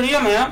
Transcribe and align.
börja 0.00 0.20
med... 0.22 0.44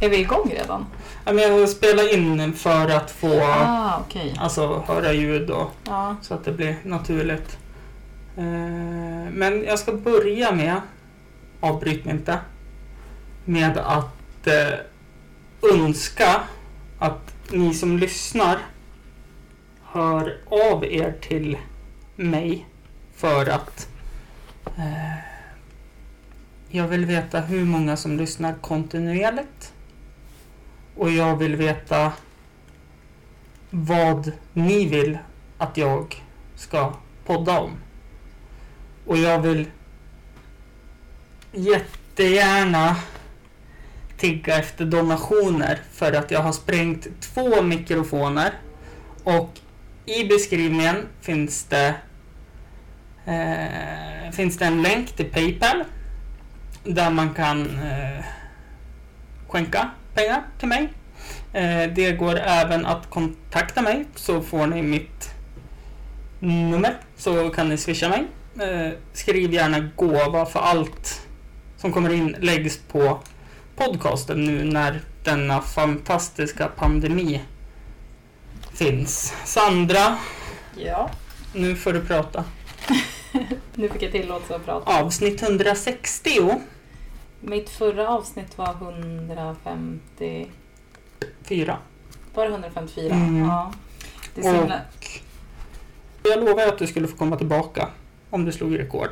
Är 0.00 0.08
vi 0.08 0.16
igång 0.20 0.50
redan? 0.56 0.86
Ja, 1.24 1.32
men 1.32 1.58
Jag 1.58 1.68
spelar 1.68 2.14
in 2.14 2.52
för 2.52 2.88
att 2.88 3.10
få 3.10 3.40
Ah, 3.42 4.00
okej. 4.06 4.34
alltså, 4.40 4.84
höra 4.88 5.12
ljud 5.12 5.50
och 5.50 5.70
Ja. 5.84 6.16
så 6.22 6.34
att 6.34 6.44
det 6.44 6.52
blir 6.52 6.76
naturligt. 6.84 7.58
Eh, 8.36 8.44
Men 9.32 9.64
jag 9.64 9.78
ska 9.78 9.92
börja 9.92 10.52
med, 10.52 10.80
avbryt 11.60 12.04
mig 12.04 12.14
inte, 12.14 12.38
med 13.44 13.78
att 13.78 14.46
eh, 14.46 15.74
önska 15.74 16.40
att 16.98 17.34
ni 17.50 17.74
som 17.74 17.98
lyssnar 17.98 18.58
hör 19.92 20.36
av 20.50 20.84
er 20.84 21.14
till 21.20 21.56
mig 22.16 22.66
för 23.16 23.46
att 23.50 23.88
eh, 24.66 25.29
jag 26.70 26.88
vill 26.88 27.04
veta 27.04 27.40
hur 27.40 27.64
många 27.64 27.96
som 27.96 28.16
lyssnar 28.16 28.54
kontinuerligt. 28.54 29.72
Och 30.96 31.10
jag 31.10 31.36
vill 31.36 31.56
veta 31.56 32.12
vad 33.70 34.32
ni 34.52 34.86
vill 34.86 35.18
att 35.58 35.76
jag 35.76 36.22
ska 36.56 36.94
podda 37.24 37.60
om. 37.60 37.70
Och 39.06 39.16
jag 39.16 39.40
vill 39.40 39.66
jättegärna 41.52 42.96
tigga 44.16 44.58
efter 44.58 44.84
donationer 44.84 45.78
för 45.92 46.12
att 46.12 46.30
jag 46.30 46.40
har 46.40 46.52
sprängt 46.52 47.06
två 47.20 47.62
mikrofoner. 47.62 48.52
Och 49.24 49.58
i 50.06 50.24
beskrivningen 50.24 51.06
finns 51.20 51.64
det 51.64 51.94
eh, 53.26 54.32
finns 54.32 54.58
det 54.58 54.64
en 54.64 54.82
länk 54.82 55.12
till 55.12 55.30
Paypal 55.30 55.84
där 56.84 57.10
man 57.10 57.34
kan 57.34 57.60
eh, 57.80 58.24
skänka 59.48 59.90
pengar 60.14 60.42
till 60.58 60.68
mig. 60.68 60.88
Eh, 61.52 61.92
det 61.94 62.12
går 62.12 62.36
även 62.38 62.86
att 62.86 63.10
kontakta 63.10 63.82
mig 63.82 64.04
så 64.14 64.42
får 64.42 64.66
ni 64.66 64.82
mitt 64.82 65.30
nummer 66.40 66.96
så 67.16 67.50
kan 67.50 67.68
ni 67.68 67.76
swisha 67.76 68.08
mig. 68.08 68.24
Eh, 68.68 68.92
skriv 69.12 69.52
gärna 69.52 69.90
gåva 69.96 70.46
för 70.46 70.60
allt 70.60 71.26
som 71.76 71.92
kommer 71.92 72.12
in 72.12 72.36
läggs 72.40 72.78
på 72.92 73.20
podcasten 73.76 74.44
nu 74.44 74.64
när 74.64 75.00
denna 75.24 75.60
fantastiska 75.60 76.66
pandemi 76.68 77.40
finns. 78.74 79.34
Sandra, 79.44 80.16
Ja. 80.76 81.10
nu 81.54 81.76
får 81.76 81.92
du 81.92 82.00
prata. 82.04 82.44
Nu 83.74 83.88
fick 83.88 84.02
jag 84.02 84.12
tillåtelse 84.12 84.56
att 84.56 84.64
prata. 84.64 85.00
Avsnitt 85.00 85.42
160. 85.42 86.30
Mitt 87.40 87.70
förra 87.70 88.08
avsnitt 88.08 88.58
var 88.58 88.70
150... 88.70 90.46
Fyra. 91.42 91.78
Var 92.34 92.44
det 92.44 92.50
154? 92.50 93.14
Mm. 93.14 93.38
Ja. 93.38 93.72
Det 94.34 94.46
är 94.46 94.54
himla... 94.54 94.80
Jag 96.22 96.44
lovar 96.44 96.66
att 96.66 96.78
du 96.78 96.86
skulle 96.86 97.08
få 97.08 97.16
komma 97.16 97.36
tillbaka 97.36 97.88
om 98.30 98.44
du 98.44 98.52
slog 98.52 98.78
rekord. 98.78 99.10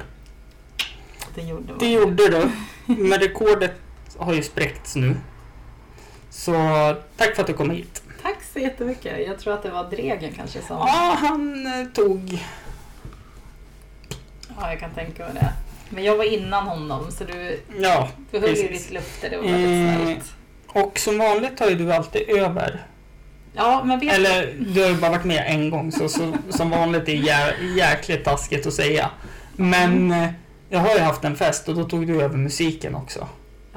Det 1.34 1.42
gjorde 1.42 1.69
man. 1.69 1.78
Det 1.78 1.89
gjorde 1.89 2.28
du. 2.28 2.50
Men 2.86 3.19
rekordet 3.19 3.72
har 4.16 4.34
ju 4.34 4.42
spräckts 4.42 4.96
nu. 4.96 5.16
Så 6.30 6.52
tack 7.16 7.34
för 7.34 7.42
att 7.42 7.46
du 7.46 7.52
kom 7.52 7.70
hit. 7.70 8.02
Tack 8.22 8.42
så 8.52 8.58
jättemycket. 8.58 9.27
Jag 9.27 9.39
tror 9.39 9.55
att 9.55 9.62
det 9.62 9.70
var 9.70 9.90
Dregen 9.90 10.33
kanske 10.33 10.62
som... 10.62 10.77
Ja, 10.77 11.17
han 11.20 11.67
eh, 11.67 11.86
tog... 11.86 12.45
Ja, 14.61 14.70
jag 14.70 14.80
kan 14.80 14.91
tänka 14.91 15.24
mig 15.24 15.33
det. 15.35 15.52
Men 15.91 16.05
jag 16.05 16.17
var 16.17 16.24
innan 16.24 16.67
honom 16.67 17.11
så 17.11 17.24
du, 17.24 17.61
Ja, 17.80 18.08
du 18.30 18.39
höll 18.41 18.57
ju 18.57 18.69
ditt 18.69 18.91
löfte. 18.91 19.29
Det 19.29 19.36
var 19.36 19.45
väldigt 19.45 19.98
Eh, 20.01 20.05
snällt. 20.05 20.33
och 20.67 20.98
som 20.98 21.19
vanligt 21.19 21.61
har 21.61 21.69
ju 21.69 21.74
du 21.74 21.92
alltid 21.92 22.29
över. 22.29 22.86
Ja, 23.55 23.83
men 23.85 24.01
vet 24.01 24.14
Eller 24.14 24.55
du 24.74 24.83
har 24.83 24.89
ju 24.89 24.95
bara 24.97 25.11
varit 25.11 25.24
med 25.24 25.45
en 25.47 25.70
gång 25.70 25.92
så, 25.92 26.08
så 26.08 26.33
som 26.51 26.70
vanligt 26.70 27.08
är 27.08 27.13
jä, 27.13 27.55
jäkligt 27.77 28.24
taskigt 28.24 28.67
att 28.67 28.74
säga. 28.74 29.11
Men 29.57 30.11
eh, 30.11 30.29
jag 30.68 30.79
har 30.79 30.95
ju 30.95 31.01
haft 31.01 31.24
en 31.24 31.36
fest 31.36 31.68
och 31.68 31.74
då 31.74 31.85
tog 31.85 32.07
du 32.07 32.23
över 32.23 32.36
musiken 32.36 32.95
också. 32.95 33.29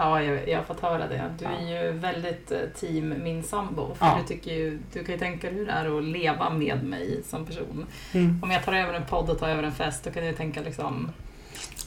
Ja, 0.03 0.23
jag, 0.23 0.49
jag 0.49 0.57
har 0.57 0.63
fått 0.65 0.79
höra 0.79 1.07
det. 1.07 1.33
Du 1.39 1.45
är 1.45 1.83
ju 1.83 1.91
väldigt 1.91 2.51
eh, 2.51 2.59
team 2.79 3.13
min 3.23 3.43
sambo. 3.43 3.95
För 3.95 4.05
Ja. 4.05 4.19
du, 4.21 4.27
tycker 4.27 4.51
ju, 4.53 4.79
du 4.93 5.03
kan 5.03 5.13
ju 5.15 5.19
tänka 5.19 5.47
dig 5.47 5.55
hur 5.57 5.65
det 5.65 5.71
är 5.71 5.97
att 5.97 6.03
leva 6.03 6.49
med 6.49 6.83
mig 6.83 7.21
som 7.25 7.45
person. 7.45 7.85
Mm. 8.11 8.39
Om 8.43 8.51
jag 8.51 8.63
tar 8.65 8.73
över 8.73 8.93
en 8.93 9.05
podd 9.05 9.29
och 9.29 9.39
tar 9.39 9.49
över 9.49 9.63
en 9.63 9.71
fest, 9.71 10.03
då 10.03 10.11
kan 10.11 10.23
du 10.23 10.33
tänka 10.33 10.61
liksom 10.61 11.11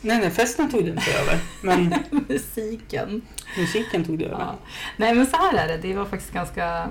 Nej, 0.00 0.18
nej, 0.18 0.30
festen 0.30 0.70
tog 0.70 0.84
du 0.84 0.90
inte 0.90 1.10
över. 1.22 1.38
Men 1.62 1.94
musiken. 2.28 3.22
musiken 3.58 4.04
tog 4.04 4.18
du 4.18 4.24
över. 4.24 4.38
Ja. 4.38 4.54
Nej, 4.96 5.14
men 5.14 5.26
så 5.26 5.36
här 5.36 5.58
är 5.58 5.68
det. 5.68 5.76
Det 5.88 5.94
var 5.94 6.04
faktiskt 6.04 6.32
ganska... 6.32 6.90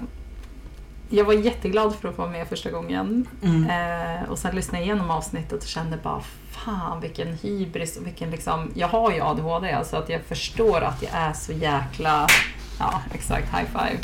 Jag 1.15 1.25
var 1.25 1.33
jätteglad 1.33 1.95
för 1.95 2.09
att 2.09 2.15
få 2.15 2.21
vara 2.21 2.31
med 2.31 2.47
första 2.47 2.71
gången. 2.71 3.27
Mm. 3.43 3.69
Eh, 3.69 4.29
och 4.29 4.37
sen 4.39 4.55
lyssnade 4.55 4.77
jag 4.77 4.85
igenom 4.85 5.11
avsnittet 5.11 5.61
och 5.63 5.67
kände 5.67 5.97
bara 6.03 6.21
fan 6.51 6.99
vilken 7.01 7.27
hybris 7.41 7.97
och 7.97 8.05
vilken 8.07 8.29
liksom... 8.31 8.71
Jag 8.75 8.87
har 8.87 9.11
ju 9.11 9.21
ADHD 9.21 9.77
så 9.85 9.97
att 9.97 10.09
jag 10.09 10.21
förstår 10.21 10.81
att 10.81 11.01
jag 11.03 11.11
är 11.13 11.33
så 11.33 11.51
jäkla... 11.51 12.27
Ja, 12.79 13.01
exakt. 13.13 13.47
High 13.53 13.65
five. 13.65 13.97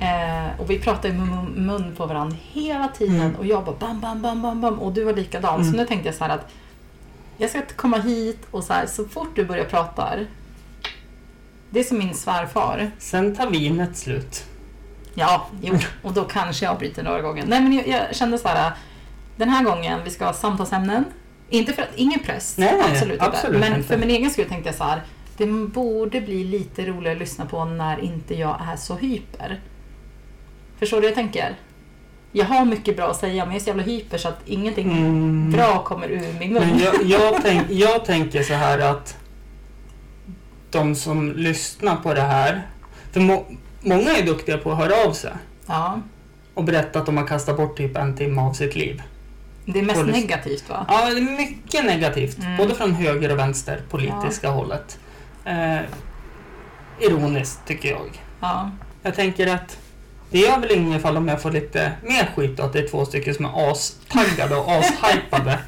Eh, 0.00 0.60
och 0.60 0.70
vi 0.70 0.78
pratade 0.78 1.14
mun, 1.14 1.44
mun 1.66 1.94
på 1.96 2.06
varandra 2.06 2.36
hela 2.52 2.88
tiden 2.88 3.20
Mm. 3.20 3.34
och 3.36 3.46
jag 3.46 3.64
bara 3.64 3.76
bam, 3.76 4.00
bam, 4.00 4.22
bam, 4.22 4.42
bam, 4.42 4.60
bam 4.60 4.78
och 4.78 4.92
du 4.92 5.04
var 5.04 5.12
likadan. 5.12 5.64
Så 5.64 5.68
Mm. 5.68 5.76
nu 5.80 5.86
tänkte 5.86 6.08
jag 6.08 6.14
så 6.14 6.24
här 6.24 6.34
att 6.34 6.48
jag 7.36 7.50
ska 7.50 7.62
komma 7.76 7.96
hit 7.98 8.40
och 8.50 8.64
så 8.64 8.72
här, 8.72 8.86
så 8.86 9.04
fort 9.04 9.30
du 9.34 9.44
börjar 9.44 9.64
prata 9.64 10.10
det 11.70 11.80
är 11.80 11.84
som 11.84 11.98
min 11.98 12.14
svärfar. 12.14 12.90
Sen 12.98 13.36
tar 13.36 13.50
vinet 13.50 13.96
slut. 13.96 14.44
Ja, 15.18 15.46
jo, 15.62 15.78
och 16.02 16.12
då 16.12 16.24
kanske 16.24 16.64
jag 16.64 16.72
avbryter 16.72 17.02
några 17.02 17.22
gånger. 17.22 17.44
Nej, 17.46 17.60
men 17.60 17.72
jag, 17.72 17.88
jag 17.88 18.16
kände 18.16 18.38
så 18.38 18.48
här, 18.48 18.72
den 19.36 19.48
här 19.48 19.64
gången 19.64 20.00
vi 20.04 20.10
ska 20.10 20.24
ha 20.24 20.32
samtalsämnen. 20.32 21.04
Inte 21.50 21.72
för 21.72 21.82
att, 21.82 21.88
ingen 21.96 22.20
press, 22.20 22.54
Nej, 22.58 22.80
absolut, 22.92 23.22
absolut 23.22 23.56
inte. 23.56 23.70
Men 23.70 23.84
för 23.84 23.98
min 23.98 24.10
egen 24.10 24.30
skull 24.30 24.48
tänkte 24.48 24.68
jag 24.68 24.76
så 24.76 24.84
här, 24.84 25.02
det 25.36 25.46
borde 25.46 26.20
bli 26.20 26.44
lite 26.44 26.86
roligare 26.86 27.12
att 27.12 27.18
lyssna 27.20 27.46
på 27.46 27.64
när 27.64 27.98
inte 28.00 28.34
jag 28.34 28.60
är 28.72 28.76
så 28.76 28.94
hyper. 28.96 29.60
Förstår 30.78 30.96
du 30.96 31.00
vad 31.00 31.08
jag 31.08 31.14
tänker? 31.14 31.54
Jag 32.32 32.46
har 32.46 32.64
mycket 32.64 32.96
bra 32.96 33.10
att 33.10 33.16
säga, 33.16 33.44
men 33.44 33.54
jag 33.54 33.60
är 33.60 33.64
så 33.64 33.68
jävla 33.70 33.82
hyper 33.82 34.18
så 34.18 34.28
att 34.28 34.40
ingenting 34.46 34.90
Mm. 34.92 35.52
bra 35.52 35.84
kommer 35.84 36.08
ur 36.08 36.32
min 36.38 36.52
mun. 36.52 36.62
Men 36.68 36.78
jag, 36.78 36.94
jag, 37.04 37.42
tänk, 37.42 37.70
jag 37.70 38.04
tänker 38.04 38.42
så 38.42 38.54
här 38.54 38.78
att 38.78 39.16
de 40.70 40.94
som 40.94 41.32
lyssnar 41.32 41.96
på 41.96 42.14
det 42.14 42.20
här, 42.20 42.66
för 43.12 43.20
må, 43.20 43.46
många 43.86 44.10
är 44.16 44.22
duktiga 44.26 44.58
på 44.58 44.72
att 44.72 44.78
höra 44.78 45.08
av 45.08 45.12
sig 45.12 45.32
Ja, 45.66 46.00
och 46.54 46.64
berätta 46.64 46.98
att 46.98 47.06
de 47.06 47.16
har 47.16 47.26
kastat 47.26 47.56
bort 47.56 47.76
typ 47.76 47.96
en 47.96 48.16
timme 48.16 48.40
av 48.40 48.52
sitt 48.52 48.76
liv. 48.76 49.02
det 49.64 49.78
är 49.78 49.82
mest 49.82 50.00
lys- 50.00 50.12
negativt 50.12 50.68
va? 50.68 50.86
Ja, 50.88 51.10
det 51.10 51.18
är 51.18 51.36
mycket 51.36 51.84
negativt, 51.84 52.38
Mm. 52.38 52.56
både 52.56 52.74
från 52.74 52.94
höger 52.94 53.32
och 53.32 53.38
vänster 53.38 53.80
politiska 53.90 54.50
hållet. 54.50 54.98
Eh, 55.44 55.78
ironiskt 57.00 57.60
tycker 57.66 57.88
jag. 57.90 58.22
Ja. 58.40 58.70
Jag 59.02 59.14
tänker 59.14 59.54
att 59.54 59.78
det 60.30 60.38
gör 60.38 60.58
väl 60.58 60.70
inget 60.70 61.02
fall 61.02 61.16
om 61.16 61.28
jag 61.28 61.42
får 61.42 61.50
lite 61.50 61.92
mer 62.02 62.30
skit 62.36 62.60
att 62.60 62.72
det 62.72 62.78
är 62.78 62.88
två 62.88 63.04
stycken 63.04 63.34
som 63.34 63.44
är 63.44 63.70
astaggade 63.70 64.56
och 64.56 64.72
ashypade. 64.72 65.58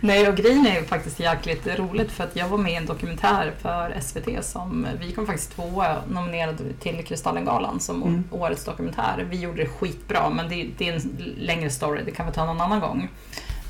Nej, 0.00 0.28
och 0.28 0.36
grejen 0.36 0.66
är 0.66 0.82
faktiskt 0.82 1.20
jäkligt 1.20 1.66
roligt 1.78 2.12
för 2.12 2.24
att 2.24 2.36
jag 2.36 2.48
var 2.48 2.58
med 2.58 2.72
i 2.72 2.76
en 2.76 2.86
dokumentär 2.86 3.52
för 3.62 4.00
SVT 4.00 4.44
som 4.44 4.86
vi 5.00 5.12
kom 5.12 5.26
faktiskt 5.26 5.52
tvåa 5.56 5.96
nominerade 6.08 6.64
till 6.80 7.04
Kristallengalan 7.04 7.80
som 7.80 8.02
Mm. 8.02 8.24
årets 8.30 8.64
dokumentär. 8.64 9.26
Vi 9.30 9.40
gjorde 9.40 9.62
det 9.62 9.68
skitbra 9.68 10.30
men 10.30 10.48
det, 10.48 10.66
det 10.78 10.88
är 10.88 10.92
en 10.92 11.34
längre 11.38 11.70
story, 11.70 12.02
det 12.04 12.10
kan 12.10 12.26
vi 12.26 12.32
ta 12.32 12.44
någon 12.44 12.60
annan 12.60 12.80
gång. 12.80 13.08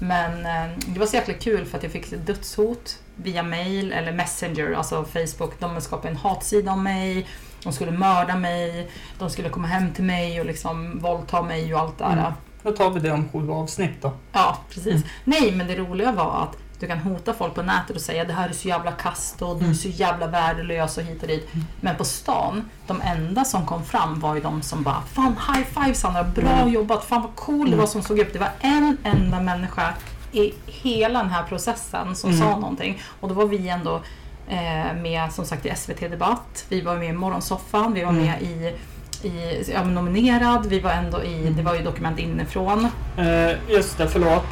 Men 0.02 0.46
eh, 0.46 0.78
det 0.86 0.98
var 1.00 1.06
så 1.06 1.16
jäkla 1.16 1.34
kul 1.34 1.64
för 1.66 1.76
att 1.76 1.82
jag 1.82 1.92
fick 1.92 2.10
dödshot 2.26 2.98
via 3.16 3.42
mail 3.42 3.92
eller 3.92 4.12
messenger, 4.12 4.72
alltså 4.72 5.04
Facebook. 5.04 5.52
De 5.58 5.80
skapade 5.80 6.08
en 6.08 6.16
hatsida 6.16 6.72
om 6.72 6.82
mig, 6.82 7.26
de 7.62 7.72
skulle 7.72 7.90
mörda 7.92 8.36
mig, 8.36 8.90
de 9.18 9.30
skulle 9.30 9.48
komma 9.48 9.68
hem 9.68 9.92
till 9.94 10.04
mig 10.04 10.40
och 10.40 10.46
liksom 10.46 10.98
våldta 10.98 11.42
mig 11.42 11.74
och 11.74 11.80
allt 11.80 11.98
det 11.98 12.04
där. 12.04 12.12
Mm. 12.12 12.32
Då 12.62 12.72
tar 12.72 12.90
vi 12.90 13.00
det 13.00 13.12
om 13.12 13.28
sju 13.32 13.50
avsnitt 13.50 14.02
då. 14.02 14.12
Ja, 14.32 14.56
precis. 14.68 14.86
Mm. 14.94 15.02
Nej, 15.24 15.52
men 15.52 15.66
det 15.66 15.76
roliga 15.76 16.12
var 16.12 16.42
att 16.42 16.56
du 16.80 16.86
kan 16.86 16.98
hota 16.98 17.34
folk 17.34 17.54
på 17.54 17.62
nätet 17.62 17.96
och 17.96 18.02
säga 18.02 18.24
det 18.24 18.32
här 18.32 18.48
är 18.48 18.52
så 18.52 18.68
jävla 18.68 18.92
kast 18.92 19.42
och 19.42 19.54
du 19.54 19.60
är 19.60 19.64
Mm. 19.64 19.74
så 19.74 19.88
jävla 19.88 20.26
värdelös 20.26 20.98
och 20.98 21.04
hit 21.04 21.22
och 21.22 21.28
dit. 21.28 21.54
Mm. 21.54 21.66
Men 21.80 21.96
på 21.96 22.04
stan, 22.04 22.64
de 22.86 23.00
enda 23.00 23.44
som 23.44 23.66
kom 23.66 23.84
fram 23.84 24.20
var 24.20 24.34
ju 24.34 24.40
de 24.40 24.62
som 24.62 24.82
bara 24.82 25.02
Fan 25.12 25.36
high 25.54 25.66
five 25.84 25.94
Sandra, 25.94 26.24
bra 26.24 26.48
Mm. 26.50 26.72
jobbat, 26.72 27.04
fan 27.04 27.22
vad 27.22 27.34
cool 27.36 27.58
det 27.66 27.66
Mm. 27.66 27.78
var 27.78 27.86
som 27.86 28.02
såg 28.02 28.18
upp. 28.18 28.32
Det 28.32 28.38
var 28.38 28.50
en 28.60 28.96
enda 29.04 29.40
människa 29.40 29.94
i 30.32 30.52
hela 30.66 31.18
den 31.22 31.30
här 31.30 31.42
processen 31.42 32.16
som 32.16 32.30
Mm. 32.30 32.42
sa 32.42 32.56
någonting. 32.58 33.02
Och 33.20 33.28
då 33.28 33.34
var 33.34 33.46
vi 33.46 33.68
ändå 33.68 34.00
eh, 34.48 34.94
med 35.02 35.32
som 35.32 35.44
sagt 35.44 35.66
i 35.66 35.68
SVT 35.76 36.08
Debatt, 36.08 36.64
vi 36.68 36.80
var 36.80 36.96
med 36.96 37.08
i 37.08 37.12
Morgonsoffan, 37.12 37.92
vi 37.94 38.02
var 38.04 38.10
Mm. 38.12 38.22
med 38.26 38.42
i 38.42 38.74
i, 39.24 39.64
ja, 39.72 39.84
nominerad, 39.84 40.66
vi 40.66 40.80
var 40.80 40.90
ändå 40.90 41.22
i, 41.22 41.52
det 41.56 41.62
var 41.62 41.74
ju 41.74 41.82
dokument 41.82 42.18
inifrån. 42.18 42.88
Eh, 43.18 43.50
just 43.74 43.98
det, 43.98 44.08
förlåt. 44.08 44.46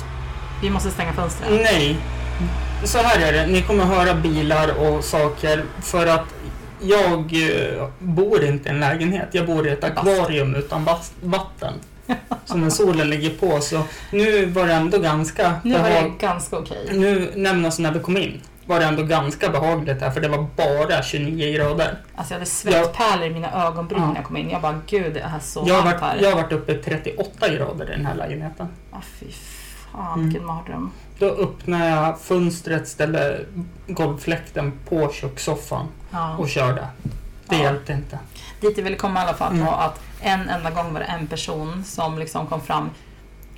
Vi 0.63 0.71
måste 0.71 0.91
stänga 0.91 1.13
fönstren. 1.13 1.55
Nej. 1.55 1.97
Så 2.85 2.99
här 2.99 3.29
är 3.29 3.33
det, 3.33 3.47
ni 3.47 3.63
kommer 3.63 3.85
höra 3.85 4.15
bilar 4.15 4.69
och 4.79 5.05
saker 5.05 5.65
för 5.83 6.07
att 6.07 6.35
jag 6.81 7.19
eh, 7.19 7.89
bor 7.99 8.45
inte 8.45 8.69
i 8.69 8.73
en 8.73 8.81
lägenhet. 8.81 9.29
Jag 9.33 9.47
bor 9.47 9.67
i 9.67 9.71
ett 9.71 9.85
akvarium 9.85 10.55
utan 10.55 10.89
vatten. 11.21 11.75
Så 12.45 12.57
när 12.57 12.71
solen 12.71 13.11
ligger 13.11 13.31
på 13.31 13.61
så 13.61 13.83
nu 14.13 14.47
var 14.47 14.67
det 14.67 14.73
ändå 14.73 14.99
ganska 14.99 15.55
Nu 15.65 15.79
var 15.79 15.89
det 15.89 16.13
ganska 16.19 16.59
okej. 16.59 16.89
Nu, 16.93 17.33
nej, 17.35 17.65
alltså 17.65 17.83
när 17.83 17.93
vi 17.93 18.01
kom 18.01 18.17
in 18.17 18.41
var 18.69 18.79
det 18.81 18.85
ändå 18.87 19.03
ganska 19.03 19.49
behagligt 19.49 20.01
här 20.01 20.11
för 20.11 20.21
det 20.21 20.29
var 20.29 20.47
bara 20.57 21.03
29 21.03 21.53
grader. 21.57 21.99
Alltså 22.15 22.35
jag 22.35 22.39
hade 22.39 22.51
svettpärlor 22.51 23.27
i 23.27 23.31
mina 23.31 23.67
ögonbryn 23.67 24.01
Ja. 24.01 24.09
när 24.09 24.15
jag 24.17 24.25
kom 24.25 24.37
in. 24.37 24.51
Jag 24.51 24.63
bara, 24.63 24.81
gud 24.87 25.15
det 25.15 25.21
är 25.21 25.39
så 25.41 25.65
Jag 25.67 25.75
har, 25.75 25.83
varit, 25.85 26.01
här. 26.01 26.19
jag 26.23 26.31
har 26.31 26.43
varit 26.43 26.53
uppe 26.53 26.73
i 26.73 26.75
38 26.75 27.49
grader 27.49 27.91
i 27.91 27.97
den 27.97 28.07
här 28.07 28.15
lägenheten. 28.15 28.69
Ja, 28.93 28.99
fy 29.21 29.27
fan 29.33 30.13
Mm. 30.15 30.25
vilken 30.29 30.47
mardröm. 30.47 30.91
Då 31.19 31.27
öppnade 31.27 31.87
jag 31.89 32.21
fönstret, 32.21 32.89
ställde 32.89 33.41
golvfläkten 33.87 34.73
på 34.89 35.13
kökssoffan 35.13 35.87
Ja. 36.11 36.37
och 36.37 36.49
körde. 36.49 36.87
Det 37.49 37.57
Ja. 37.57 37.63
hjälpte 37.63 37.93
inte. 37.93 38.19
Dit 38.61 38.77
jag 38.79 38.85
ville 38.85 38.97
komma 38.97 39.21
i 39.21 39.23
alla 39.23 39.35
fall 39.35 39.53
Mm. 39.53 39.67
var 39.67 39.73
att 39.83 40.01
en 40.21 40.49
enda 40.49 40.71
gång 40.71 40.93
var 40.93 41.01
det 41.01 41.07
en 41.07 41.27
person 41.27 41.85
som 41.85 42.19
liksom 42.19 42.47
kom 42.47 42.61
fram 42.61 42.91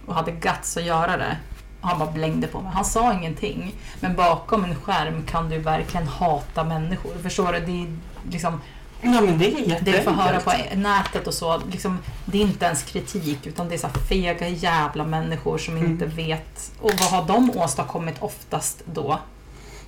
och 0.06 0.14
hade 0.14 0.30
guts 0.32 0.76
att 0.76 0.82
göra 0.84 1.16
det. 1.16 1.36
Han 1.80 1.98
bara 1.98 2.10
blängde 2.10 2.46
på 2.46 2.60
mig. 2.60 2.72
Han 2.74 2.84
sa 2.84 3.12
ingenting. 3.14 3.74
Men 4.00 4.16
bakom 4.16 4.64
en 4.64 4.74
skärm 4.74 5.22
kan 5.26 5.48
du 5.48 5.58
verkligen 5.58 6.06
hata 6.06 6.64
människor. 6.64 7.10
Förstår 7.22 7.52
du? 7.52 7.60
Det 7.60 7.72
är 7.82 7.96
liksom 8.32 8.60
Ja 9.02 9.20
men 9.20 9.38
det 9.38 9.44
är 9.46 9.48
jätteenkelt. 9.48 9.84
det 9.84 9.92
du 9.92 10.02
får 10.02 10.10
höra 10.10 10.40
på 10.40 10.52
nätet 10.74 11.26
och 11.26 11.34
så. 11.34 11.60
Liksom, 11.70 11.98
det 12.24 12.38
är 12.38 12.42
inte 12.42 12.64
ens 12.64 12.82
kritik 12.82 13.46
utan 13.46 13.68
det 13.68 13.74
är 13.74 13.78
så 13.78 13.88
fega 14.08 14.48
jävla 14.48 15.04
människor 15.04 15.58
som 15.58 15.76
Mm. 15.76 15.90
inte 15.90 16.06
vet. 16.06 16.72
Och 16.80 16.90
vad 17.00 17.10
har 17.10 17.24
de 17.26 17.50
åstadkommit 17.56 18.14
oftast 18.20 18.82
då? 18.84 19.18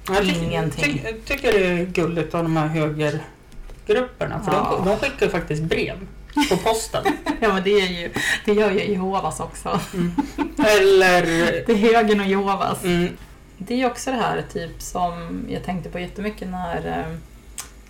Jag 0.08 0.18
tycker, 0.18 0.42
Ingenting. 0.42 1.00
Jag 1.04 1.24
tycker 1.24 1.52
det 1.52 1.66
är 1.66 1.84
gulligt 1.86 2.34
av 2.34 2.42
de 2.42 2.56
här 2.56 2.66
högergrupperna. 2.66 4.40
För 4.44 4.52
Ja. 4.52 4.80
de, 4.84 4.88
de 4.90 4.96
skickar 4.98 5.28
faktiskt 5.28 5.62
brev 5.62 5.96
på 6.50 6.56
posten. 6.56 7.04
Ja 7.40 7.54
men 7.54 7.62
det, 7.64 7.70
är 7.70 7.86
ju, 7.86 8.12
det 8.44 8.52
gör 8.52 8.70
ju 8.70 8.84
Jehovas 8.92 9.40
också. 9.40 9.68
Eller... 10.58 11.22
Det 11.66 11.72
är 11.72 11.76
högern 11.76 12.20
och 12.20 12.26
Jehovas. 12.26 12.84
Mm, 12.84 13.08
Det 13.58 13.82
är 13.82 13.86
också 13.86 14.10
det 14.10 14.16
här 14.16 14.44
typ 14.52 14.82
som 14.82 15.44
jag 15.48 15.64
tänkte 15.64 15.90
på 15.90 15.98
jättemycket 15.98 16.48
när, 16.48 16.86
eh, 16.86 17.16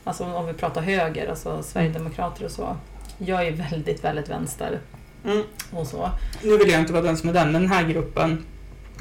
alltså 0.04 0.24
om 0.24 0.46
vi 0.46 0.52
pratar 0.52 0.82
höger, 0.82 1.30
alltså 1.30 1.62
Sverigedemokrater 1.62 2.44
och 2.44 2.50
så. 2.50 2.76
Jag 3.18 3.46
är 3.46 3.52
väldigt, 3.52 4.04
väldigt 4.04 4.28
vänster 4.28 4.78
mm. 5.24 5.42
och 5.70 5.86
så. 5.86 6.10
Nu 6.42 6.56
vill 6.58 6.70
jag 6.70 6.80
inte 6.80 6.92
vara 6.92 7.02
den 7.02 7.16
som 7.16 7.28
är 7.28 7.32
den, 7.32 7.52
men 7.52 7.62
den 7.62 7.70
här 7.70 7.84
gruppen 7.84 8.44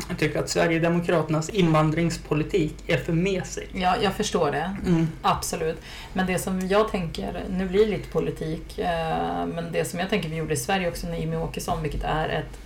jag 0.10 0.18
tycker 0.18 0.40
att 0.40 0.50
Sverigedemokraternas 0.50 1.50
invandringspolitik 1.50 2.76
är 2.88 2.98
för 2.98 3.14
mesig. 3.14 3.70
Ja, 3.74 3.96
jag 4.02 4.14
förstår 4.14 4.52
det. 4.52 4.76
Mm. 4.88 5.08
Absolut. 5.22 5.82
Men 6.14 6.28
det 6.28 6.40
som 6.40 6.68
jag 6.68 6.92
tänker, 6.92 7.44
nu 7.50 7.68
blir 7.70 7.86
det 7.86 7.92
lite 7.92 8.10
politik, 8.10 8.80
eh, 8.80 9.46
men 9.46 9.72
det 9.72 9.86
som 9.86 10.00
jag 10.00 10.10
tänker 10.10 10.30
vi 10.30 10.36
gjorde 10.36 10.54
i 10.54 10.58
Sverige 10.58 10.88
också 10.90 11.08
när 11.08 11.18
Jimmie 11.18 11.40
Åkesson, 11.40 11.82
vilket 11.84 12.04
är 12.04 12.30
ett 12.30 12.58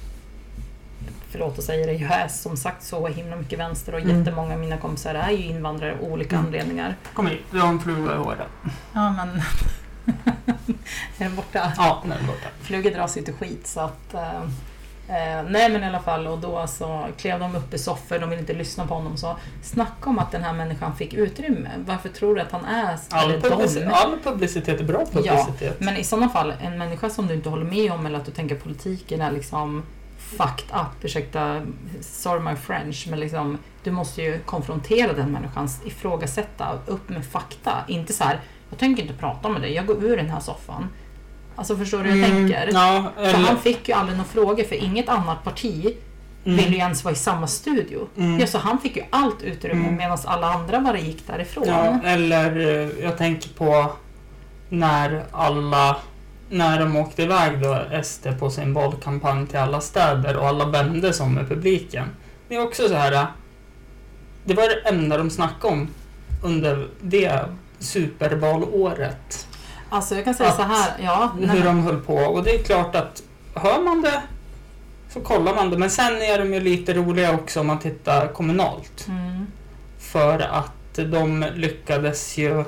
Förlåt 1.30 1.60
att 1.60 1.66
säga 1.66 1.86
det, 1.86 1.94
jag 1.94 2.12
är 2.12 2.28
som 2.28 2.58
sagt 2.58 2.84
så 2.84 3.08
himla 3.08 3.36
mycket 3.36 3.60
vänster 3.60 3.94
och 3.96 4.00
Mm. 4.02 4.20
jättemånga 4.20 4.54
av 4.54 4.60
mina 4.60 4.78
kompisar 4.78 5.16
är 5.16 5.32
ju 5.32 5.44
invandrare 5.46 5.94
av 5.94 6.04
olika 6.12 6.36
Mm. 6.36 6.46
anledningar. 6.48 6.96
Kom 7.14 7.28
hit, 7.28 7.42
du 7.52 7.60
har 7.60 7.68
en 7.70 7.80
fluga 7.80 8.14
i 8.14 8.18
håret. 8.18 8.48
Ja, 8.94 9.12
men... 9.12 9.30
är 11.18 11.24
den 11.24 11.36
borta? 11.36 11.74
Ja, 11.78 12.00
den 12.04 12.12
är 12.12 12.24
borta. 12.28 12.48
Flugor 12.62 12.92
dras 12.92 13.18
ju 13.18 13.22
till 13.22 13.34
skit 13.34 13.68
så 13.68 13.80
att... 13.80 14.14
Eh, 14.14 14.42
eh, 15.08 15.44
nej 15.50 15.70
men 15.70 15.84
i 15.84 15.86
alla 15.86 16.00
fall 16.00 16.28
och 16.28 16.40
då 16.40 16.68
så 16.68 17.08
klev 17.18 17.40
de 17.40 17.56
upp 17.56 17.74
i 17.74 17.78
soffor, 17.78 18.20
de 18.20 18.30
ville 18.30 18.40
inte 18.42 18.54
lyssna 18.54 18.88
på 18.88 18.94
honom 18.94 19.18
så 19.18 19.38
snacka 19.64 20.10
om 20.10 20.20
att 20.20 20.32
den 20.32 20.44
här 20.44 20.54
människan 20.54 20.96
fick 20.96 21.14
utrymme. 21.14 21.70
Varför 21.86 22.10
tror 22.10 22.36
du 22.36 22.42
att 22.42 22.52
han 22.52 22.66
är... 22.66 22.98
All, 23.10 23.32
publici- 23.32 23.92
all 23.94 24.20
publicitet 24.24 24.80
är 24.80 24.84
bra 24.84 25.06
publicitet. 25.12 25.80
Men 25.80 25.98
i 25.98 26.04
sådana 26.04 26.30
fall, 26.30 26.54
en 26.62 26.78
människa 26.78 27.10
som 27.10 27.28
du 27.28 27.34
inte 27.34 27.50
håller 27.50 27.66
med 27.66 27.92
om 27.92 28.06
eller 28.06 28.20
att 28.20 28.26
du 28.26 28.32
tänker 28.32 28.56
politiken 28.56 29.22
är 29.22 29.32
liksom 29.32 29.84
fucked 30.18 30.76
up, 30.80 31.04
ursäkta, 31.06 31.62
sorry 32.02 32.40
my 32.40 32.56
French, 32.56 33.08
men 33.10 33.20
liksom 33.20 33.58
du 33.84 33.92
måste 33.92 34.22
ju 34.22 34.40
konfrontera 34.40 35.14
den 35.14 35.32
människan, 35.32 35.70
ifrågasätta, 35.86 36.80
upp 36.86 37.10
med 37.10 37.26
fakta. 37.26 37.72
Inte 37.88 38.14
så 38.14 38.24
här, 38.24 38.40
jag 38.70 38.80
tänker 38.80 39.02
inte 39.04 39.16
prata 39.16 39.50
med 39.50 39.62
dig, 39.62 39.74
jag 39.74 39.86
går 39.86 40.04
ur 40.04 40.18
den 40.18 40.30
här 40.30 40.40
soffan. 40.40 40.90
Alltså 41.56 41.78
förstår 41.78 42.04
du 42.04 42.10
hur 42.10 42.20
jag 42.22 42.30
tänker? 42.30 42.62
Mm, 42.64 42.76
Ja, 42.76 43.12
För 43.16 43.24
eller, 43.24 43.40
han 43.40 43.58
fick 43.58 43.88
ju 43.90 43.94
aldrig 43.94 44.18
några 44.18 44.30
frågor 44.30 44.64
för 44.64 44.76
inget 44.76 45.10
annat 45.10 45.44
parti 45.44 45.98
mm, 46.46 46.58
ville 46.58 46.72
ju 46.72 46.78
ens 46.78 47.04
vara 47.04 47.14
i 47.14 47.18
samma 47.18 47.48
studio. 47.48 48.08
mm. 48.18 48.40
Ja, 48.40 48.48
så 48.48 48.58
han 48.58 48.80
fick 48.80 48.96
ju 48.96 49.04
allt 49.10 49.42
utrymme 49.42 49.84
Mm. 49.84 49.96
medan 49.96 50.18
alla 50.26 50.48
andra 50.54 50.80
bara 50.80 51.00
gick 51.00 51.28
därifrån. 51.28 51.64
Ja, 51.68 52.00
eller 52.06 52.58
eh, 52.58 52.90
jag 53.04 53.18
tänker 53.18 53.50
på 53.50 53.92
när 54.70 55.24
alla 55.32 55.98
när 56.50 56.80
de 56.80 56.96
åkte 56.96 57.24
iväg 57.24 57.62
då 57.62 57.84
SD 58.04 58.28
på 58.40 58.50
sin 58.50 58.74
valkampanj 58.74 59.48
till 59.48 59.60
alla 59.60 59.82
städer 59.82 60.38
och 60.38 60.48
alla 60.48 60.66
vände 60.66 61.14
sig 61.14 61.24
om 61.26 61.34
med 61.34 61.50
publiken. 61.50 62.08
Det 62.48 62.56
är 62.56 62.62
också 62.62 62.88
så 62.88 62.94
här. 62.94 63.12
eh, 63.12 63.24
Det 64.44 64.54
var 64.54 64.64
det 64.64 64.90
enda 64.90 65.18
de 65.18 65.30
snackade 65.30 65.74
om 65.74 65.88
under 66.44 66.88
det 67.02 67.40
supervalåret. 67.80 69.48
Alltså 69.96 70.16
jag 70.16 70.26
kan 70.26 70.34
säga 70.34 70.52
så 70.52 70.62
här, 70.62 70.92
ja. 71.00 71.32
Hur 71.40 71.64
de 71.64 71.84
höll 71.84 72.00
på. 72.00 72.16
Och 72.16 72.44
det 72.44 72.52
är 72.56 72.64
klart 72.64 72.96
att 72.96 73.24
hör 73.54 73.82
man 73.82 74.02
det 74.02 74.22
så 75.10 75.20
kollar 75.20 75.56
man 75.56 75.70
det. 75.70 75.78
Men 75.78 75.90
sen 75.90 76.22
är 76.22 76.40
de 76.40 76.54
ju 76.54 76.60
lite 76.60 76.94
roliga 76.94 77.34
också 77.34 77.60
om 77.60 77.68
man 77.68 77.80
tittar 77.80 78.28
kommunalt. 78.28 79.08
Mm. 79.08 79.48
För 80.00 80.40
att 80.40 80.94
de 80.94 81.46
lyckades 81.56 82.38
ju 82.38 82.66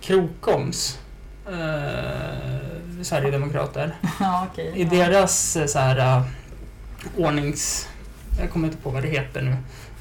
Krokoms 0.00 0.98
eh, 1.46 3.02
Sverigedemokrater 3.02 3.94
Ja, 4.20 4.46
okej. 4.52 4.72
i 4.76 4.82
ja. 4.82 4.90
deras 4.90 5.56
eh, 5.56 5.66
så 5.66 5.78
här 5.78 5.98
eh, 5.98 6.22
ordnings... 7.16 7.88
Jag 8.40 8.50
kommer 8.50 8.68
inte 8.68 8.78
på 8.82 8.90
vad 8.90 9.02
det 9.02 9.08
heter 9.08 9.42
nu. 9.42 9.56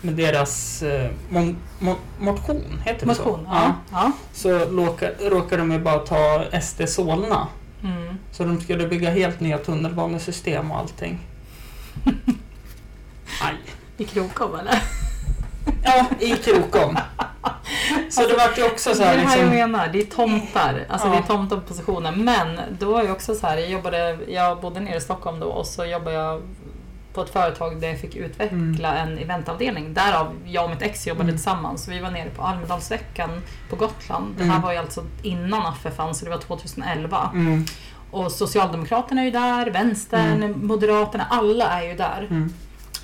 Men 0.07 0.15
deras 0.15 0.83
eh, 0.83 1.09
mon, 1.29 1.57
mon, 1.79 1.95
motion, 2.19 2.63
heter 2.85 2.99
det 2.99 3.05
Motion, 3.05 3.45
så? 3.45 3.51
ja. 3.51 3.75
ja. 3.91 4.11
Så 4.33 4.59
råkar, 4.59 5.13
råkar 5.29 5.57
de 5.57 5.71
ju 5.71 5.79
bara 5.79 5.99
ta 5.99 6.43
SD 6.61 6.89
Solna. 6.89 7.47
Mm. 7.83 8.17
Så 8.31 8.43
de 8.43 8.61
skulle 8.61 8.87
bygga 8.87 9.09
helt 9.09 9.39
nya 9.39 9.57
tunnelbanesystem 9.57 10.71
och 10.71 10.77
allting. 10.77 11.19
Aj. 13.41 13.55
I 13.97 14.03
Krokom 14.03 14.55
eller? 14.55 14.83
Ja, 15.83 16.05
i 16.19 16.29
Krokom. 16.29 16.97
Så 18.09 18.27
det 18.27 18.33
vart 18.33 18.57
ju 18.57 18.63
också 18.63 18.93
så 18.93 18.99
det 18.99 19.05
är 19.05 19.07
här 19.09 19.17
det 19.17 19.21
här 19.21 19.37
jag 19.37 19.45
liksom... 19.45 19.71
menar, 19.71 19.87
det 19.87 19.99
är 19.99 20.05
tomtar. 20.05 20.85
Alltså 20.89 21.07
Ja. 21.07 21.13
det 21.13 21.19
är 21.19 21.23
tomtar 21.23 21.55
på 21.55 21.61
positionen. 21.61 22.23
Men 22.23 22.59
då 22.79 22.91
var 22.91 23.03
jag 23.03 23.11
också 23.11 23.35
så 23.35 23.47
här, 23.47 23.57
jag 23.57 23.69
jobbade, 23.69 24.17
jag 24.27 24.61
bodde 24.61 24.79
nere 24.79 24.97
i 24.97 25.01
Stockholm 25.01 25.39
då 25.39 25.47
och 25.47 25.65
så 25.65 25.85
jobbade 25.85 26.15
jag 26.15 26.41
på 27.17 27.23
ett 27.23 27.29
företag 27.29 27.81
där 27.81 27.87
jag 27.87 27.99
fick 27.99 28.15
utveckla 28.15 28.95
en 28.97 29.17
eventavdelning. 29.17 29.93
Därav 29.93 30.35
jag 30.45 30.63
och 30.63 30.69
mitt 30.69 30.81
ex 30.81 31.07
jobbade 31.07 31.23
Mm. 31.23 31.35
tillsammans. 31.35 31.87
Vi 31.87 31.99
var 31.99 32.11
nere 32.11 32.29
på 32.29 32.41
Almedalsveckan 32.43 33.29
på 33.69 33.75
Gotland. 33.75 34.35
Det 34.37 34.43
här 34.43 34.49
Mm. 34.51 34.61
var 34.61 34.71
ju 34.71 34.77
alltså 34.77 35.03
innan 35.21 35.65
Affe 35.65 35.91
fanns, 35.91 36.19
så 36.19 36.25
det 36.25 36.31
var 36.31 36.37
2011. 36.37 37.29
Mm, 37.33 37.65
Och 38.11 38.31
Socialdemokraterna 38.31 39.21
är 39.21 39.25
ju 39.25 39.31
där, 39.31 39.69
Vänstern, 39.71 40.65
Moderaterna, 40.67 41.25
alla 41.29 41.65
är 41.81 41.87
ju 41.87 41.95
där. 41.95 42.27
mm. 42.29 42.53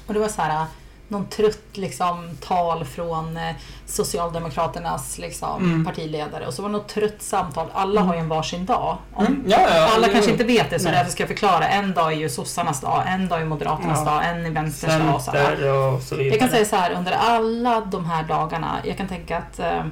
Och 0.07 0.13
det 0.13 0.19
var 0.19 0.27
så 0.27 0.41
här 0.41 0.65
någon 1.07 1.25
trött 1.25 1.67
liksom, 1.73 2.29
tal 2.41 2.85
från 2.85 3.37
eh, 3.37 3.55
Socialdemokraternas 3.85 5.17
liksom, 5.17 5.63
Mm. 5.63 5.85
partiledare 5.85 6.47
och 6.47 6.53
så 6.53 6.61
var 6.61 6.69
det 6.69 6.73
något 6.77 6.87
trött 6.87 7.21
samtal. 7.21 7.67
Alla 7.73 8.01
har 8.01 8.13
ju 8.13 8.19
en 8.19 8.29
varsin 8.29 8.65
dag. 8.65 8.97
Om, 9.13 9.25
Mm, 9.25 9.43
ja, 9.47 9.57
ja, 9.75 9.89
alla 9.95 10.07
kanske 10.07 10.31
inte 10.31 10.43
vet 10.43 10.69
det 10.69 10.79
så 10.79 10.85
Nej. 10.85 10.93
därför 10.97 11.11
ska 11.11 11.23
jag 11.23 11.27
förklara. 11.27 11.67
En 11.67 11.93
dag 11.93 12.11
är 12.13 12.17
ju 12.17 12.29
sossarnas 12.29 12.81
dag, 12.81 13.03
en 13.07 13.27
dag 13.29 13.41
är 13.41 13.45
moderaternas 13.45 13.99
Ja. 14.05 14.11
dag, 14.11 14.25
en 14.25 14.45
är 14.45 14.49
vänsterns 14.49 14.93
dag. 15.05 15.15
och 15.15 15.21
Så 15.21 15.31
och 15.95 16.01
så 16.01 16.15
vidare. 16.15 16.29
Jag 16.29 16.39
kan 16.39 16.49
säga 16.49 16.65
så 16.65 16.75
här, 16.75 16.91
under 16.91 17.11
alla 17.11 17.81
de 17.81 18.05
här 18.05 18.23
dagarna, 18.23 18.75
jag 18.83 18.97
kan 18.97 19.07
tänka 19.07 19.37
att 19.37 19.59
eh, 19.59 19.83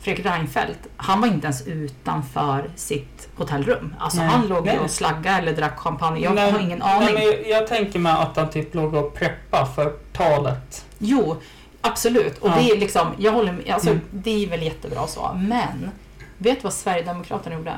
Fredrik 0.00 0.26
Reinfeldt, 0.26 0.78
han 0.96 1.20
var 1.20 1.28
inte 1.28 1.46
ens 1.46 1.66
utanför 1.66 2.70
sitt 2.76 3.28
hotellrum. 3.36 3.94
Alltså 3.98 4.18
Nej. 4.18 4.28
han 4.28 4.46
låg 4.48 4.66
Nej. 4.66 4.78
och 4.78 4.90
slaggade 4.90 5.38
eller 5.38 5.52
drack 5.52 5.78
champagne. 5.78 6.20
Jag 6.20 6.34
Nej, 6.34 6.50
har 6.52 6.58
ingen 6.58 6.82
aning. 6.82 7.14
Nej, 7.14 7.40
men 7.42 7.50
jag, 7.50 7.66
tänker 7.66 7.98
mig 7.98 8.12
att 8.12 8.36
han 8.36 8.50
typ 8.50 8.74
låg 8.74 8.94
och 8.94 9.14
preppa 9.14 9.66
för 9.66 9.92
talet. 10.12 10.84
Jo, 10.98 11.36
absolut. 11.80 12.38
Och 12.38 12.48
Ja. 12.48 12.54
det 12.58 12.70
är 12.70 12.78
liksom, 12.78 13.06
jag 13.18 13.32
håller 13.32 13.52
med, 13.52 13.70
alltså, 13.70 13.90
Mm. 13.90 14.00
det 14.10 14.44
är 14.44 14.50
väl 14.50 14.62
jättebra 14.62 15.06
så. 15.06 15.30
Men, 15.36 15.90
vet 16.38 16.56
du 16.58 16.62
vad 16.62 16.72
Sverigedemokraterna 16.72 17.56
gjorde? 17.56 17.74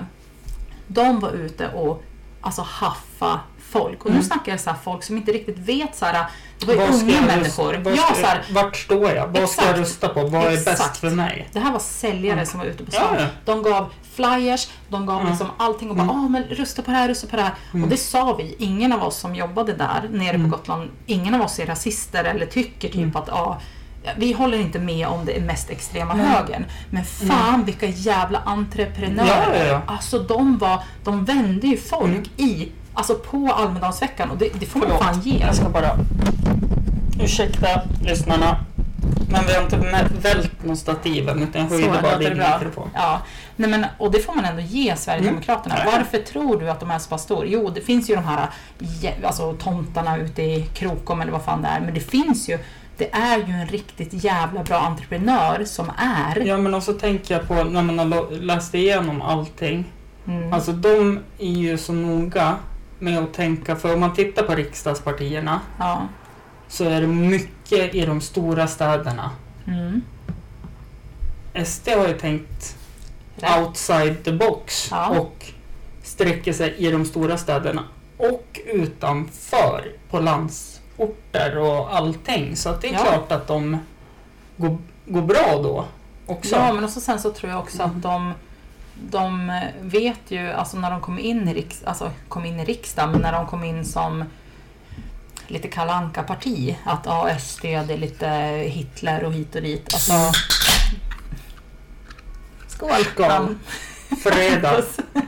De 0.87 1.21
var 1.21 1.31
ute 1.31 1.69
och 1.69 2.03
alltså 2.41 2.63
haffa 2.63 3.41
folk. 3.73 4.01
Och 4.05 4.11
nu 4.11 4.17
Mm. 4.17 4.27
snackar 4.27 4.53
jag 4.53 4.61
så 4.61 4.71
folk 4.85 5.03
som 5.03 5.17
inte 5.17 5.33
riktigt 5.33 5.59
vet 5.59 5.97
så 5.97 6.05
här. 6.05 6.27
Det 6.59 6.67
var 6.67 6.75
ju 6.75 6.81
unga 6.81 7.21
människor. 7.21 7.75
Vad 7.85 7.95
Ja, 7.97 8.15
så 8.21 8.27
här, 8.27 8.43
vart 8.51 8.77
står 8.77 9.11
jag? 9.11 9.27
Vad 9.29 9.49
ska 9.51 9.63
jag 9.63 9.71
Exakt. 9.71 9.79
rösta 9.79 10.09
på? 10.09 10.23
Vad 10.27 10.45
är 10.45 10.51
bäst 10.51 10.69
Exakt. 10.69 10.97
för 10.97 11.11
mig? 11.11 11.49
det 11.53 11.61
här 11.61 11.73
var 11.73 11.79
säljare 11.79 12.33
Mm. 12.33 12.47
som 12.47 12.61
var 12.61 12.67
ute 12.67 12.85
på 12.85 12.91
Ja, 12.95 12.99
stan. 13.01 13.17
ja. 13.19 13.27
De 13.45 13.63
gav 13.63 13.91
flyers, 14.15 14.69
de 14.89 15.07
gav 15.07 15.23
Ja. 15.23 15.29
liksom 15.29 15.47
allting 15.57 15.91
och 15.91 15.97
bara 15.97 16.03
Mm. 16.03 16.25
ah, 16.25 16.29
men 16.29 16.43
rösta 16.45 16.83
på 16.83 16.91
det 16.91 16.97
här, 16.97 17.09
rösta 17.09 17.27
på 17.27 17.37
det 17.37 17.43
här. 17.43 17.55
Mm. 17.73 17.85
Och 17.85 17.91
det 17.91 17.97
sa 17.97 18.35
vi. 18.37 18.55
Ingen 18.59 18.93
av 18.93 19.03
oss 19.03 19.17
som 19.17 19.35
jobbade 19.35 19.73
där 19.73 20.09
nere 20.11 20.35
Mm. 20.35 20.51
på 20.51 20.57
Gotland, 20.57 20.91
ingen 21.07 21.35
av 21.35 21.41
oss 21.41 21.59
är 21.59 21.67
rasister 21.67 22.25
eller 22.25 22.47
tycker 22.47 22.89
typ 22.89 22.95
Mm. 22.97 23.17
att 23.17 23.29
ah, 23.29 23.61
ja, 24.05 24.11
vi 24.17 24.33
håller 24.33 24.59
inte 24.59 24.79
med 24.79 25.07
om 25.07 25.25
det 25.25 25.41
mest 25.41 25.71
extrema 25.71 26.15
Nej. 26.15 26.27
högern. 26.27 26.65
Men 26.91 27.05
fan 27.05 27.65
vilka 27.65 27.87
jävla 27.87 28.39
entreprenörer. 28.39 29.55
Ja, 29.55 29.57
ja, 29.59 29.65
ja. 29.65 29.83
Alltså 29.87 30.19
de 30.19 30.59
var, 30.59 30.83
de 31.05 31.25
vände 31.25 31.67
ju 31.67 31.77
folk 31.77 32.05
Mm. 32.05 32.25
i, 32.37 32.69
alltså 32.95 33.15
på 33.15 33.53
Almedalsveckan 33.53 34.31
och 34.31 34.39
det, 34.39 34.49
det 34.61 34.67
får 34.67 34.79
man 34.79 34.89
Förlåt. 34.89 35.05
fan 35.05 35.21
ge. 35.21 35.39
Jag 35.39 35.55
ska 35.55 35.69
bara... 35.69 35.91
Ursäkta 37.21 37.83
lyssnarna. 38.05 38.57
Men 39.33 39.47
vi 39.47 39.55
har 39.55 39.63
inte 39.63 39.77
vält 40.23 40.65
någon 40.65 40.77
stativen 40.77 41.43
utan 41.43 41.63
jag 41.63 41.69
höjde 41.69 42.03
bara 42.03 42.19
din 42.19 42.39
mikrofon. 42.39 42.91
Ja. 42.95 43.21
Nej, 43.57 43.71
men, 43.71 43.87
och 43.99 44.11
det 44.11 44.19
får 44.19 44.35
man 44.35 44.45
ändå 44.45 44.63
ge 44.63 44.97
Sverigedemokraterna. 44.97 45.75
Mm. 45.75 45.93
Varför 45.93 46.19
tror 46.19 46.61
du 46.61 46.71
att 46.71 46.81
de 46.81 46.91
är 46.91 46.99
så 46.99 47.09
pass 47.09 47.23
stora? 47.23 47.47
Jo, 47.47 47.71
det 47.71 47.81
finns 47.81 48.11
ju 48.11 48.15
de 48.15 48.25
här 48.25 48.47
alltså, 49.25 49.53
tomtarna 49.53 50.17
ute 50.17 50.43
i 50.43 50.67
Krokom 50.75 51.21
eller 51.21 51.33
vad 51.33 51.43
fan 51.43 51.63
det 51.63 51.69
är. 51.69 51.81
Men 51.81 51.95
det 51.95 52.01
finns 52.01 52.49
ju, 52.49 52.59
det 52.97 53.15
är 53.15 53.39
ju 53.39 53.53
en 53.53 53.67
riktigt 53.67 54.25
jävla 54.25 54.63
bra 54.63 54.79
entreprenör 54.79 55.65
som 55.65 55.91
är. 55.97 56.47
Ja 56.47 56.59
men 56.59 56.75
också 56.75 56.93
tänker 56.93 57.35
jag 57.35 57.49
på 57.49 57.55
när 57.55 57.83
man 57.83 57.99
har 57.99 58.31
läst 58.31 58.75
igenom 58.75 59.23
allting. 59.23 59.85
Mm. 60.27 60.53
Alltså 60.53 60.73
de 60.73 61.19
är 61.39 61.53
ju 61.53 61.79
så 61.79 61.93
noga 61.93 62.57
med 63.03 63.19
att 63.19 63.35
tänka, 63.35 63.77
för 63.77 63.95
om 63.95 64.01
man 64.01 64.15
tittar 64.15 64.43
på 64.43 64.55
riksdagspartierna 64.55 65.61
ja. 65.79 66.09
så 66.69 66.85
är 66.85 67.01
det 67.01 67.07
mycket 67.07 67.95
i 67.95 68.07
de 68.07 68.21
stora 68.21 68.67
städerna. 68.67 69.31
Mm. 69.67 70.03
SD 71.67 71.89
har 71.89 72.09
ju 72.09 72.19
tänkt 72.19 72.77
Rätt. 73.37 73.59
outside 73.59 74.25
the 74.25 74.33
box 74.33 74.89
Ja. 74.91 75.09
och 75.21 75.47
sträcker 76.03 76.53
sig 76.53 76.75
i 76.79 76.91
de 76.91 77.05
stora 77.05 77.37
städerna 77.39 77.85
och 78.17 78.61
utanför 78.67 79.85
på 80.11 80.21
landsorter 80.21 81.59
och 81.59 81.97
allting. 81.97 82.57
Så 82.57 82.73
det 82.81 82.89
är 82.89 82.93
Ja. 82.93 82.99
klart 82.99 83.33
att 83.33 83.47
de 83.47 83.79
går, 84.57 84.79
går 85.07 85.23
bra 85.23 85.61
då 85.63 85.85
också. 86.27 86.57
Ja, 86.57 86.73
men 86.73 86.85
också 86.85 87.01
sen 87.01 87.19
så 87.19 87.31
tror 87.33 87.51
jag 87.53 87.61
också 87.61 87.83
Mm. 87.83 87.97
att 87.97 88.03
de, 88.03 88.33
de 89.11 89.61
vet 89.81 90.21
ju, 90.29 90.51
alltså 90.51 90.77
när 90.77 90.91
de 90.91 91.01
kom 91.01 91.19
in 91.19 91.49
i, 91.49 91.55
riks, 91.55 91.85
alltså, 91.85 92.11
kom 92.29 92.45
in 92.45 92.61
i 92.61 92.65
riksdagen, 92.65 93.11
men 93.13 93.21
när 93.21 93.33
de 93.33 93.47
kom 93.47 93.65
in 93.65 93.85
som 93.85 94.25
lite 95.47 95.69
kalanka 95.69 96.23
parti 96.23 96.77
att 96.85 97.07
ja, 97.07 97.39
SD 97.39 97.63
det 97.63 97.93
är 97.93 97.97
lite 97.97 98.29
Hitler 98.69 99.25
och 99.25 99.33
hit 99.33 99.55
och 99.55 99.63
dit. 99.63 99.95
Alltså, 99.95 100.13
skål! 102.69 103.05
Skål. 103.05 103.59
Fredag. 104.23 104.83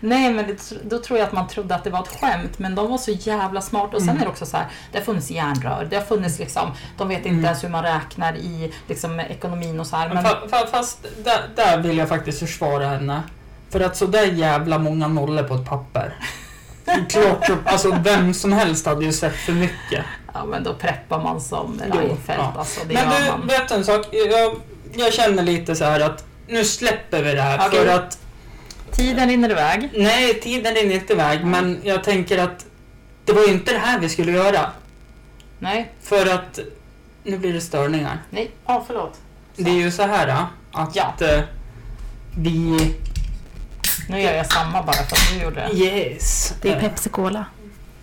Nej, 0.00 0.32
men 0.32 0.46
det, 0.46 0.72
då 0.90 0.98
tror 0.98 1.18
jag 1.18 1.26
att 1.26 1.32
man 1.32 1.48
trodde 1.48 1.74
att 1.74 1.84
det 1.84 1.90
var 1.90 2.00
ett 2.02 2.20
skämt, 2.20 2.58
men 2.58 2.74
de 2.74 2.90
var 2.90 2.98
så 2.98 3.10
jävla 3.10 3.60
smarta. 3.60 3.96
Och 3.96 4.02
sen 4.02 4.08
Mm. 4.10 4.20
är 4.22 4.24
det 4.26 4.30
också 4.30 4.46
så 4.46 4.56
här, 4.56 4.66
det 4.92 4.98
har 4.98 5.04
funnits 5.04 5.30
järnrör, 5.30 5.86
det 5.90 5.96
har 5.96 6.02
funnits 6.02 6.38
liksom, 6.38 6.70
de 6.98 7.08
vet 7.08 7.18
inte 7.18 7.28
Mm. 7.28 7.44
ens 7.44 7.64
hur 7.64 7.68
man 7.68 7.82
räknar 7.82 8.36
i 8.36 8.72
liksom, 8.88 9.20
ekonomin 9.20 9.80
och 9.80 9.86
så 9.86 9.96
här. 9.96 10.08
Men 10.08 10.16
Men, 10.16 10.24
fa, 10.24 10.48
fa, 10.50 10.66
fast 10.66 11.06
där, 11.24 11.40
där 11.56 11.78
vill 11.78 11.98
jag 11.98 12.08
faktiskt 12.08 12.38
försvara 12.38 12.86
henne. 12.88 13.22
För 13.70 13.80
att 13.80 13.96
så 13.96 14.06
där 14.06 14.24
jävla 14.26 14.78
många 14.78 15.08
nollor 15.08 15.42
på 15.42 15.54
ett 15.54 15.66
papper. 15.68 16.14
Klart, 17.08 17.50
alltså 17.64 17.96
vem 18.04 18.34
som 18.34 18.52
helst 18.52 18.86
hade 18.86 19.04
ju 19.04 19.12
sett 19.12 19.36
för 19.36 19.52
mycket. 19.52 20.04
Ja, 20.34 20.44
men 20.44 20.64
då 20.64 20.74
preppar 20.74 21.22
man 21.22 21.40
som 21.40 21.80
Reinfeldt. 21.92 22.20
ja. 22.26 22.52
Alltså, 22.58 22.80
Men 22.86 22.96
du, 22.96 23.30
man. 23.30 23.46
vet 23.46 23.70
en 23.70 23.84
sak? 23.84 24.06
Jag, 24.12 24.56
jag 24.94 25.12
känner 25.12 25.42
lite 25.42 25.76
så 25.76 25.84
här 25.84 26.00
att 26.00 26.24
nu 26.48 26.64
släpper 26.64 27.22
vi 27.22 27.34
det 27.34 27.42
här 27.42 27.66
Okej. 27.68 27.80
för 27.80 27.86
att 27.94 28.18
Tiden 28.92 29.28
rinner 29.28 29.50
iväg. 29.50 29.90
Nej, 29.96 30.40
tiden 30.40 30.74
rinner 30.74 30.94
inte 30.94 31.12
iväg, 31.12 31.44
men 31.44 31.80
jag 31.84 32.04
tänker 32.04 32.38
att 32.38 32.66
det 33.24 33.32
var 33.32 33.42
ju 33.42 33.52
inte 33.52 33.72
det 33.72 33.78
här 33.78 33.98
vi 34.00 34.08
skulle 34.08 34.32
göra. 34.32 34.70
Nej, 35.58 35.92
För 36.02 36.26
att 36.34 36.58
nu 37.22 37.38
blir 37.38 37.52
det 37.52 37.60
störningar. 37.60 38.18
nej. 38.30 38.50
Ja, 38.66 38.84
förlåt. 38.86 39.18
Det 39.56 39.70
är 39.70 39.74
ju 39.74 39.90
så 39.90 40.02
här 40.02 40.28
att 40.72 40.96
Ja. 40.96 41.14
eh, 41.20 41.40
vi... 42.38 42.94
Nu 44.08 44.20
gör 44.20 44.32
jag 44.32 44.52
samma 44.52 44.82
bara 44.82 44.92
för 44.92 45.02
att 45.16 45.30
du 45.32 45.42
gjorde 45.44 45.68
det. 45.72 45.76
Yes. 45.78 46.54
Det 46.62 46.70
är 46.72 46.80
Pepsi 46.80 47.08
Cola. 47.08 47.44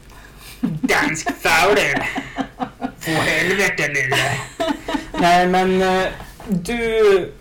Dansk 0.62 1.28
fauler. 1.42 2.10
Få 3.00 3.12
helvete 3.12 3.88
lille. 3.88 4.32
Nej 5.20 5.48
men 5.48 5.82
eh, 5.82 6.08
du... 6.48 7.34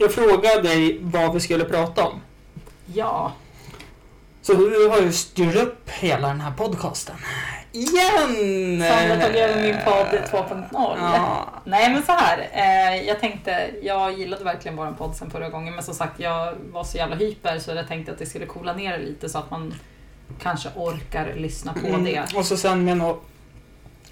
Jag 0.00 0.12
frågade 0.12 0.62
dig 0.62 0.98
vad 1.02 1.34
vi 1.34 1.40
skulle 1.40 1.64
prata 1.64 2.04
om. 2.06 2.20
Ja. 2.94 3.32
Så 4.42 4.54
du 4.54 4.88
har 4.88 5.00
ju 5.00 5.12
styrt 5.12 5.56
upp 5.56 5.90
hela 5.90 6.28
den 6.28 6.40
här 6.40 6.52
podcasten. 6.56 7.16
Igen! 7.72 8.82
Sandra 8.90 9.26
tog 9.26 9.36
över 9.36 9.62
min 9.62 9.76
podd 9.84 10.40
2.0. 10.42 10.64
Ja. 10.72 11.48
Nej 11.64 11.92
men 11.92 12.02
så 12.02 12.12
här, 12.12 12.48
eh, 12.52 13.02
jag 13.08 13.20
tänkte, 13.20 13.70
jag 13.82 14.18
gillade 14.18 14.44
verkligen 14.44 14.76
våran 14.76 14.94
podd 14.96 15.16
sen 15.16 15.30
förra 15.30 15.48
gången 15.48 15.74
men 15.74 15.84
som 15.84 15.94
sagt 15.94 16.20
jag 16.20 16.54
var 16.72 16.84
så 16.84 16.96
jävla 16.96 17.16
hyper 17.16 17.58
så 17.58 17.70
jag 17.70 17.88
tänkte 17.88 18.12
att 18.12 18.18
det 18.18 18.26
skulle 18.26 18.46
coola 18.46 18.72
ner 18.72 18.98
det 18.98 19.04
lite 19.04 19.28
så 19.28 19.38
att 19.38 19.50
man 19.50 19.74
kanske 20.42 20.68
orkar 20.76 21.34
lyssna 21.36 21.72
på 21.72 21.86
Mm, 21.86 22.04
det. 22.04 22.22
Och 22.36 22.44
så 22.46 22.56
sen 22.56 22.84
med 22.84 22.92
en 22.92 23.14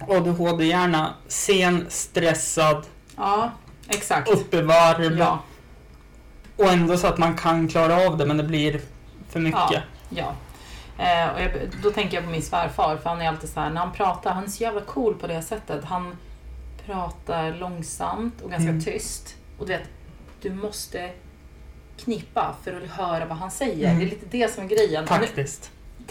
ADHD-hjärna, 0.09 1.15
sen, 1.29 1.87
stressad, 1.89 2.87
Ja, 3.17 3.51
exakt. 3.89 4.29
uppe 4.31 4.63
varv 4.63 5.19
Ja, 5.19 5.39
och 6.59 6.67
ändå 6.73 6.97
så 6.97 7.07
att 7.07 7.19
man 7.19 7.37
kan 7.37 7.69
klara 7.69 8.07
av 8.07 8.17
det 8.17 8.27
men 8.27 8.37
det 8.37 8.43
blir 8.43 8.81
för 9.29 9.41
mycket. 9.41 9.83
ja. 10.09 10.33
Eh, 10.99 11.29
och 11.35 11.41
jag, 11.41 11.51
då 11.83 11.91
tänker 11.91 12.17
jag 12.17 12.25
på 12.25 12.31
min 12.31 12.43
svärfar 12.43 12.97
för 12.97 13.11
han 13.11 13.21
är 13.21 13.29
alltid 13.29 13.51
så 13.51 13.61
här, 13.61 13.71
när 13.71 13.81
han 13.81 13.93
pratar, 13.93 14.31
han 14.33 14.45
är 14.45 14.49
så 14.49 14.63
jävla 14.63 14.81
cool 14.81 15.15
på 15.15 15.27
det 15.27 15.43
sättet. 15.43 15.85
Han 15.85 16.17
pratar 16.87 17.53
långsamt 17.53 18.41
och 18.43 18.51
ganska 18.51 18.69
Mm. 18.71 18.81
tyst. 18.85 19.35
Och 19.59 19.67
du 19.67 19.73
vet, 19.73 19.89
du 20.43 20.51
måste 20.55 21.11
knipa 22.05 22.55
för 22.65 22.83
att 22.85 22.91
höra 22.91 23.25
vad 23.27 23.39
han 23.39 23.51
säger. 23.51 23.87
Mm. 23.89 23.99
Det 23.99 24.05
är 24.05 24.11
lite 24.11 24.27
det 24.31 24.55
som 24.55 24.65
är 24.65 24.69
grejen. 24.69 25.05
Och 25.05 25.11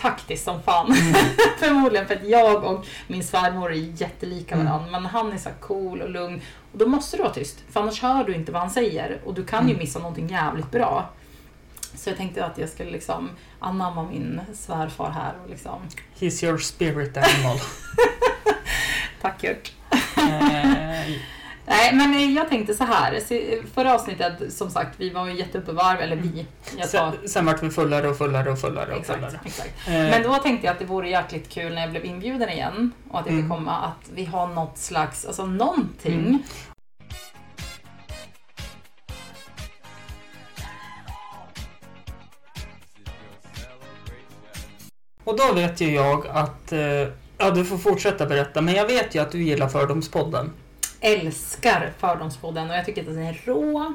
Taktiskt. 0.01 0.43
som 0.45 0.61
fan. 0.63 0.91
Mm. 0.91 1.13
Förmodligen 1.59 2.07
för 2.07 2.15
att 2.15 2.27
jag 2.27 2.63
och 2.63 2.85
min 3.07 3.23
svärmor 3.23 3.71
är 3.71 3.75
jättelika 4.01 4.55
Mm. 4.55 4.67
varandra. 4.67 4.91
Men 4.91 5.05
han 5.05 5.33
är 5.33 5.37
så 5.37 5.49
cool 5.59 6.01
och 6.01 6.09
lugn. 6.09 6.41
Och 6.71 6.77
då 6.77 6.85
måste 6.87 7.17
du 7.17 7.23
vara 7.23 7.33
tyst. 7.33 7.57
För 7.71 7.81
annars 7.81 8.01
hör 8.01 8.23
du 8.23 8.33
inte 8.35 8.51
vad 8.51 8.61
han 8.61 8.71
säger. 8.71 9.19
Och 9.25 9.33
du 9.33 9.45
kan 9.45 9.63
ju 9.67 9.69
Mm. 9.73 9.83
missa 9.83 9.99
någonting 9.99 10.27
jävligt 10.27 10.71
bra. 10.71 11.09
Så 11.95 12.09
jag 12.09 12.17
tänkte 12.17 12.45
att 12.45 12.57
jag 12.57 12.69
skulle 12.69 12.91
liksom 12.91 13.29
anamma 13.59 14.03
min 14.03 14.41
svärfar 14.53 15.09
här 15.11 15.33
och 15.43 15.49
liksom... 15.49 15.79
He's 16.19 16.45
your 16.45 16.57
spirit 16.57 17.17
animal. 17.17 17.57
Tack 19.21 19.41
Kurt. 19.41 19.71
Nej 21.69 21.95
men 21.95 22.33
jag 22.33 22.49
tänkte 22.49 22.73
så 22.73 22.83
här. 22.83 23.19
Förra 23.73 23.93
avsnittet 23.95 24.53
som 24.53 24.69
sagt, 24.69 24.99
vi 24.99 25.09
var 25.09 25.27
ju 25.27 25.33
jätteuppe 25.37 25.71
varv. 25.71 25.99
Eller 26.01 26.15
vi. 26.15 26.45
Jag 26.77 26.89
sa... 26.89 27.11
sen, 27.21 27.29
sen 27.29 27.45
vart 27.45 27.63
vi 27.63 27.69
fullare 27.69 28.07
och 28.09 28.17
fullare 28.17 28.51
och 28.51 28.59
fullare 28.59 28.91
och 28.91 28.97
Exakt, 28.99 29.19
fullare. 29.19 29.39
exakt. 29.45 29.87
Eh, 29.87 29.93
Men 29.93 30.23
då 30.23 30.35
tänkte 30.35 30.65
jag 30.67 30.73
att 30.73 30.79
det 30.79 30.85
vore 30.85 31.09
jäkligt 31.09 31.49
kul 31.49 31.73
när 31.73 31.81
jag 31.81 31.91
blev 31.91 32.05
inbjuden 32.05 32.49
igen 32.49 32.91
och 33.09 33.19
att 33.19 33.25
jag 33.25 33.35
fick 33.35 33.45
Mm. 33.45 33.49
komma 33.57 33.71
att 33.77 34.09
vi 34.13 34.25
har 34.25 34.47
något 34.47 34.77
slags, 34.77 35.25
alltså 35.25 35.45
någonting. 35.45 36.13
Mm. 36.19 36.39
Och 45.23 45.37
då 45.37 45.53
vet 45.53 45.81
ju 45.81 45.91
jag 45.95 46.27
att, 46.27 46.71
eh, 46.71 46.79
ja 47.37 47.49
du 47.55 47.65
får 47.65 47.77
fortsätta 47.77 48.25
berätta, 48.25 48.61
men 48.61 48.73
jag 48.73 48.85
vet 48.87 49.15
ju 49.15 49.19
att 49.19 49.31
du 49.31 49.43
gillar 49.43 49.67
Fördomspodden. 49.69 50.51
Älskar 51.01 51.91
Fördomspodden 51.97 52.69
och 52.69 52.75
jag 52.75 52.85
tycker 52.85 53.01
att 53.01 53.07
den 53.07 53.17
är 53.23 53.41
rå. 53.45 53.93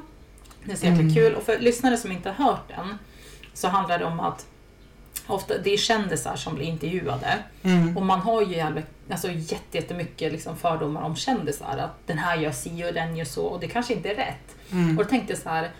Den 0.62 0.71
är 0.71 0.76
så 0.76 0.87
jäkla 0.87 1.00
Mm. 1.00 1.14
kul 1.14 1.35
och 1.35 1.42
för 1.42 1.59
lyssnare 1.59 1.97
som 1.97 2.12
inte 2.12 2.30
har 2.30 2.44
hört 2.44 2.68
den 2.68 2.99
så 3.54 3.68
handlar 3.68 3.99
det 3.99 4.04
om 4.04 4.21
att 4.21 4.47
ofta, 5.26 5.59
det 5.59 5.71
är 5.73 5.76
kändisar 5.76 6.37
som 6.37 6.54
blir 6.54 6.64
intervjuade 6.66 7.38
Mm. 7.62 7.97
och 7.97 8.02
man 8.06 8.21
har 8.21 8.42
ju 8.42 8.61
alltså 9.11 9.30
jätte- 9.30 9.76
jättemycket 9.78 10.32
liksom 10.32 10.56
fördomar 10.56 11.02
om 11.02 11.16
kändisar. 11.16 11.76
Att 11.78 12.06
den 12.06 12.18
här 12.18 12.37
gör 12.37 12.50
si 12.52 12.85
och 12.90 12.94
den 12.94 13.16
gör 13.16 13.25
så 13.25 13.44
och 13.47 13.61
det 13.61 13.68
kanske 13.68 13.94
inte 13.94 14.11
är 14.11 14.14
rätt. 14.14 14.56
Mm. 14.73 14.99
Och 14.99 15.04
då 15.04 15.11
tänkte 15.11 15.32
jag 15.32 15.42
så 15.42 15.49
här. 15.49 15.71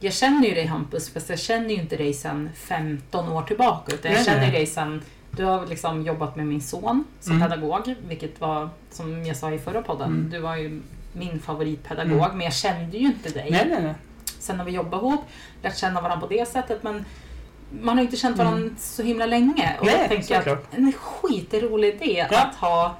Jag 0.00 0.12
känner 0.12 0.48
ju 0.48 0.54
dig 0.54 0.66
Hampus, 0.66 1.10
fast 1.10 1.28
jag 1.28 1.38
känner 1.38 1.68
ju 1.68 1.74
inte 1.74 1.96
dig 1.96 2.14
sedan 2.14 2.50
15 2.56 3.28
år 3.28 3.42
tillbaka. 3.42 3.94
Utan 3.94 4.12
jag 4.12 4.24
känner 4.24 4.52
dig 4.52 4.66
sedan 4.66 5.02
du 5.36 5.44
har 5.44 5.66
liksom 5.66 6.02
jobbat 6.02 6.36
med 6.36 6.46
min 6.46 6.60
son 6.60 7.04
som 7.20 7.36
Mm. 7.36 7.48
pedagog, 7.48 7.94
vilket 8.08 8.40
var, 8.40 8.68
som 8.90 9.24
jag 9.26 9.36
sa 9.36 9.50
i 9.52 9.58
förra 9.58 9.82
podden, 9.82 10.08
Mm. 10.08 10.30
du 10.30 10.38
var 10.38 10.56
ju 10.56 10.82
min 11.12 11.40
favoritpedagog, 11.40 12.18
Mm. 12.18 12.30
men 12.36 12.40
jag 12.40 12.54
kände 12.54 12.96
ju 12.96 13.06
inte 13.06 13.28
dig. 13.28 13.48
Nej, 13.50 13.66
nej, 13.70 13.82
nej. 13.82 13.94
Sen 14.38 14.58
har 14.58 14.66
vi 14.66 14.72
jobbat 14.72 15.02
ihop, 15.02 15.20
lärt 15.62 15.76
känna 15.76 16.00
varandra 16.00 16.26
på 16.26 16.32
det 16.34 16.48
sättet, 16.48 16.82
men 16.82 17.04
man 17.80 17.88
har 17.96 18.02
ju 18.02 18.06
inte 18.06 18.16
känt 18.16 18.36
varandra 18.38 18.70
så 18.78 19.02
himla 19.02 19.26
länge. 19.26 19.76
Och 19.80 19.86
Mm. 19.86 19.94
Nej, 19.94 19.96
jag 20.00 20.08
tänker 20.08 20.36
såklart. 20.36 20.58
att 20.72 20.78
en 20.78 20.92
skitrolig 20.92 21.88
idé 21.94 22.26
Ja. 22.30 22.38
att 22.42 22.54
ha, 22.54 22.96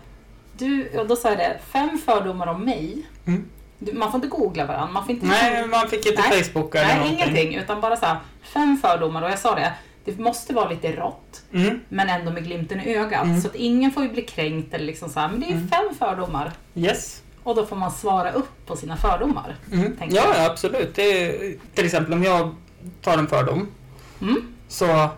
du, 0.59 0.89
och 0.99 1.07
då 1.07 1.17
sa 1.17 1.29
jag 1.29 1.39
det, 1.39 1.59
fem 1.73 1.99
fördomar 1.99 2.47
om 2.47 2.65
mig. 2.65 3.07
Mm. 3.27 3.45
Du, 3.79 3.93
man 3.93 4.11
får 4.13 4.19
inte 4.19 4.29
googla 4.29 4.67
varandra, 4.67 4.93
man 4.93 5.05
får 5.05 5.15
inte 5.15 5.27
Nej, 5.27 5.67
man 5.67 5.89
fick 5.89 6.07
inte 6.07 6.23
Nej. 6.31 6.45
Facebooka 6.45 6.79
eller 6.79 6.89
Nej, 6.89 6.99
någonting. 6.99 7.19
ingenting. 7.39 7.55
Utan 7.59 7.81
bara 7.81 7.97
så 7.97 8.07
här, 8.07 8.17
fem 8.43 8.79
fördomar. 8.83 9.23
Och 9.23 9.31
jag 9.31 9.39
sa 9.39 9.55
det, 9.55 9.73
det 10.07 10.19
måste 10.19 10.55
vara 10.55 10.69
lite 10.69 10.93
rått, 10.97 11.43
Mm. 11.53 11.81
men 11.89 12.09
ändå 12.09 12.31
med 12.33 12.45
glimten 12.45 12.81
i 12.81 12.95
ögat. 12.97 13.25
Mm. 13.25 13.41
Så 13.41 13.49
att 13.49 13.55
ingen 13.55 13.91
får 13.91 14.03
ju 14.03 14.09
bli 14.09 14.23
kränkt 14.23 14.75
eller 14.75 14.85
liksom 14.85 15.09
så 15.09 15.21
här, 15.21 15.29
men 15.29 15.41
det 15.41 15.47
är 15.47 15.51
Mm. 15.53 15.69
fem 15.69 15.95
fördomar. 15.99 16.53
Yes. 16.75 17.23
Och 17.43 17.55
då 17.55 17.67
får 17.67 17.77
man 17.77 17.91
svara 17.93 18.31
upp 18.33 18.67
på 18.67 18.77
sina 18.77 18.97
fördomar. 18.97 19.57
Mm. 19.73 19.97
Ja, 20.01 20.07
jag. 20.11 20.25
ja, 20.37 20.51
absolut. 20.51 20.95
Det 20.95 21.03
är, 21.03 21.55
till 21.75 21.85
exempel 21.85 22.13
om 22.13 22.23
jag 22.25 22.55
tar 23.03 23.19
en 23.19 23.27
fördom 23.27 23.69
Mm. 24.21 24.37
så 24.69 25.09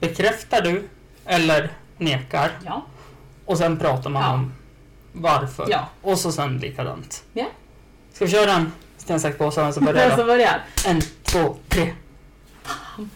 bekräftar 0.00 0.62
du 0.62 0.88
eller 1.24 1.70
nekar 1.98 2.50
Ja. 2.64 2.82
och 3.44 3.58
sen 3.58 3.78
pratar 3.78 4.10
man 4.10 4.22
Ja. 4.22 4.32
om 4.34 4.52
varför. 5.12 5.66
Ja. 5.70 5.88
Och 6.02 6.18
så 6.18 6.32
sen 6.32 6.58
likadant. 6.58 7.22
Ja. 7.32 7.46
Ska 8.12 8.24
vi 8.24 8.30
köra 8.30 8.52
en 8.52 8.72
sten, 8.96 9.20
sax, 9.20 9.38
påse 9.38 9.72
så 9.72 9.80
börjar 9.84 10.16
börjar? 10.24 10.60
En, 10.86 11.00
två, 11.22 11.56
tre. 11.68 11.94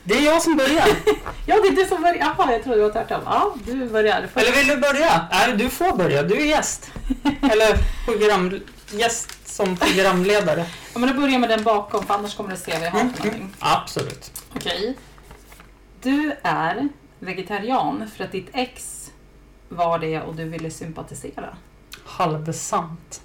Det 0.04 0.14
är 0.18 0.22
jag 0.22 0.42
som 0.42 0.56
börjar. 0.56 0.86
Ja, 1.48 1.56
det 1.62 1.68
är 1.68 1.76
du 1.76 1.84
som 1.84 2.02
börjar. 2.02 2.16
Jaha, 2.36 2.52
jag 2.52 2.62
trodde 2.62 2.78
det 2.78 2.82
var 2.82 2.90
tvärtom. 2.92 3.20
Ja, 3.24 3.54
du 3.66 3.88
börjar. 3.88 4.28
Eller 4.34 4.52
vill 4.52 4.66
du 4.66 4.76
börja? 4.76 5.26
Nej, 5.30 5.56
du 5.56 5.68
får 5.70 5.96
börja. 5.96 6.22
Du 6.22 6.34
är 6.40 6.44
gäst. 6.44 6.90
Eller 7.42 7.76
program, 8.04 8.60
gäst 8.90 9.48
som 9.48 9.76
programledare. 9.76 10.66
Ja, 10.92 10.98
men 10.98 11.08
då 11.14 11.20
börjar 11.20 11.38
med 11.38 11.48
den 11.50 11.62
bakom, 11.64 12.06
för 12.06 12.14
annars 12.14 12.34
kommer 12.36 12.50
du 12.50 12.56
se 12.56 12.72
vad 12.72 12.82
jag 12.86 12.90
har 12.90 12.98
för 12.98 13.06
någonting. 13.06 13.54
Absolut. 13.58 14.32
Okej. 14.56 14.96
Du 16.02 16.32
är 16.42 16.88
vegetarian 17.18 18.10
för 18.16 18.24
att 18.24 18.32
ditt 18.32 18.48
ex 18.52 19.02
var 19.68 19.98
det 19.98 20.20
och 20.20 20.34
du 20.34 20.44
ville 20.44 20.70
sympatisera. 20.70 21.56
Halvsant. 22.04 23.20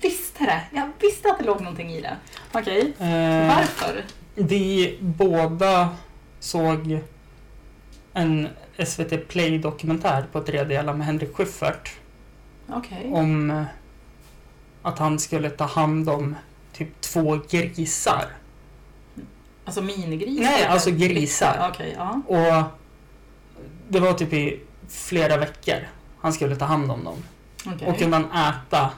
Visste 0.00 0.44
det! 0.44 0.60
Jag 0.72 0.90
visste 1.00 1.30
att 1.30 1.38
det 1.38 1.44
låg 1.44 1.60
någonting 1.60 1.90
i 1.92 2.00
det. 2.00 2.16
Okej. 2.52 2.92
Eh, 2.98 3.56
Varför? 3.56 4.04
Vi 4.38 4.98
båda 5.00 5.88
såg 6.40 7.00
en 8.12 8.48
SVT 8.86 9.28
Play-dokumentär 9.28 10.26
på 10.32 10.40
tre 10.40 10.64
delar 10.64 10.94
med 10.94 11.06
Henrik 11.06 11.34
Schyffert 11.36 11.92
Okej. 12.68 13.10
om 13.12 13.50
eh, 13.50 13.64
att 14.82 14.98
han 14.98 15.18
skulle 15.18 15.50
ta 15.50 15.64
hand 15.64 16.08
om 16.08 16.36
typ 16.72 17.00
två 17.00 17.40
grisar. 17.50 18.26
Alltså 19.64 19.82
minigrisar? 19.82 20.42
Nej, 20.42 20.62
eller 20.62 20.72
alltså 20.72 20.90
grisar. 20.90 21.70
Okej, 21.72 21.94
ja. 21.96 22.20
Och 22.26 22.62
det 23.88 24.00
var 24.00 24.12
typ 24.12 24.32
i 24.32 24.60
flera 24.88 25.36
veckor 25.36 25.88
han 26.20 26.32
skulle 26.32 26.56
ta 26.56 26.64
hand 26.64 26.90
om 26.90 27.04
dem. 27.04 27.24
Okej. 27.66 27.88
Och 27.88 27.98
kunde 27.98 28.16
han 28.16 28.52
äta 28.52 28.90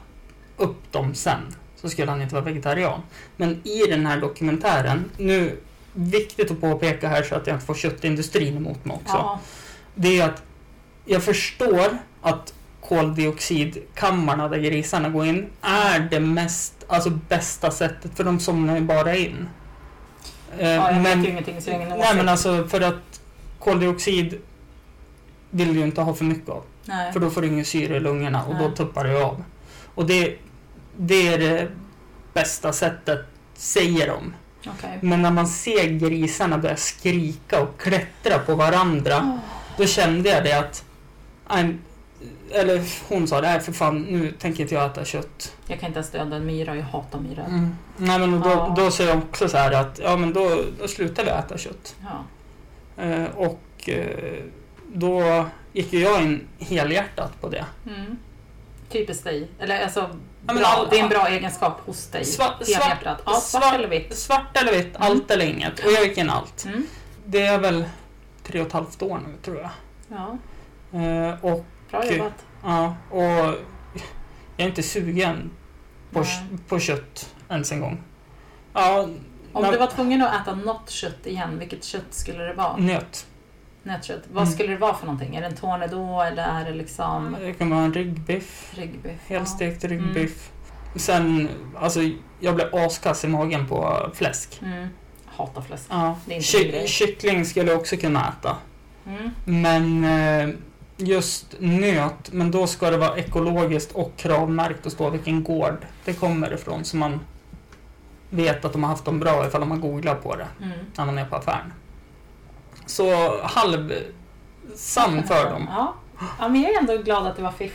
upp 0.57 0.93
dem 0.93 1.15
sen 1.15 1.55
så 1.81 1.89
skulle 1.89 2.11
han 2.11 2.23
inte 2.23 2.35
vara 2.35 2.45
vegetarian. 2.45 3.01
Men 3.37 3.67
i 3.67 3.87
den 3.89 4.07
här 4.07 4.21
dokumentären, 4.21 5.11
nu 5.17 5.57
viktigt 5.93 6.51
att 6.51 6.61
påpeka 6.61 7.09
här 7.09 7.23
så 7.23 7.35
att 7.35 7.47
jag 7.47 7.57
inte 7.57 7.67
får 7.67 7.75
köttindustrin 7.75 8.57
emot 8.57 8.85
mig 8.85 8.97
också. 8.97 9.17
Ja. 9.17 9.41
Det 9.95 10.21
är 10.21 10.29
att 10.29 10.43
jag 11.05 11.23
förstår 11.23 11.99
att 12.23 12.55
koldioxidkammarna 12.81 14.49
där 14.49 14.59
grisarna 14.59 15.09
går 15.09 15.27
in 15.27 15.51
är 15.61 16.09
det 16.11 16.21
mest, 16.21 16.75
alltså 16.89 17.11
bästa 17.11 17.71
sättet 17.71 18.17
för 18.17 18.25
de 18.25 18.41
somnar 18.41 18.77
ju 18.77 18.83
bara 18.83 19.17
in. 19.17 19.49
Ja, 20.59 20.67
jag 20.67 20.95
men, 20.95 21.03
vet 21.03 21.27
ju 21.27 21.31
ingenting 21.31 21.63
så 21.63 21.71
jag 21.71 21.75
har 21.75 21.81
ingen 21.81 21.99
nej 21.99 22.01
åsikt. 22.01 22.17
men 22.17 22.29
alltså 22.29 22.69
för 22.69 22.81
att 22.81 23.21
koldioxid 23.59 24.39
vill 25.51 25.75
du 25.75 25.79
ju 25.81 25.85
inte 25.85 26.01
ha 26.01 26.15
för 26.15 26.25
mycket 26.25 26.49
av. 26.49 26.63
Nej. 26.85 27.13
För 27.13 27.21
då 27.21 27.31
får 27.31 27.43
du 27.43 27.49
ingen 27.49 27.65
syre 27.65 27.97
i 27.97 28.01
lungorna 28.01 28.45
och 28.45 28.55
då 28.55 28.65
Nej. 28.65 28.77
tuppar 28.77 29.05
det 29.05 29.25
av. 29.25 29.45
Och 29.95 30.07
det, 30.07 30.37
det 31.03 31.29
är 31.29 31.39
det 31.39 31.69
bästa 32.33 32.73
sättet, 32.73 33.21
säger 33.55 34.07
de. 34.07 34.35
Okej. 34.67 34.99
Men 35.03 35.23
när 35.23 35.31
man 35.31 35.47
ser 35.47 35.89
grisarna 35.89 36.59
börja 36.59 36.77
skrika 36.77 37.63
och 37.63 37.81
klättra 37.81 38.39
på 38.39 38.55
varandra, 38.55 39.17
Åh. 39.17 39.37
då 39.77 39.87
kände 39.87 40.29
jag 40.29 40.45
det 40.45 40.59
att... 40.59 40.85
I'm, 41.49 41.79
eller 42.51 42.83
hon 43.09 43.29
sa 43.29 43.41
det, 43.41 43.47
här 43.47 43.59
för 43.59 43.73
fan, 43.73 44.03
nu 44.03 44.33
tänker 44.33 44.63
inte 44.63 44.75
jag 44.75 44.87
äta 44.87 45.05
kött. 45.05 45.57
Jag 45.67 45.81
kan 45.81 45.87
inte 45.87 45.99
ens 45.99 46.11
döda 46.11 46.37
en 46.37 46.47
myra, 46.47 46.77
jag 46.77 46.83
hatar 46.85 47.19
myror. 47.21 47.45
Mm. 47.49 47.77
Nej 47.97 48.19
men 48.19 48.41
då, 48.41 48.49
Ja. 48.49 48.75
då 48.77 48.91
sa 48.91 49.03
jag 49.03 49.19
också 49.19 49.49
så 49.49 49.57
här 49.57 49.73
att, 49.73 50.01
ja 50.03 50.17
men 50.17 50.33
då, 50.33 50.63
då 50.81 50.89
slutar 50.89 51.25
vi 51.25 51.31
äta 51.31 51.59
kött. 51.59 51.97
Ja. 52.03 52.25
Eh, 53.05 53.25
och 53.37 53.89
eh, 53.89 54.43
då 54.93 55.47
gick 55.73 55.93
ju 55.93 56.01
jag 56.01 56.23
in 56.23 56.47
helhjärtat 56.59 57.41
på 57.41 57.49
det. 57.49 57.65
Mm. 57.87 58.17
Typiskt 58.89 59.25
dig. 59.25 59.49
Eller 59.59 59.83
alltså, 59.83 60.11
men 60.47 60.57
bra. 60.57 60.67
all- 60.67 60.89
det 60.91 60.99
är 60.99 61.03
en 61.03 61.09
bra 61.09 61.29
egenskap 61.29 61.81
hos 61.87 62.07
dig. 62.07 62.25
Svart- 62.25 62.59
Helhjärtat. 62.61 63.23
Ja, 63.27 63.33
svart, 63.33 63.63
svart- 63.63 63.75
eller 63.75 63.89
vitt. 63.89 64.17
Svart 64.19 64.57
eller 64.57 64.73
vitt, 64.73 64.97
Mm. 64.97 65.03
allt 65.03 65.31
eller 65.31 65.45
inget. 65.47 65.79
Och 65.85 65.93
jag 65.93 66.05
gick 66.05 66.19
in 66.19 66.31
allt. 66.31 66.65
Mm. 66.65 66.87
Det 67.27 67.47
är 67.47 67.59
väl 67.59 67.85
tre 68.43 68.61
och 68.61 68.67
ett 68.67 68.73
halvt 68.73 69.03
år 69.03 69.21
nu 69.27 69.35
tror 69.43 69.57
jag. 69.57 69.71
Ja, 70.09 70.39
Eh, 70.99 71.45
och, 71.45 71.65
bra 71.91 72.13
jobbat. 72.13 72.33
ja, 72.63 72.95
och 73.11 73.23
jag 73.23 73.55
är 74.57 74.67
inte 74.67 74.83
sugen 74.83 75.51
på, 76.13 76.25
på 76.69 76.79
kött 76.81 77.35
ens 77.49 77.73
en 77.73 77.81
gång. 77.81 78.03
Ja, 78.73 79.01
Om 79.53 79.63
när- 79.63 79.73
du 79.73 79.79
var 79.79 79.87
tvungen 79.87 80.23
att 80.23 80.43
äta 80.43 80.55
något 80.55 80.91
kött 80.91 81.27
igen, 81.27 81.59
vilket 81.59 81.85
kött 81.85 82.03
skulle 82.11 82.43
det 82.45 82.53
vara? 82.55 82.77
nöt. 82.77 83.27
Nötkött. 83.83 84.23
Vad 84.33 84.43
Mm. 84.43 84.55
skulle 84.55 84.69
det 84.73 84.77
vara 84.77 84.95
för 84.95 85.07
någonting? 85.07 85.37
Är 85.37 85.41
det 85.41 85.47
en 85.47 85.57
tornedå 85.57 86.23
eller 86.23 86.43
är 86.43 86.65
det 86.65 86.73
liksom 86.77 87.37
Det 87.41 87.53
kan 87.53 87.71
vara 87.71 87.81
en 87.81 87.95
ryggbiff, 87.95 88.73
ryggbiff? 88.77 89.21
helstekt 89.27 89.85
ryggbiff. 89.85 90.51
Sen, 90.97 91.49
alltså 91.79 92.01
jag 92.41 92.55
blev 92.55 92.75
askass 92.75 93.25
i 93.25 93.29
magen 93.29 93.67
på 93.69 94.11
fläsk. 94.15 94.59
Ja. 94.61 94.67
Mm. 94.67 94.89
Hatar 95.27 95.63
fläsk. 95.63 95.85
Ja. 95.91 96.17
Det 96.27 96.33
är 96.35 96.37
inte 96.37 96.59
min 96.79 96.83
Ky- 96.83 96.87
kyckling 96.89 97.45
skulle 97.45 97.71
jag 97.71 97.81
också 97.81 97.97
kunna 97.97 98.29
äta. 98.29 98.57
Mm. 99.07 99.31
Men 99.45 100.05
eh, 100.05 100.55
just 100.97 101.55
nöt, 101.59 102.33
men 102.33 102.51
då 102.51 102.67
ska 102.67 102.91
det 102.91 102.97
vara 102.97 103.17
ekologiskt 103.17 103.93
och 103.93 104.13
kravmärkt 104.17 104.87
och 104.87 104.93
stå 104.93 105.11
vilken 105.11 105.45
gård 105.45 105.77
det 106.05 106.13
kommer 106.13 106.55
ifrån 106.55 106.85
så 106.85 106.97
man 106.97 107.21
vet 108.31 108.65
att 108.65 108.73
de 108.73 108.83
har 108.83 108.91
haft 108.91 109.05
dem 109.05 109.21
bra 109.21 109.47
ifall 109.47 109.65
man 109.65 109.81
googlar 109.81 110.15
på 110.15 110.37
det 110.37 110.47
Mm. 110.63 110.79
när 110.97 111.07
man 111.07 111.19
är 111.19 111.25
på 111.25 111.37
affären. 111.37 111.73
Så 112.87 113.39
halv 113.43 113.93
sann 114.77 115.23
fördom. 115.23 115.69
Ja. 115.71 115.95
ja, 116.39 116.49
men 116.49 116.63
jag 116.63 116.73
är 116.73 116.79
ändå 116.79 116.97
glad 116.97 117.27
att 117.27 117.37
det 117.37 117.43
var 117.43 117.53
50. 117.53 117.73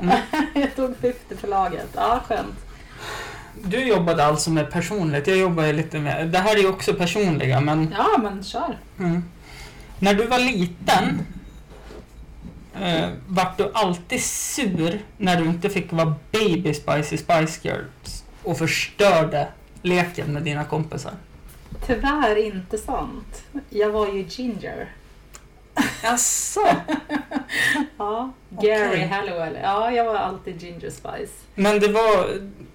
Mm. 0.00 0.16
jag 0.54 0.76
tog 0.76 0.96
50 0.96 1.36
för 1.36 1.48
laget. 1.48 1.88
Ja, 1.94 2.20
skönt. 2.28 2.54
Du 3.64 3.84
jobbade 3.84 4.24
alltså 4.24 4.50
med 4.50 4.70
personligt, 4.70 5.26
jag 5.26 5.36
jobbar 5.36 5.72
lite 5.72 5.98
med... 5.98 6.28
Det 6.28 6.38
här 6.38 6.56
är 6.56 6.60
ju 6.60 6.68
också 6.68 6.94
personliga 6.94 7.60
men... 7.60 7.94
Ja, 7.98 8.18
men 8.22 8.44
kör. 8.44 8.78
Mm. 8.98 9.24
När 9.98 10.14
du 10.14 10.26
var 10.26 10.38
liten 10.38 11.26
eh, 12.80 13.08
vart 13.26 13.58
du 13.58 13.70
alltid 13.74 14.22
sur 14.24 15.00
när 15.18 15.36
du 15.36 15.44
inte 15.44 15.70
fick 15.70 15.92
vara 15.92 16.14
baby 16.30 16.74
Spicy 16.74 17.16
Spice 17.16 17.68
Girls 17.68 18.24
och 18.42 18.58
förstörde 18.58 19.48
leken 19.82 20.32
med 20.32 20.42
dina 20.42 20.64
kompisar? 20.64 21.12
Tyvärr 21.86 22.36
inte 22.36 22.78
sant. 22.78 23.42
Jag 23.70 23.90
var 23.90 24.06
ju 24.08 24.22
ginger. 24.28 24.92
Jaså? 26.02 26.60
Ja, 27.98 28.30
Gary 28.50 28.88
Okej. 28.88 29.06
Halliwell. 29.06 29.58
Ja, 29.62 29.90
jag 29.92 30.04
var 30.04 30.14
alltid 30.14 30.62
ginger 30.62 30.90
spice. 30.90 31.32
Men 31.54 31.80
det 31.80 31.88
var... 31.88 32.26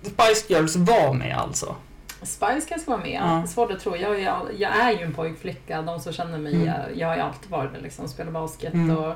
Spice 0.04 0.54
Girls 0.54 0.76
var 0.76 1.14
med 1.14 1.38
alltså? 1.38 1.76
Spice 2.22 2.62
kanske 2.70 2.90
var 2.90 2.98
med. 2.98 3.22
Ja. 3.24 3.48
Svårt 3.48 3.72
att 3.72 3.80
tro. 3.80 3.96
Jag 3.96 4.16
är, 4.20 4.34
jag 4.58 4.76
är 4.78 4.92
ju 4.92 5.02
en 5.04 5.14
pojkflicka. 5.14 5.82
De 5.82 6.00
som 6.00 6.14
känner 6.14 6.38
mig, 6.38 6.54
Mm. 6.56 6.68
jag, 6.68 6.76
jag 6.98 7.08
har 7.08 7.16
ju 7.16 7.22
alltid 7.22 7.52
varit 7.52 7.74
det. 7.74 7.80
Liksom, 7.80 8.08
spelat 8.08 8.34
basket 8.34 8.74
Mm. 8.74 8.98
och 8.98 9.14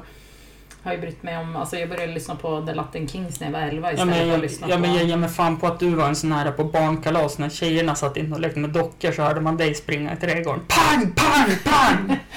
har 0.83 0.93
ju 0.93 0.97
brytt 1.01 1.23
mig 1.23 1.37
om... 1.37 1.55
Alltså 1.55 1.77
jag 1.77 1.89
började 1.89 2.13
lyssna 2.13 2.35
på 2.35 2.61
The 2.65 2.73
Latin 2.73 3.07
Kings 3.07 3.39
när 3.39 3.47
jag 3.47 3.53
var 3.53 3.59
11 3.59 3.87
Ja, 3.87 3.93
istället 3.93 4.07
men 4.07 4.15
för 4.15 4.21
att 4.23 4.31
jag, 4.31 4.41
lyssna 4.41 4.67
ja, 4.69 4.75
på... 4.75 4.81
men 4.81 4.93
jag 4.93 5.03
ger 5.03 5.17
mig 5.17 5.29
fan 5.29 5.57
på 5.57 5.67
att 5.67 5.79
du 5.79 5.89
var 5.95 6.07
en 6.07 6.15
sån 6.15 6.31
här 6.31 6.51
på 6.51 6.63
barnkalas 6.63 7.37
när 7.37 7.49
tjejerna 7.49 7.95
satt 7.95 8.17
in 8.17 8.33
och 8.33 8.39
lekte 8.39 8.59
med 8.59 8.69
dockor 8.69 9.11
så 9.11 9.21
hörde 9.21 9.41
man 9.41 9.57
dig 9.57 9.75
springa 9.75 10.13
i 10.13 10.17
trädgården. 10.17 10.61
Pang, 10.67 11.11
pang, 11.11 11.55
pang! 11.63 12.17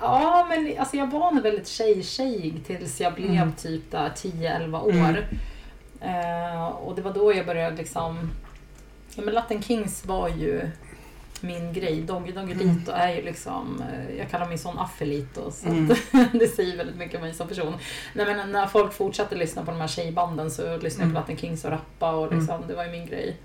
Ja, 0.00 0.46
men 0.48 0.74
alltså 0.78 0.96
jag 0.96 1.10
var 1.10 1.32
nog 1.32 1.42
väldigt 1.42 1.68
tjej-tjejig 1.68 2.66
tills 2.66 3.00
jag 3.00 3.14
blev 3.14 3.30
Mm. 3.30 3.52
typ 3.52 3.90
där 3.90 4.10
10-11 4.16 4.80
år. 4.82 4.90
Mm. 4.92 5.24
Eh, 6.00 6.66
och 6.66 6.94
det 6.94 7.02
var 7.02 7.12
då 7.12 7.34
jag 7.34 7.46
började 7.46 7.76
liksom... 7.76 8.30
Ja, 9.14 9.22
men 9.22 9.34
Latin 9.34 9.62
Kings 9.62 10.06
var 10.06 10.28
ju 10.28 10.70
min 11.44 11.72
grej. 11.72 12.00
Doggy 12.02 12.32
Doggelito 12.32 12.92
är 12.92 13.14
ju 13.14 13.22
liksom... 13.22 13.82
eh, 13.92 14.16
Jag 14.18 14.30
kallar 14.30 14.46
mig 14.48 14.58
sån 14.58 14.78
affelito. 14.78 15.50
Så 15.50 15.66
Mm. 15.66 15.90
att 15.90 16.32
det 16.32 16.48
säger 16.48 16.76
väldigt 16.76 16.96
mycket 16.96 17.14
om 17.16 17.20
mig 17.22 17.34
som 17.34 17.48
person. 17.48 17.74
Nej, 18.14 18.26
men 18.36 18.52
när 18.52 18.66
folk 18.66 18.92
fortsatte 18.92 19.34
lyssna 19.34 19.64
på 19.64 19.70
de 19.70 19.80
här 19.80 19.88
tjejbanden 19.88 20.50
så 20.50 20.62
lyssnade 20.62 20.86
jag 20.86 20.96
på 20.98 21.02
Mm. 21.04 21.14
Latin 21.14 21.36
Kings 21.36 21.64
och 21.64 21.70
rappa 21.70 22.10
och 22.12 22.34
liksom, 22.36 22.62
det 22.68 22.74
var 22.74 22.84
ju 22.84 22.90
min 22.90 23.06
grej. 23.06 23.36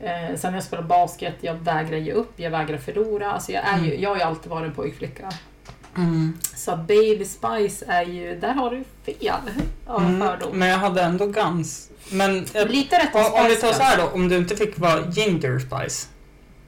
Eh, 0.00 0.36
sen 0.36 0.52
när 0.52 0.56
jag 0.58 0.64
spelade 0.64 0.88
basket, 0.88 1.34
jag 1.40 1.54
vägrar 1.54 1.96
ge 1.98 2.12
upp, 2.12 2.32
jag 2.36 2.50
vägrar 2.50 2.78
förlora. 2.78 3.32
Alltså 3.32 3.52
jag, 3.52 3.64
är 3.68 3.78
ju, 3.78 3.86
Mm. 3.90 4.02
jag 4.02 4.10
har 4.10 4.16
ju 4.16 4.22
alltid 4.22 4.50
varit 4.50 4.66
en 4.68 4.74
pojkflicka. 4.74 5.30
Mm. 5.96 6.38
Så 6.56 6.76
Baby 6.76 7.24
Spice 7.24 7.84
är 7.88 8.02
ju, 8.02 8.40
där 8.40 8.52
har 8.52 8.70
du 8.70 8.84
fel 9.14 9.34
av 9.86 10.02
Mm, 10.02 10.20
fördom. 10.20 10.58
men 10.58 10.68
jag 10.68 10.78
hade 10.78 11.02
ändå 11.02 11.26
Guns. 11.26 11.90
Men 12.12 12.38
Lite 12.68 12.98
rätt 12.98 13.14
om, 13.14 13.24
om 13.40 13.46
vi 13.48 13.56
tar 13.56 13.72
så 13.72 13.82
här 13.82 13.98
då, 13.98 14.08
om 14.14 14.28
du 14.28 14.36
inte 14.36 14.56
fick 14.56 14.78
vara 14.78 15.00
Ginger 15.10 15.58
Spice. 15.58 16.08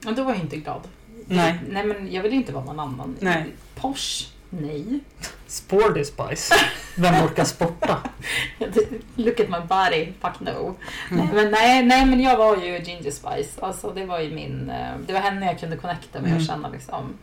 Ja, 0.05 0.11
då 0.11 0.23
var 0.23 0.31
jag 0.33 0.41
inte 0.41 0.57
glad. 0.57 0.81
Nej. 1.27 1.59
Nej 1.69 1.85
men 1.85 2.11
jag 2.13 2.23
vill 2.23 2.33
inte 2.33 2.51
vara 2.53 2.63
någon 2.65 2.79
annan. 2.79 3.15
Nej. 3.19 3.45
Posh. 3.75 4.27
Nej. 4.49 4.99
Sporty 5.47 6.03
Spice. 6.03 6.55
Vem 6.97 7.23
orkar 7.25 7.43
sporta? 7.43 7.97
Look 9.15 9.39
at 9.39 9.49
my 9.49 9.59
body, 9.69 10.07
fuck 10.21 10.39
no. 10.39 10.75
Mm. 11.11 11.27
Men, 11.33 11.51
nej, 11.51 11.83
nej, 11.85 12.05
men 12.05 12.21
jag 12.21 12.37
var 12.37 12.57
ju 12.57 12.79
Ginger 12.79 13.11
Spice. 13.11 13.61
Alltså, 13.61 13.91
det 13.91 14.05
var 14.05 14.19
ju 14.19 14.35
min... 14.35 14.69
eh, 14.69 14.91
Det 15.07 15.13
var 15.13 15.19
henne 15.19 15.45
jag 15.45 15.59
kunde 15.59 15.77
connecta 15.77 16.21
med 16.21 16.31
och 16.31 16.35
Mm. 16.35 16.45
känna 16.45 16.69
liksom. 16.69 17.13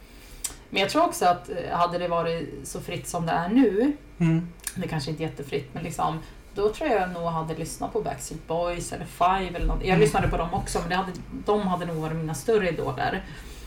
Men 0.71 0.81
jag 0.83 0.90
tror 0.90 1.05
också 1.05 1.25
att 1.27 1.49
eh, 1.51 1.77
hade 1.79 1.99
det 1.99 2.09
varit 2.09 2.49
så 2.64 2.81
fritt 2.81 3.09
som 3.09 3.27
det 3.27 3.33
är 3.33 3.49
nu, 3.49 3.93
Mm. 4.19 4.49
det 4.75 4.88
kanske 4.88 5.11
inte 5.11 5.23
är 5.23 5.29
jättefritt, 5.29 5.69
men 5.75 5.83
liksom 5.85 6.19
då 6.61 6.68
tror 6.73 6.90
jag 6.90 7.11
nog 7.12 7.23
hade 7.23 7.55
lyssnat 7.55 7.92
på 7.92 8.01
Backstreet 8.01 8.46
Boys 8.49 8.92
eller 8.92 9.05
Five 9.05 9.57
eller 9.57 9.66
något. 9.66 9.79
Jag 9.81 9.88
Mm. 9.88 10.01
lyssnade 10.01 10.29
på 10.29 10.37
dem 10.37 10.55
också, 10.55 10.79
men 10.88 10.99
hade, 10.99 11.12
de 11.46 11.61
hade 11.68 11.87
nog 11.87 11.96
varit 11.96 12.16
mina 12.16 12.35
större 12.35 12.68
idoler. 12.68 13.25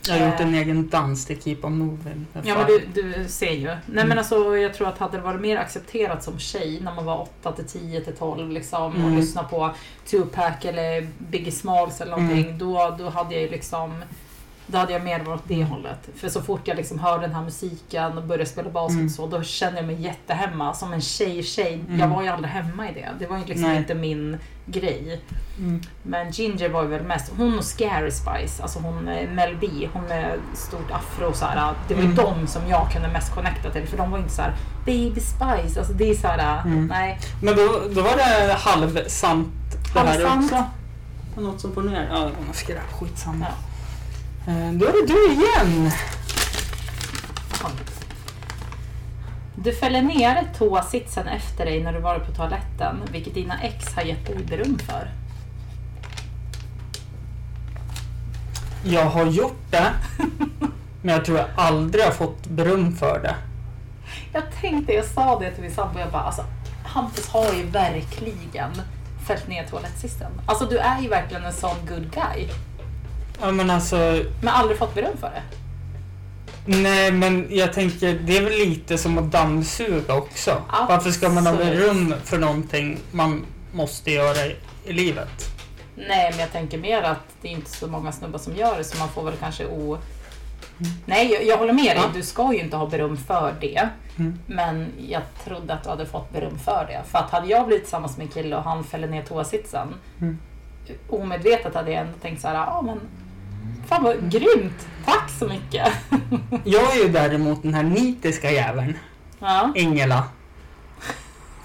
Jag 0.08 0.20
har 0.20 0.26
gjort 0.32 0.40
en 0.40 0.54
egen 0.56 0.90
dans 0.90 1.26
till 1.26 1.42
Keep 1.42 1.58
on 1.64 1.78
Moving. 1.78 2.26
Ja 2.44 2.56
men 2.58 2.66
du, 2.68 3.02
du 3.02 3.28
ser 3.28 3.52
ju. 3.52 3.66
Nej 3.68 3.78
Mm. 3.92 4.08
men 4.08 4.18
alltså 4.18 4.58
jag 4.58 4.74
tror 4.74 4.88
att 4.88 4.98
hade 4.98 5.18
det 5.18 5.24
varit 5.24 5.42
mer 5.42 5.58
accepterat 5.58 6.24
som 6.24 6.40
tjej 6.40 6.80
när 6.82 6.94
man 6.96 7.06
var 7.06 7.22
8 7.22 7.52
till 7.52 7.66
10 7.68 8.02
till 8.02 8.16
12 8.16 8.50
liksom 8.52 8.84
och 8.84 8.96
Mm. 8.96 9.16
lyssna 9.16 9.44
på 9.44 9.72
Tupac 10.10 10.54
eller 10.62 11.08
Biggie 11.18 11.52
Smalls 11.52 12.02
eller 12.02 12.12
någonting 12.12 12.46
Mm. 12.46 12.58
då, 12.58 12.96
då 13.00 13.10
hade 13.10 13.34
jag 13.34 13.42
ju 13.44 13.50
liksom 13.50 14.04
då 14.68 14.78
hade 14.78 14.94
jag 14.94 15.04
mer 15.04 15.20
varit 15.20 15.40
åt 15.42 15.48
det 15.48 15.64
hållet. 15.64 16.10
För 16.16 16.30
så 16.30 16.42
fort 16.42 16.62
jag 16.68 16.78
liksom 16.78 17.00
hörde 17.00 17.22
den 17.28 17.36
här 17.36 17.42
musiken 17.44 18.18
och 18.18 18.24
började 18.24 18.46
spela 18.46 18.70
basket 18.70 18.96
Mm. 18.98 19.10
så, 19.10 19.28
då 19.28 19.44
kände 19.44 19.80
jag 19.80 19.88
mig 19.88 20.02
jättehemma. 20.02 20.74
Som 20.74 20.94
en 20.94 21.02
tjej-tjej. 21.02 21.74
Mm. 21.88 22.00
Jag 22.00 22.08
var 22.08 22.22
ju 22.24 22.28
aldrig 22.30 22.52
hemma 22.52 22.90
i 22.90 22.94
det. 22.94 23.10
Det 23.20 23.28
var 23.28 23.38
ju 23.38 23.46
liksom 23.46 23.70
Nej. 23.70 23.78
inte 23.78 23.96
min 23.96 24.38
grej. 24.66 25.22
Mm. 25.58 25.82
Men 26.04 26.32
Ginger 26.32 26.70
var 26.70 26.84
ju 26.84 26.90
väl 26.90 27.04
mest, 27.04 27.32
hon 27.38 27.58
och 27.58 27.64
Scary 27.66 28.12
Spice, 28.12 28.64
alltså 28.64 28.80
hon 28.80 29.08
eh, 29.08 29.30
Mel 29.30 29.58
B, 29.62 29.68
hon 29.94 30.04
med 30.04 30.40
stort 30.54 30.92
afro 30.92 31.26
och 31.28 31.36
så 31.36 31.46
här. 31.46 31.74
Det 31.88 31.94
var 31.94 32.02
ju 32.02 32.12
Mm. 32.12 32.26
de 32.26 32.48
som 32.48 32.62
jag 32.70 32.92
kunde 32.92 33.08
mest 33.08 33.34
connecta 33.36 33.70
till 33.72 33.88
för 33.88 33.98
de 33.98 34.12
var 34.12 34.18
ju 34.18 34.24
inte 34.24 34.36
så 34.36 34.42
här 34.42 34.56
Baby 34.86 35.20
Spice, 35.22 35.80
alltså 35.80 35.94
det 35.94 36.10
är 36.10 36.16
så 36.16 36.28
här, 36.28 36.62
Mm. 36.62 36.88
nej. 36.88 37.20
Men 37.42 37.56
då, 37.56 37.82
då 37.96 38.02
var 38.02 38.16
det 38.18 38.54
halvsant 38.54 39.48
det 39.94 40.00
här 40.00 40.06
Halvsant. 40.08 40.44
också. 40.44 40.64
Var 41.36 41.44
Något 41.44 41.62
som 41.62 41.74
får 41.74 41.82
ner? 41.82 42.10
Ja, 42.12 42.30
skräp. 42.54 42.92
Skitsamma. 43.00 43.46
Ja. 43.50 43.56
Eh, 44.48 44.72
Då 44.74 44.86
är 44.86 44.92
det 44.92 45.14
du 45.14 45.34
igen. 45.34 45.92
Du 49.56 49.74
fäller 49.74 50.02
ner 50.02 50.48
toasitsen 50.58 51.28
efter 51.28 51.66
dig 51.66 51.84
när 51.84 51.94
du 51.94 52.00
varit 52.00 52.26
på 52.26 52.32
toaletten, 52.32 53.02
vilket 53.12 53.34
dina 53.34 53.62
ex 53.62 53.94
har 53.96 54.02
gett 54.04 54.26
dig 54.26 54.36
beröm 54.44 54.80
för. 54.80 55.12
Jag 58.84 59.06
har 59.06 59.26
gjort 59.26 59.72
det. 59.72 59.92
Men 61.02 61.16
jag 61.16 61.26
tror 61.26 61.38
jag 61.38 61.48
aldrig 61.56 62.04
har 62.06 62.12
fått 62.12 62.48
beröm 62.48 62.96
för 62.96 63.20
det. 63.24 63.36
Jag 64.34 64.44
tänkte, 64.62 64.94
jag 64.94 65.06
sa 65.06 65.40
det 65.40 65.52
till 65.52 65.64
min 65.64 65.72
sambo, 65.76 66.00
jag 66.00 66.12
bara 66.12 66.22
alltså 66.22 66.46
Hampus 66.84 67.28
har 67.28 67.54
ju 67.54 67.64
verkligen 67.64 68.72
fällt 69.28 69.48
ner 69.48 69.68
toalettsisten. 69.68 70.32
Alltså 70.46 70.66
du 70.66 70.78
är 70.78 71.02
ju 71.02 71.10
verkligen 71.10 71.46
en 71.46 71.54
sån 71.54 71.76
good 71.90 72.12
guy. 72.14 72.48
Ja 73.42 73.52
men 73.52 73.70
alltså, 73.70 73.96
Men 74.42 74.50
aldrig 74.54 74.78
fått 74.78 74.96
beröm 74.96 75.18
för 75.18 75.30
det. 75.30 75.42
nej 76.66 77.12
men 77.12 77.48
jag 77.50 77.74
tänker 77.74 78.20
det 78.20 78.38
är 78.38 78.44
väl 78.44 78.54
lite 78.54 78.98
som 78.98 79.18
att 79.18 79.32
dammsuga 79.32 80.14
också. 80.16 80.52
Absolut. 80.52 80.90
Varför 80.90 81.12
ska 81.12 81.30
man 81.30 81.48
ha 81.48 81.56
beröm 81.56 82.14
för 82.24 82.38
någonting 82.38 83.00
man 83.12 83.46
måste 83.72 84.12
göra 84.12 84.46
i, 84.46 84.56
i 84.86 84.94
livet? 84.94 85.50
Nej, 85.96 86.32
men 86.32 86.40
jag 86.40 86.52
tänker 86.52 86.78
mer 86.78 87.02
att 87.02 87.20
det 87.42 87.48
är 87.48 87.52
inte 87.52 87.72
så 87.72 87.88
många 87.88 88.12
snubbar 88.12 88.40
som 88.40 88.56
gör 88.56 88.78
det 88.78 88.84
så 88.84 88.98
man 88.98 89.10
får 89.10 89.24
väl 89.24 89.34
kanske 89.40 89.66
o... 89.66 89.98
Nej, 91.06 91.32
jag, 91.34 91.46
jag 91.46 91.58
håller 91.58 91.74
med 91.74 91.86
dig. 91.86 91.96
Ja. 91.96 92.10
Du 92.14 92.22
ska 92.24 92.54
ju 92.54 92.60
inte 92.60 92.78
ha 92.78 92.88
beröm 92.88 93.18
för 93.18 93.56
det. 93.62 93.90
Mm. 94.18 94.40
Men 94.46 94.88
jag 95.08 95.22
trodde 95.44 95.74
att 95.74 95.84
du 95.84 95.90
hade 95.90 96.06
fått 96.06 96.32
beröm 96.34 96.60
för 96.60 96.86
det. 96.90 97.02
För 97.12 97.20
att 97.20 97.30
hade 97.32 97.48
jag 97.48 97.68
blivit 97.68 97.84
tillsammans 97.84 98.18
med 98.18 98.26
en 98.26 98.32
kille 98.32 98.56
och 98.58 98.64
han 98.64 98.84
fäller 98.84 99.08
ner 99.08 99.24
toasitsen. 99.24 99.88
Mm. 100.22 100.38
Omedvetet 101.10 101.76
hade 101.76 101.92
jag 101.92 102.02
ändå 102.02 102.14
tänkt 102.22 102.42
så 102.42 102.48
här, 102.48 102.56
ja 102.56 102.82
men 102.82 103.00
fan 103.94 104.04
vad 104.04 104.32
grymt. 104.32 104.88
Tack 105.06 105.30
så 105.40 105.48
mycket. 105.48 105.88
Jag 106.64 106.96
är 106.96 107.04
ju 107.04 107.08
däremot 107.10 107.64
den 107.64 107.74
här 107.74 107.84
nitiska 107.84 108.52
jäveln, 108.52 108.98
Ja. 109.40 109.72
Ingela. 109.76 110.24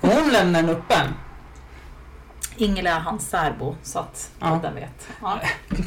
Hon 0.01 0.31
lämnar 0.33 0.63
den 0.63 0.71
öppen. 0.71 1.07
Ingela 2.57 2.91
är 2.91 3.01
hans 3.01 3.29
särbo 3.31 3.77
så 3.83 3.99
att 3.99 4.31
Ja. 4.41 4.59
den 4.63 4.75
vet. 4.75 5.09
Ja, 5.23 5.41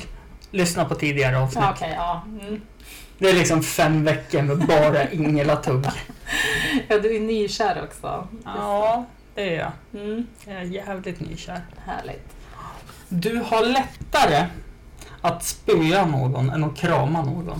Lyssna 0.51 0.85
på 0.85 0.95
tidigare 0.95 1.39
avsnitt. 1.39 1.63
ja 1.63 1.71
okej, 1.75 1.93
ja. 1.97 2.21
Mm. 2.41 2.61
Det 3.17 3.29
är 3.29 3.33
liksom 3.33 3.63
fem 3.63 4.03
veckor 4.03 4.41
med 4.41 4.57
bara 4.67 5.09
Ingela-tugg. 5.09 5.85
ja. 6.87 6.99
Du 6.99 7.15
är 7.15 7.19
nykär 7.19 7.83
också. 7.83 8.27
Ja, 8.45 9.05
det 9.35 9.55
är 9.55 9.59
jag. 9.59 10.01
Mm. 10.03 10.27
Jag 10.45 10.55
är 10.55 10.61
jävligt 10.61 11.19
nykär. 11.19 11.61
Härligt. 11.85 12.27
Du 13.09 13.35
har 13.45 13.65
lättare 13.65 14.45
att 15.21 15.43
spöa 15.43 16.05
någon 16.05 16.49
än 16.49 16.63
att 16.63 16.77
krama 16.77 17.25
någon. 17.25 17.59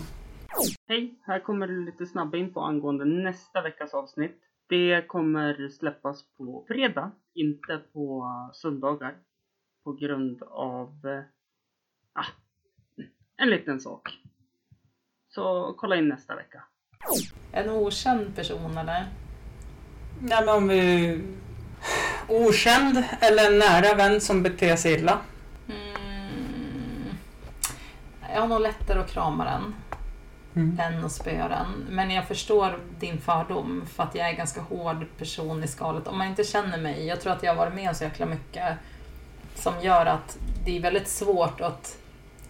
Hej, 0.87 1.15
här 1.23 1.39
kommer 1.39 1.67
lite 1.85 2.05
snabba 2.05 2.37
info 2.37 2.59
angående 2.59 3.05
nästa 3.05 3.61
veckas 3.61 3.93
avsnitt. 3.93 4.41
Det 4.69 5.07
kommer 5.07 5.69
släppas 5.69 6.23
på 6.37 6.65
fredag, 6.67 7.11
inte 7.33 7.81
på 7.93 8.25
söndagar. 8.53 9.15
På 9.83 9.93
grund 9.93 10.43
av 10.43 10.87
eh, 11.05 11.23
ah, 12.13 12.25
en 13.37 13.49
liten 13.49 13.79
sak. 13.79 14.09
Så 15.29 15.73
kolla 15.77 15.95
in 15.95 16.07
nästa 16.07 16.35
vecka. 16.35 16.63
En 17.51 17.69
okänd 17.69 18.35
person 18.35 18.77
eller? 18.77 19.05
Nej 20.21 20.45
men 20.45 20.49
om 20.49 20.67
vi... 20.67 21.21
Okänd 22.27 23.03
eller 23.21 23.51
en 23.51 23.59
nära 23.59 23.95
vän 23.95 24.21
som 24.21 24.43
beter 24.43 24.75
sig 24.75 24.93
illa. 24.93 25.21
Mm. 25.67 26.00
Jag 28.33 28.41
har 28.41 28.47
nog 28.47 28.61
lättare 28.61 28.99
att 28.99 29.11
krama 29.11 29.45
den 29.45 29.75
Mm. 30.55 30.79
än 30.79 31.05
att 31.05 31.11
spöa 31.11 31.47
den. 31.47 31.85
Men 31.89 32.11
jag 32.11 32.27
förstår 32.27 32.77
din 32.99 33.17
fördom 33.21 33.83
för 33.95 34.03
att 34.03 34.15
jag 34.15 34.25
är 34.27 34.31
en 34.31 34.37
ganska 34.37 34.61
hård 34.61 35.05
person 35.17 35.63
i 35.63 35.67
skalet. 35.67 36.07
Om 36.07 36.17
man 36.17 36.27
inte 36.27 36.43
känner 36.43 36.77
mig, 36.77 37.05
jag 37.07 37.21
tror 37.21 37.33
att 37.33 37.43
jag 37.43 37.51
har 37.51 37.57
varit 37.57 37.73
med 37.73 37.89
om 37.89 37.95
så 37.95 38.03
jäkla 38.03 38.25
mycket 38.25 38.63
som 39.55 39.73
gör 39.81 40.05
att 40.05 40.37
det 40.65 40.77
är 40.77 40.81
väldigt 40.81 41.07
svårt 41.07 41.61
att 41.61 41.97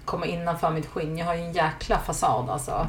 komma 0.06 0.26
innanför 0.26 0.72
mitt 0.72 0.86
skinn. 0.86 1.18
Jag 1.18 1.26
har 1.26 1.34
ju 1.36 1.42
en 1.42 1.52
jäkla 1.54 1.98
fasad 1.98 2.50
alltså. 2.50 2.88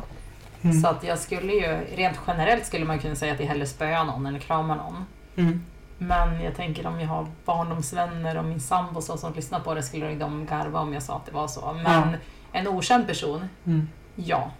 Mm. 0.63 0.81
Så 0.83 0.89
att 0.89 1.05
jag 1.05 1.19
skulle 1.19 1.53
ju, 1.53 1.97
rent 1.97 2.21
generellt 2.27 2.67
skulle 2.67 2.85
man 2.85 2.99
kunna 2.99 3.15
säga 3.15 3.33
att 3.33 3.41
jag 3.41 3.47
hellre 3.47 3.67
spöar 3.67 4.05
någon 4.05 4.27
än 4.27 4.41
kramar 4.41 4.77
någon. 4.77 5.07
Mm. 5.37 5.65
Men 5.99 6.41
jag 6.41 6.57
tänker 6.57 6.87
om 6.87 7.01
jag 7.01 7.09
har 7.09 7.27
barndomsvänner 7.45 8.39
och 8.39 8.45
min 8.45 8.61
sambo 8.61 9.01
som 9.03 9.33
lyssnar 9.35 9.61
på 9.61 9.75
det 9.75 9.83
skulle 9.83 10.15
de 10.15 10.47
garva 10.47 10.81
om 10.81 10.93
jag 10.93 11.03
sa 11.03 11.17
att 11.17 11.27
det 11.27 11.33
var 11.33 11.49
så. 11.49 11.73
Men 11.73 12.11
Ja. 12.13 12.19
En 12.53 12.69
okänd 12.69 13.07
person, 13.07 13.45
Mm. 13.67 13.89
ja. 14.17 14.51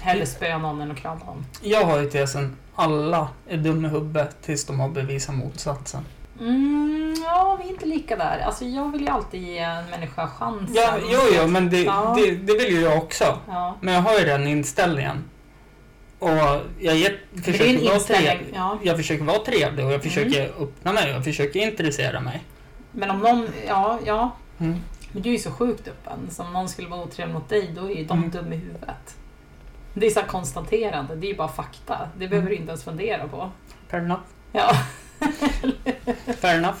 Hellre 0.00 0.26
spöa 0.26 0.58
någon 0.58 0.80
än 0.80 0.90
att 0.90 0.96
krama 0.96 1.24
någon. 1.24 1.46
Jag 1.62 1.84
har 1.84 1.98
ju 2.00 2.10
tesen 2.10 2.56
alla 2.74 3.28
är 3.48 3.56
dumma 3.56 3.88
i 3.88 3.90
huvudet 3.90 4.36
tills 4.42 4.64
de 4.66 4.80
har 4.80 4.88
bevisat 4.88 5.34
motsatsen. 5.34 6.04
Mm, 6.40 7.14
ja, 7.24 7.58
vi 7.62 7.68
är 7.68 7.72
inte 7.72 7.86
lika 7.86 8.16
där. 8.16 8.38
Alltså 8.38 8.64
jag 8.64 8.92
vill 8.92 9.00
ju 9.00 9.08
alltid 9.08 9.42
ge 9.42 9.58
en 9.58 9.90
människa 9.90 10.26
chansen. 10.28 10.74
Ja, 10.74 10.94
jo, 11.10 11.18
jo, 11.36 11.46
men 11.46 11.70
det, 11.70 11.82
Ja. 11.82 12.14
det, 12.18 12.30
det 12.36 12.52
vill 12.58 12.72
ju 12.74 12.80
jag 12.80 12.98
också. 12.98 13.38
Ja. 13.48 13.74
Men 13.80 13.94
jag 13.94 14.00
har 14.02 14.18
ju 14.18 14.24
den 14.24 14.46
inställningen. 14.46 15.24
Och 16.18 16.28
jag 16.78 16.96
en 16.96 17.42
försöker 17.42 17.84
vara 17.88 17.98
trevlig. 17.98 18.52
Ja. 18.54 18.78
Jag 18.82 18.96
försöker 18.96 19.24
vara 19.24 19.38
trevlig 19.38 19.86
och 19.86 19.92
jag 19.92 20.02
försöker 20.02 20.40
Mm. 20.48 20.62
öppna 20.62 20.92
mig 20.92 21.04
och 21.10 21.16
jag 21.16 21.24
försöker 21.24 21.60
intressera 21.60 22.20
mig. 22.20 22.42
Men 22.92 23.10
om 23.10 23.18
någon, 23.18 23.48
ja, 23.68 23.98
ja. 24.04 24.30
Mm. 24.58 24.80
Men 25.18 25.22
du 25.22 25.28
är 25.28 25.32
ju 25.32 25.38
så 25.38 25.50
sjukt 25.50 25.88
öppen. 25.88 26.30
Så 26.30 26.42
om 26.42 26.52
någon 26.52 26.68
skulle 26.68 26.88
vara 26.88 27.02
otrevlig 27.02 27.34
mot 27.34 27.48
dig, 27.48 27.72
då 27.76 27.90
är 27.90 27.94
ju 27.94 28.04
de 28.04 28.18
Mm. 28.18 28.30
dum 28.30 28.52
i 28.52 28.56
huvudet. 28.56 29.16
Det 29.94 30.06
är 30.06 30.10
så 30.10 30.20
konstaterande, 30.22 31.16
det 31.16 31.26
är 31.26 31.28
ju 31.28 31.36
bara 31.36 31.48
fakta. 31.48 32.08
Det 32.18 32.28
behöver 32.28 32.50
du 32.50 32.56
inte 32.56 32.68
ens 32.68 32.84
fundera 32.84 33.28
på. 33.28 33.50
Fair 33.88 34.00
enough. 34.02 34.20
Ja. 34.52 34.70
Fair 36.40 36.58
enough. 36.58 36.78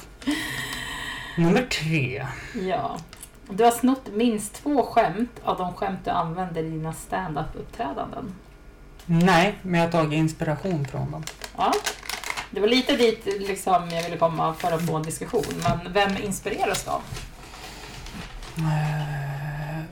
Nummer 1.38 1.62
tre. 1.70 2.26
Ja. 2.68 2.98
Du 3.50 3.64
har 3.64 3.70
snott 3.70 4.06
minst 4.12 4.54
två 4.54 4.82
skämt 4.82 5.40
av 5.44 5.58
de 5.58 5.72
skämt 5.74 6.00
du 6.04 6.10
använder 6.10 6.62
i 6.62 6.70
dina 6.70 6.92
stand-up-uppträdanden. 6.92 8.34
Nej, 9.06 9.58
men 9.62 9.80
jag 9.80 9.86
har 9.86 9.92
tagit 9.92 10.12
inspiration 10.12 10.84
från 10.88 11.10
dem. 11.10 11.24
Ja. 11.56 11.72
Det 12.50 12.60
var 12.60 12.68
lite 12.68 12.96
dit 12.96 13.24
liksom 13.24 13.88
jag 13.90 14.02
ville 14.02 14.16
komma 14.16 14.54
för 14.54 14.72
att 14.72 14.86
få 14.86 14.96
en 14.96 15.02
diskussion. 15.02 15.44
Men 15.68 15.92
vem 15.92 16.16
inspireras 16.16 16.88
av? 16.88 17.02
Eh, 18.58 19.84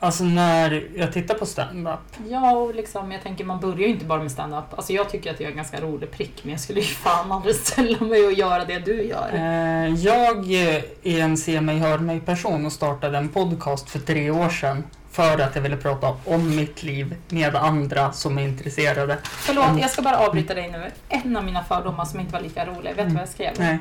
Alltså 0.00 0.24
när 0.24 0.88
jag 0.96 1.12
tittar 1.12 1.34
på 1.34 1.46
stand-up. 1.46 1.98
Ja, 2.28 2.50
och 2.56 2.74
liksom, 2.74 3.12
jag 3.12 3.22
tänker 3.22 3.44
man 3.44 3.60
börjar 3.60 3.78
ju 3.78 3.86
inte 3.88 4.04
bara 4.04 4.22
med 4.22 4.30
stand-up. 4.32 4.64
Alltså 4.76 4.92
jag 4.92 5.10
tycker 5.10 5.30
att 5.30 5.40
jag 5.40 5.46
är 5.46 5.50
en 5.50 5.56
ganska 5.56 5.80
rolig 5.80 6.10
prick, 6.10 6.40
men 6.44 6.50
jag 6.52 6.60
skulle 6.60 6.80
ju 6.80 6.86
fan 6.86 7.32
aldrig 7.32 7.54
ställa 7.66 8.00
mig 8.04 8.26
och 8.26 8.32
göra 8.32 8.64
det 8.64 8.78
du 8.78 9.02
gör. 9.02 9.28
Eh, 9.34 9.94
Jag 9.94 10.52
är 10.52 11.20
en 11.20 11.36
se 11.36 11.60
mig, 11.60 11.78
hör 11.78 11.98
mig 11.98 12.20
person 12.20 12.66
och 12.66 12.72
startade 12.72 13.18
en 13.18 13.28
podcast 13.28 13.90
för 13.90 13.98
tre 13.98 14.30
år 14.30 14.48
sedan 14.48 14.84
för 15.10 15.38
att 15.38 15.54
jag 15.54 15.62
ville 15.62 15.76
prata 15.76 16.16
om 16.24 16.56
mitt 16.56 16.82
liv 16.82 17.14
med 17.28 17.56
andra 17.56 18.12
som 18.12 18.38
är 18.38 18.42
intresserade. 18.42 19.18
Förlåt, 19.24 19.64
Mm. 19.68 19.78
jag 19.78 19.90
ska 19.90 20.02
bara 20.02 20.18
avbryta 20.18 20.54
dig 20.54 20.70
nu. 20.70 20.90
En 21.08 21.36
av 21.36 21.44
mina 21.44 21.64
fördomar 21.64 22.04
som 22.04 22.20
inte 22.20 22.32
var 22.32 22.40
lika 22.40 22.66
rolig, 22.66 22.82
vet 22.82 22.96
du 22.96 23.02
Mm. 23.02 23.14
vad 23.14 23.22
jag 23.22 23.28
skrev? 23.28 23.52
Nej. 23.58 23.78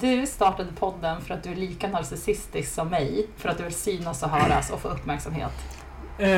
Du 0.00 0.26
startade 0.26 0.72
podden 0.72 1.20
för 1.20 1.34
att 1.34 1.42
du 1.42 1.50
är 1.50 1.56
lika 1.56 1.88
narcissistisk 1.88 2.74
som 2.74 2.88
mig, 2.88 3.26
för 3.36 3.48
att 3.48 3.58
du 3.58 3.64
vill 3.64 3.74
synas 3.74 4.22
och 4.22 4.28
höras 4.30 4.70
och 4.70 4.80
få 4.80 4.88
uppmärksamhet. 4.88 5.50
Eh, 6.18 6.28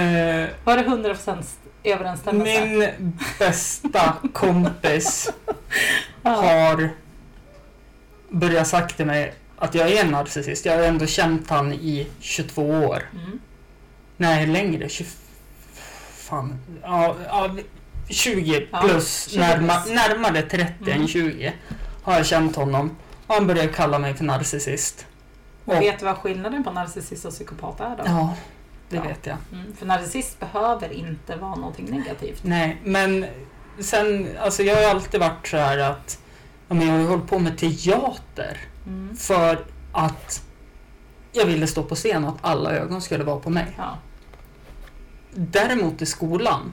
Var 0.65 0.77
det 0.77 0.83
100% 0.85 1.43
överensstämmelse? 1.85 2.67
min 2.67 3.13
bästa 3.39 4.13
kompis 4.33 5.31
Ja. 6.23 6.31
har 6.31 6.91
börjat 8.31 8.67
sagt 8.69 8.97
till 8.97 9.07
mig 9.07 9.35
att 9.59 9.75
jag 9.75 9.93
är 9.93 10.05
en 10.05 10.11
narcissist. 10.11 10.67
Jag 10.67 10.77
har 10.77 10.83
ändå 10.85 11.07
känt 11.07 11.51
han 11.51 11.73
i 11.73 12.07
22 12.21 12.63
år. 12.71 13.03
Mm. 13.15 13.39
Nej, 14.17 14.47
längre. 14.47 14.89
20, 14.89 15.07
fan. 16.17 16.59
Ja, 16.83 17.15
ja, 17.29 17.51
20 18.09 18.67
Ja, 18.73 18.81
plus. 18.81 19.29
20 19.29 19.41
närma, 19.41 19.75
plus. 19.81 19.95
närmare 19.95 20.43
30 20.43 20.73
Mm. 20.91 21.01
än 21.03 21.09
20 21.09 21.53
har 22.03 22.15
jag 22.17 22.27
känt 22.27 22.57
honom. 22.57 22.97
Han 23.29 23.47
började 23.47 23.69
kalla 23.69 23.99
mig 23.99 24.15
för 24.15 24.25
narcissist. 24.25 25.07
Och- 25.65 25.75
vet 25.75 25.99
du 25.99 26.05
vad 26.05 26.17
skillnaden 26.17 26.65
på 26.65 26.71
narcissist 26.73 27.25
och 27.25 27.33
psykopat 27.33 27.81
är 27.81 27.97
då? 27.97 28.03
Ja, 28.07 28.35
det 28.89 28.97
Ja. 28.97 29.03
vet 29.03 29.27
jag. 29.27 29.37
Mm, 29.53 29.77
för 29.77 29.87
narcissist 29.87 30.41
behöver 30.41 30.93
inte 30.93 31.37
vara 31.37 31.55
någonting 31.55 31.91
negativt. 31.91 32.41
Nej, 32.45 32.81
men 32.85 33.27
sen, 33.81 34.29
alltså 34.41 34.63
jag 34.63 34.77
har 34.77 34.91
alltid 34.91 35.21
varit 35.21 35.47
så 35.47 35.57
här 35.57 35.79
att 35.79 36.19
men 36.69 36.87
jag 36.87 36.99
har 36.99 37.09
hållit 37.09 37.27
på 37.27 37.39
med 37.39 37.59
teater 37.59 38.59
Mm. 38.87 39.17
för 39.17 39.65
att 39.93 40.43
jag 41.33 41.47
ville 41.47 41.67
stå 41.67 41.83
på 41.83 41.95
scen 41.95 42.25
och 42.25 42.31
att 42.35 42.39
alla 42.45 42.71
ögon 42.73 43.03
skulle 43.03 43.25
vara 43.25 43.41
på 43.41 43.51
mig. 43.51 43.67
Ja. 43.77 43.99
Däremot 45.35 46.03
i 46.03 46.07
skolan, 46.07 46.73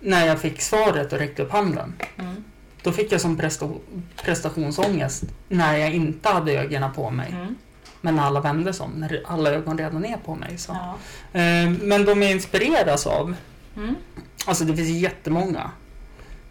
när 0.00 0.26
jag 0.26 0.40
fick 0.40 0.60
svaret 0.62 1.12
och 1.12 1.18
räckte 1.18 1.42
upp 1.42 1.52
handen, 1.52 1.94
Mm. 2.18 2.44
Då 2.82 2.92
fick 2.92 3.12
jag 3.12 3.20
som 3.20 3.36
presta- 3.38 3.78
prestationsångest 4.24 5.22
när 5.48 5.76
jag 5.76 5.92
inte 5.94 6.28
hade 6.28 6.52
ögonen 6.52 6.92
på 6.92 7.10
mig. 7.10 7.30
Mm. 7.32 7.56
Men 8.00 8.18
alla 8.18 8.40
vände 8.40 8.72
sig 8.72 8.84
om, 8.84 8.90
när 8.90 9.22
alla 9.26 9.50
ögon 9.50 9.78
redan 9.78 10.04
är 10.04 10.16
på 10.16 10.34
mig. 10.34 10.58
Så. 10.58 10.72
Ja. 10.72 11.40
Eh, 11.40 11.70
men 11.70 12.04
de 12.04 12.22
jag 12.22 12.30
inspireras 12.30 13.06
av, 13.06 13.34
Mm. 13.76 13.94
alltså 14.46 14.64
det 14.64 14.76
finns 14.76 14.88
jättemånga. 15.02 15.70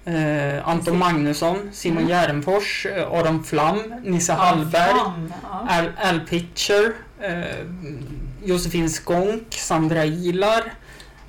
Eh, 0.05 0.67
Anton 0.67 0.97
Magnusson, 0.97 1.69
Simon 1.73 1.97
Mm. 1.97 2.09
Gärdenfors, 2.09 2.85
eh, 2.85 3.11
Aron 3.11 3.43
Flam, 3.43 3.79
Nisse 4.03 4.33
Hallberg, 4.33 4.91
ja. 5.43 5.67
Al, 5.69 5.91
Al 5.97 6.19
Pitcher, 6.19 6.93
eh, 7.19 7.65
Josefin 8.43 8.89
Skånk, 8.89 9.53
Sandra 9.53 10.05
Ilar, 10.05 10.63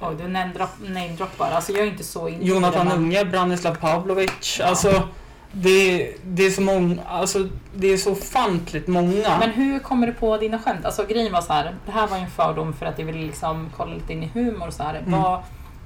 Oj, 0.02 0.14
du 0.18 0.24
namedropp- 0.24 0.88
namedroppar. 0.94 1.50
Alltså 1.50 1.72
jag 1.72 1.80
är 1.82 1.86
inte 1.86 2.04
så 2.04 2.28
inne 2.28 2.44
i 2.44 2.46
Jonathan 2.48 2.86
men- 2.88 2.96
Unge, 2.98 3.24
Branislav 3.24 3.74
Pavlovic. 3.74 4.56
Ja. 4.60 4.64
Alltså, 4.66 5.08
det, 5.52 6.14
det 6.24 6.46
är 6.46 6.50
så 6.50 6.60
många, 6.62 7.02
alltså 7.08 7.48
det 7.74 7.86
är 7.86 7.96
så 7.96 8.12
ofantligt 8.12 8.86
många. 8.86 9.38
Men 9.38 9.50
hur 9.50 9.78
kommer 9.78 10.06
du 10.06 10.12
på 10.12 10.36
dina 10.36 10.58
skämt? 10.58 10.84
Alltså 10.84 11.06
grejen 11.08 11.32
var 11.32 11.40
så 11.40 11.52
här, 11.52 11.74
det 11.86 11.92
här 11.92 12.06
var 12.06 12.16
ju 12.16 12.22
en 12.22 12.30
fördom 12.30 12.72
för 12.72 12.86
att 12.86 12.98
jag 12.98 13.06
ville 13.06 13.18
liksom 13.26 13.70
kolla 13.76 13.94
lite 13.94 14.12
in 14.12 14.22
i 14.22 14.30
humor 14.34 14.66
och 14.66 14.74
så 14.74 14.82
här. 14.82 14.94
Mm. 15.06 15.20
Vad, 15.20 15.42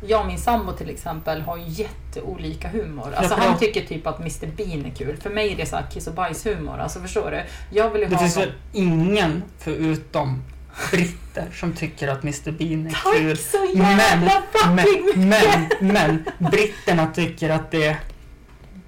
jag 0.06 0.20
och 0.20 0.26
min 0.26 0.38
sambo 0.38 0.72
till 0.72 0.90
exempel 0.90 1.40
har 1.42 1.56
ju 1.56 1.62
jätteolika 1.66 2.68
humor. 2.68 3.14
Alltså 3.16 3.34
Ja, 3.38 3.44
han 3.48 3.58
tycker 3.58 3.80
typ 3.86 4.06
att 4.06 4.18
Mr 4.20 4.46
Bean 4.56 4.84
är 4.86 4.90
kul. 4.90 5.16
För 5.16 5.30
mig 5.30 5.52
är 5.52 5.56
det 5.56 5.66
så 5.66 5.76
här 5.76 5.86
kiss 5.92 6.06
och 6.06 6.14
bajshumor. 6.14 6.78
Alltså 6.78 7.00
förstår 7.00 7.30
du? 7.30 7.42
Jag 7.76 7.90
vill 7.90 8.02
ju 8.02 8.08
det 8.08 8.14
ha 8.14 8.22
finns 8.22 8.36
någon- 8.36 8.44
väl 8.44 8.54
ingen 8.72 9.42
förutom 9.58 10.42
britter 10.90 11.50
som 11.54 11.72
tycker 11.72 12.08
att 12.08 12.22
Mr 12.22 12.50
Bean 12.52 12.86
är 12.86 13.14
kul. 13.14 13.36
Tack 13.36 13.46
så 13.46 13.78
jävla 13.78 14.42
Men, 14.66 14.74
mycket! 14.74 15.16
men, 15.16 15.68
men 15.80 16.24
britterna 16.50 17.06
tycker 17.06 17.50
att 17.50 17.70
det, 17.70 17.96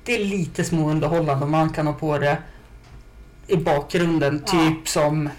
det 0.05 0.14
är 0.20 0.24
lite 0.24 0.64
småunderhållande 0.64 1.44
och 1.44 1.51
man 1.51 1.70
kan 1.72 1.87
ha 1.87 1.94
på 1.94 2.18
det 2.18 2.38
i 3.46 3.57
bakgrunden, 3.57 4.44
Ja. 4.46 4.53
typ 4.53 4.88
som 4.88 5.31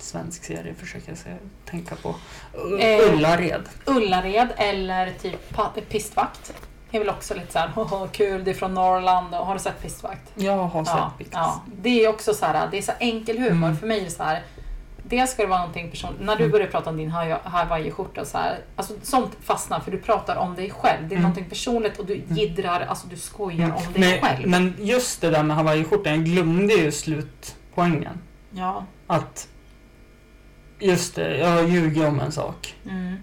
svensk 0.00 0.44
serie 0.44 0.74
försöker 0.74 1.08
jag 1.08 1.18
säga, 1.18 1.36
tänka 1.70 1.94
på. 1.96 2.14
Eh. 2.80 3.12
Ullared. 3.14 3.62
Ullared 3.84 4.48
eller 4.56 5.12
typ 5.22 5.88
pistvakt. 5.88 6.52
Det 6.90 6.96
är 6.96 7.00
väl 7.00 7.10
också 7.10 7.34
lite 7.34 7.52
så 7.52 7.58
här, 7.58 7.68
"Haha, 7.68 8.08
kul, 8.12 8.44
det 8.44 8.50
är 8.50 8.54
från 8.54 8.74
Norrland. 8.74 9.34
Och 9.34 9.46
har 9.46 9.54
du 9.54 9.60
sett 9.60 9.82
pistvakt? 9.82 10.32
Jag 10.34 10.56
har 10.56 10.84
sett 10.84 10.94
Ja, 10.96 11.12
Pix. 11.18 11.30
ja. 11.32 11.62
Det 11.82 12.04
är 12.04 12.08
också 12.08 12.34
så 12.34 12.46
här, 12.46 12.68
det 12.70 12.78
är 12.78 12.82
så 12.82 12.92
enkel 12.98 13.38
humor. 13.38 13.66
Mm. 13.68 13.76
För 13.78 13.86
mig 13.86 14.00
är 14.00 14.04
det 14.04 14.10
så 14.10 14.22
här, 14.22 14.42
dels 15.04 15.30
ska 15.30 15.42
det 15.42 15.48
vara 15.48 15.58
någonting 15.58 15.90
personligt. 15.90 16.20
När 16.20 16.36
du 16.36 16.42
Mm. 16.44 16.52
börjar 16.52 16.66
prata 16.66 16.90
om 16.90 16.96
din 16.96 17.10
Hawaii- 17.10 17.38
Hawaii-skjorta 17.44 18.24
så 18.24 18.38
här, 18.38 18.58
alltså 18.76 18.94
sånt 19.02 19.36
fastnar 19.42 19.80
för 19.80 19.90
du 19.90 19.98
pratar 19.98 20.36
om 20.36 20.54
dig 20.54 20.70
själv. 20.70 21.08
Det 21.08 21.14
är 21.14 21.16
Mm. 21.16 21.22
någonting 21.22 21.44
personligt 21.48 21.98
och 21.98 22.06
du 22.06 22.22
jiddrar, 22.28 22.80
alltså 22.80 23.06
du 23.06 23.16
skojar 23.16 23.70
om 23.86 23.92
dig 23.92 24.10
Men, 24.10 24.20
själv. 24.20 24.48
men 24.48 24.74
just 24.78 25.20
det 25.20 25.30
där 25.30 25.42
med 25.42 25.56
hawaiiskjortan, 25.56 26.12
jag 26.14 26.24
glömde 26.24 26.74
ju 26.74 26.92
slutpoängen. 26.92 28.18
Ja. 28.50 28.84
Att 29.06 29.48
just 30.80 31.14
det, 31.14 31.36
jag 31.38 31.68
ljugit 31.68 32.04
om 32.04 32.20
en 32.20 32.32
sak. 32.32 32.74
Mm. 32.90 33.16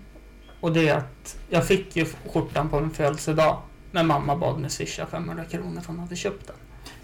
Och 0.61 0.71
det 0.73 0.89
är 0.89 0.95
att 0.95 1.37
jag 1.49 1.67
fick 1.67 1.95
ju 1.95 2.05
skjortan 2.33 2.69
på 2.69 2.79
min 2.79 2.91
födelsedag. 2.91 3.57
Men 3.91 4.07
mamma 4.07 4.35
bad 4.35 4.59
mig 4.59 4.69
swisha 4.69 5.05
500 5.05 5.45
kronor 5.45 5.81
för 5.81 5.87
hon 5.87 5.99
hade 5.99 6.15
köpt 6.15 6.47
den. 6.47 6.55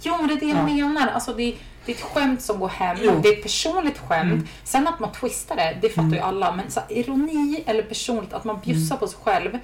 Jo, 0.02 0.18
men 0.18 0.28
det 0.28 0.34
är 0.34 0.40
det 0.40 0.46
jag 0.46 0.58
Ja. 0.58 0.64
menar. 0.88 1.08
Alltså, 1.08 1.34
det, 1.34 1.56
det 1.88 1.92
är 1.92 1.96
ett 1.96 2.02
skämt 2.02 2.42
som 2.42 2.60
går 2.60 2.68
hem. 2.70 2.98
Jo. 3.02 3.20
Det 3.24 3.30
är 3.30 3.34
ett 3.34 3.44
personligt 3.44 3.98
skämt. 3.98 4.34
Mm. 4.34 4.48
Sen 4.64 4.88
att 4.88 5.00
man 5.00 5.12
twistar 5.12 5.56
det, 5.56 5.78
det 5.82 5.90
fattar 5.90 6.02
Mm. 6.04 6.14
ju 6.14 6.20
alla. 6.20 6.52
Men 6.52 6.72
så 6.72 6.82
ironi 6.90 7.64
eller 7.66 7.84
personligt, 7.84 8.34
att 8.34 8.44
man 8.44 8.60
bjussar 8.60 8.98
på 8.98 9.08
sig 9.08 9.20
själv. 9.24 9.58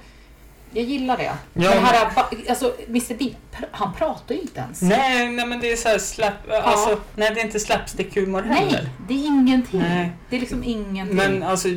Jag 0.76 0.84
gillar 0.84 1.16
det. 1.16 1.22
Ja, 1.24 1.34
men 1.52 1.62
det 1.62 1.68
här, 1.80 2.08
alltså, 2.48 2.74
Mr 2.88 3.14
pr- 3.14 3.34
han 3.72 3.94
pratar 3.94 4.34
ju 4.34 4.40
inte 4.40 4.60
ens. 4.60 4.82
Nej, 4.82 5.28
nej 5.28 5.46
men 5.46 5.60
det 5.60 5.72
är 5.72 5.76
så 5.76 5.88
här 5.88 5.98
slap, 5.98 6.32
alltså, 6.62 7.00
nej 7.16 7.34
det 7.34 7.40
är 7.40 7.44
inte 7.44 7.58
slapstick-humor 7.58 8.42
heller. 8.42 8.72
Nej, 8.82 8.88
det 9.08 9.14
är 9.14 9.26
ingenting. 9.26 9.80
Nej. 9.80 10.12
Det 10.30 10.36
är 10.36 10.40
liksom 10.40 10.64
ingenting. 10.64 11.16
Men 11.16 11.42
alltså, 11.42 11.68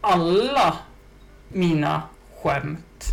alla 0.00 0.76
mina 1.48 2.02
skämt 2.42 3.04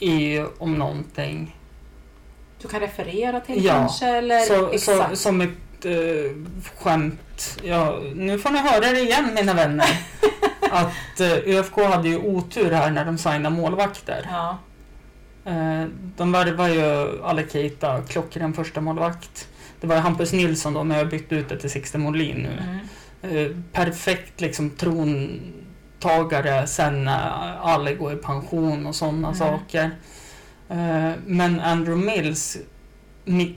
är 0.00 0.16
ju 0.16 0.46
om 0.58 0.74
någonting. 0.74 1.56
Du 2.64 2.68
kan 2.70 2.80
referera 2.80 3.40
till 3.40 3.64
Ja, 3.64 3.72
kanske, 3.72 4.06
eller 4.06 4.38
Så, 4.40 4.54
så, 4.54 4.70
exakt. 4.72 5.18
som 5.18 5.40
ett 5.40 5.84
eh, 5.84 5.92
skämt. 6.78 7.60
Ja, 7.62 7.98
nu 8.14 8.38
får 8.38 8.50
ni 8.50 8.58
höra 8.58 8.80
det 8.92 9.00
igen 9.00 9.30
mina 9.34 9.54
vänner. 9.54 9.88
att 10.70 11.20
eh, 11.20 11.32
ÖFK 11.32 11.76
hade 11.78 12.08
ju 12.08 12.18
otur 12.18 12.70
här 12.70 12.90
när 12.90 13.04
de 13.04 13.18
signade 13.18 13.50
målvakter. 13.56 14.28
Ja. 14.30 14.58
Eh, 15.44 15.84
de 16.16 16.32
värvar 16.32 16.68
ju 16.68 17.08
Alec 17.24 17.52
Keita, 17.52 18.02
klockren 18.02 18.52
första 18.54 18.80
målvakt. 18.80 19.48
Det 19.80 19.86
var 19.86 19.96
Hampus 19.96 20.32
Nilsson 20.32 20.74
då, 20.74 20.84
men 20.84 20.96
jag 20.98 21.04
har 21.04 21.10
bytt 21.10 21.32
ut 21.32 21.48
det 21.48 21.58
till 21.58 21.70
Sixten 21.70 22.00
Molin 22.00 22.36
nu. 22.36 22.62
Mm. 22.62 23.46
Eh, 23.46 23.50
perfekt 23.72 24.40
liksom 24.40 24.70
trontagare 24.70 26.66
sen 26.66 27.04
när 27.04 27.30
alla 27.62 27.92
går 27.92 28.12
i 28.12 28.16
pension 28.16 28.86
och 28.86 28.94
sådana 28.94 29.28
Mm. 29.28 29.38
saker. 29.38 29.90
Eh, 30.68 31.10
men 31.26 31.60
Andrew 31.60 32.06
Mills 32.12 32.56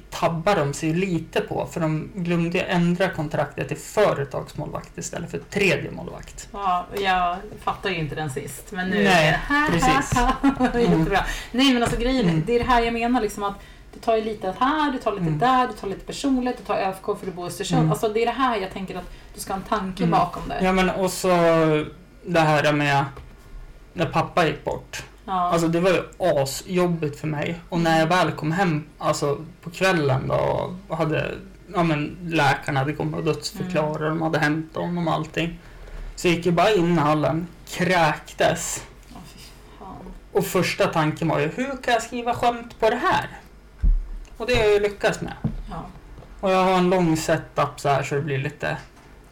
tabbar 0.10 0.56
de 0.56 0.74
sig 0.74 0.94
lite 0.94 1.42
på 1.42 1.66
för 1.72 1.80
de 1.80 2.10
glömde 2.16 2.62
ändra 2.62 3.10
kontraktet 3.10 3.68
till 3.68 3.78
företagsmålvakt 3.78 4.98
istället 4.98 5.32
för 5.32 5.38
tredje 5.40 5.92
målvakt. 5.92 6.50
Ja, 6.54 6.86
jag 7.00 7.38
fattar 7.64 7.90
ju 7.90 7.96
inte 7.98 8.16
den 8.16 8.30
sist. 8.30 8.72
Men 8.72 8.90
nu 8.90 9.04
Nej, 9.04 9.40
är 9.50 9.72
det 9.72 9.80
precis. 9.80 10.20
Jättebra. 10.90 11.26
Nej 11.52 11.74
men 11.74 11.84
alltså 11.84 12.00
grejen 12.00 12.30
Mm. 12.30 12.44
det 12.46 12.54
är 12.56 12.60
det 12.60 12.66
här 12.66 12.82
jag 12.82 12.94
menar 12.94 13.22
liksom 13.22 13.44
att 13.44 13.56
du 13.94 14.00
tar 14.00 14.16
ju 14.16 14.24
lite 14.24 14.54
här, 14.60 14.92
du 14.92 14.98
tar 14.98 15.12
lite 15.12 15.24
Mm. 15.24 15.40
där, 15.40 15.68
du 15.68 15.74
tar 15.74 15.88
lite 15.88 16.06
personligt, 16.06 16.58
du 16.58 16.64
tar 16.64 16.76
ÖFK 16.78 17.06
för 17.20 17.26
du 17.26 17.32
bor 17.32 17.46
i 17.46 17.48
Östersund. 17.48 17.80
Mm. 17.80 17.92
Alltså 17.92 18.10
det 18.10 18.22
är 18.22 18.26
det 18.26 18.32
här 18.32 18.58
jag 18.58 18.74
tänker 18.74 18.96
att 18.98 19.12
du 19.34 19.40
ska 19.40 19.54
ha 19.54 19.58
en 19.60 19.66
tanke 19.66 20.04
Mm. 20.04 20.12
bakom 20.20 20.44
det. 20.50 20.58
Ja 20.62 20.72
men 20.72 20.90
och 20.90 21.12
så 21.12 21.28
det 22.26 22.40
här 22.40 22.74
med 22.74 23.06
när 23.94 24.06
pappa 24.06 24.48
gick 24.48 24.64
bort. 24.64 25.04
Ja. 25.28 25.34
Alltså 25.34 25.68
det 25.68 25.80
var 25.80 25.90
ju 25.92 26.04
asjobbigt 26.20 27.20
för 27.20 27.28
mig. 27.28 27.60
Och 27.70 27.80
när 27.80 28.00
jag 28.00 28.08
väl 28.08 28.32
kom 28.32 28.52
hem 28.52 28.84
alltså 28.98 29.38
på 29.62 29.70
kvällen 29.70 30.28
då 30.28 30.74
och 30.88 30.98
hade, 30.98 31.36
ja 31.74 31.84
men 31.84 32.18
läkarna 32.30 32.80
hade 32.80 32.94
kommit 32.94 33.16
och 33.16 33.24
dödsförklarat, 33.24 33.98
Mm. 33.98 34.10
de 34.10 34.22
hade 34.22 34.40
hämtat 34.40 34.82
honom 34.84 35.08
och 35.08 35.14
allting. 35.14 35.60
Så 36.16 36.28
gick 36.28 36.46
jag 36.46 36.54
bara 36.54 36.72
in 36.72 36.94
i 36.94 37.00
hallen, 37.00 37.48
kräktes. 37.68 38.84
Och 40.32 40.46
första 40.46 40.88
tanken 40.88 41.28
var 41.28 41.40
ju, 41.40 41.48
hur 41.48 41.82
kan 41.82 41.94
jag 41.94 42.04
skriva 42.04 42.34
skämt 42.34 42.80
på 42.80 42.90
det 42.90 42.96
här? 42.96 43.28
Och 44.38 44.48
det 44.48 44.56
har 44.56 44.64
jag 44.64 44.74
ju 44.74 44.80
lyckats 44.80 45.22
med. 45.22 45.34
Ja. 45.70 45.86
Och 46.40 46.52
jag 46.52 46.64
har 46.64 46.78
en 46.78 46.90
lång 46.90 47.18
setup 47.18 47.70
så 47.80 47.90
här 47.90 48.04
så 48.04 48.16
det 48.16 48.22
blir 48.22 48.38
lite 48.38 48.78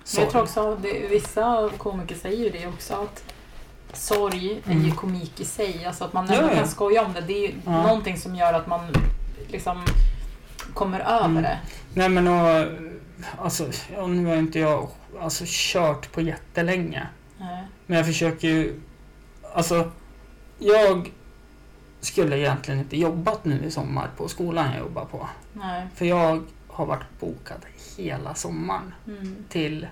sorg. 0.03 0.23
jag 0.23 0.31
tror 0.31 0.41
också 0.41 0.73
att 0.73 0.81
det, 0.83 1.07
vissa 1.09 1.69
komiker 1.77 2.15
säger 2.15 2.43
ju 2.43 2.49
det 2.49 2.67
också 2.67 2.93
att 2.93 3.23
sorg 3.97 4.61
är 4.65 4.71
ju 4.73 4.79
Mm. 4.79 4.95
komik 4.95 5.39
i 5.39 5.45
sig. 5.45 5.85
Alltså 5.85 6.03
att 6.03 6.13
man 6.13 6.29
ändå 6.29 6.49
kan 6.55 6.67
skoja 6.67 7.05
om 7.05 7.13
det. 7.13 7.21
Det 7.21 7.33
är 7.33 7.41
ju 7.49 7.55
Ja. 7.65 7.83
någonting 7.83 8.17
som 8.17 8.35
gör 8.35 8.53
att 8.53 8.67
man 8.67 8.81
liksom 9.47 9.83
kommer 10.73 10.99
över 10.99 11.25
Mm. 11.25 11.43
det. 11.43 11.59
Nej 11.93 12.09
men 12.09 12.27
och, 12.27 12.65
alltså, 13.37 13.69
ja, 13.95 14.07
nu 14.07 14.25
har 14.25 14.35
inte 14.35 14.59
jag 14.59 14.89
alltså, 15.21 15.43
kört 15.47 16.11
på 16.11 16.21
jättelänge. 16.21 17.07
Nej. 17.37 17.63
Men 17.85 17.97
jag 17.97 18.05
försöker 18.05 18.47
ju... 18.47 18.81
Alltså, 19.53 19.91
jag 20.59 21.11
skulle 22.01 22.37
egentligen 22.37 22.79
inte 22.79 22.97
jobbat 22.97 23.45
nu 23.45 23.63
i 23.65 23.71
sommar 23.71 24.09
på 24.17 24.27
skolan 24.27 24.71
jag 24.71 24.79
jobbar 24.79 25.05
på. 25.05 25.29
Nej. 25.53 25.87
För 25.95 26.05
jag 26.05 26.43
har 26.67 26.85
varit 26.85 27.19
bokad 27.19 27.65
hela 27.97 28.35
sommaren 28.35 28.93
Mm. 29.07 29.35
till 29.49 29.87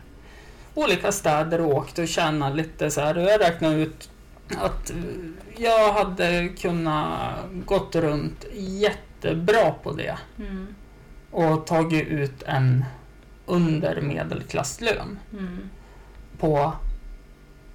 olika 0.73 1.11
städer 1.11 1.61
och 1.61 1.75
åkt 1.75 1.99
och 1.99 2.07
tjänat 2.07 2.55
lite 2.55 2.91
så 2.91 3.01
här. 3.01 3.17
Och 3.17 3.23
jag 3.23 3.41
räknade 3.41 3.75
ut 3.75 4.09
att 4.57 4.91
jag 5.57 5.93
hade 5.93 6.47
kunnat 6.49 7.35
gått 7.65 7.95
runt 7.95 8.45
jättebra 8.53 9.71
på 9.83 9.91
det 9.91 10.17
Mm. 10.39 10.67
och 11.31 11.65
tagit 11.67 12.07
ut 12.07 12.43
en 12.43 12.85
under 13.45 14.01
medelklasslön 14.01 15.19
Mm. 15.33 15.69
på 16.39 16.73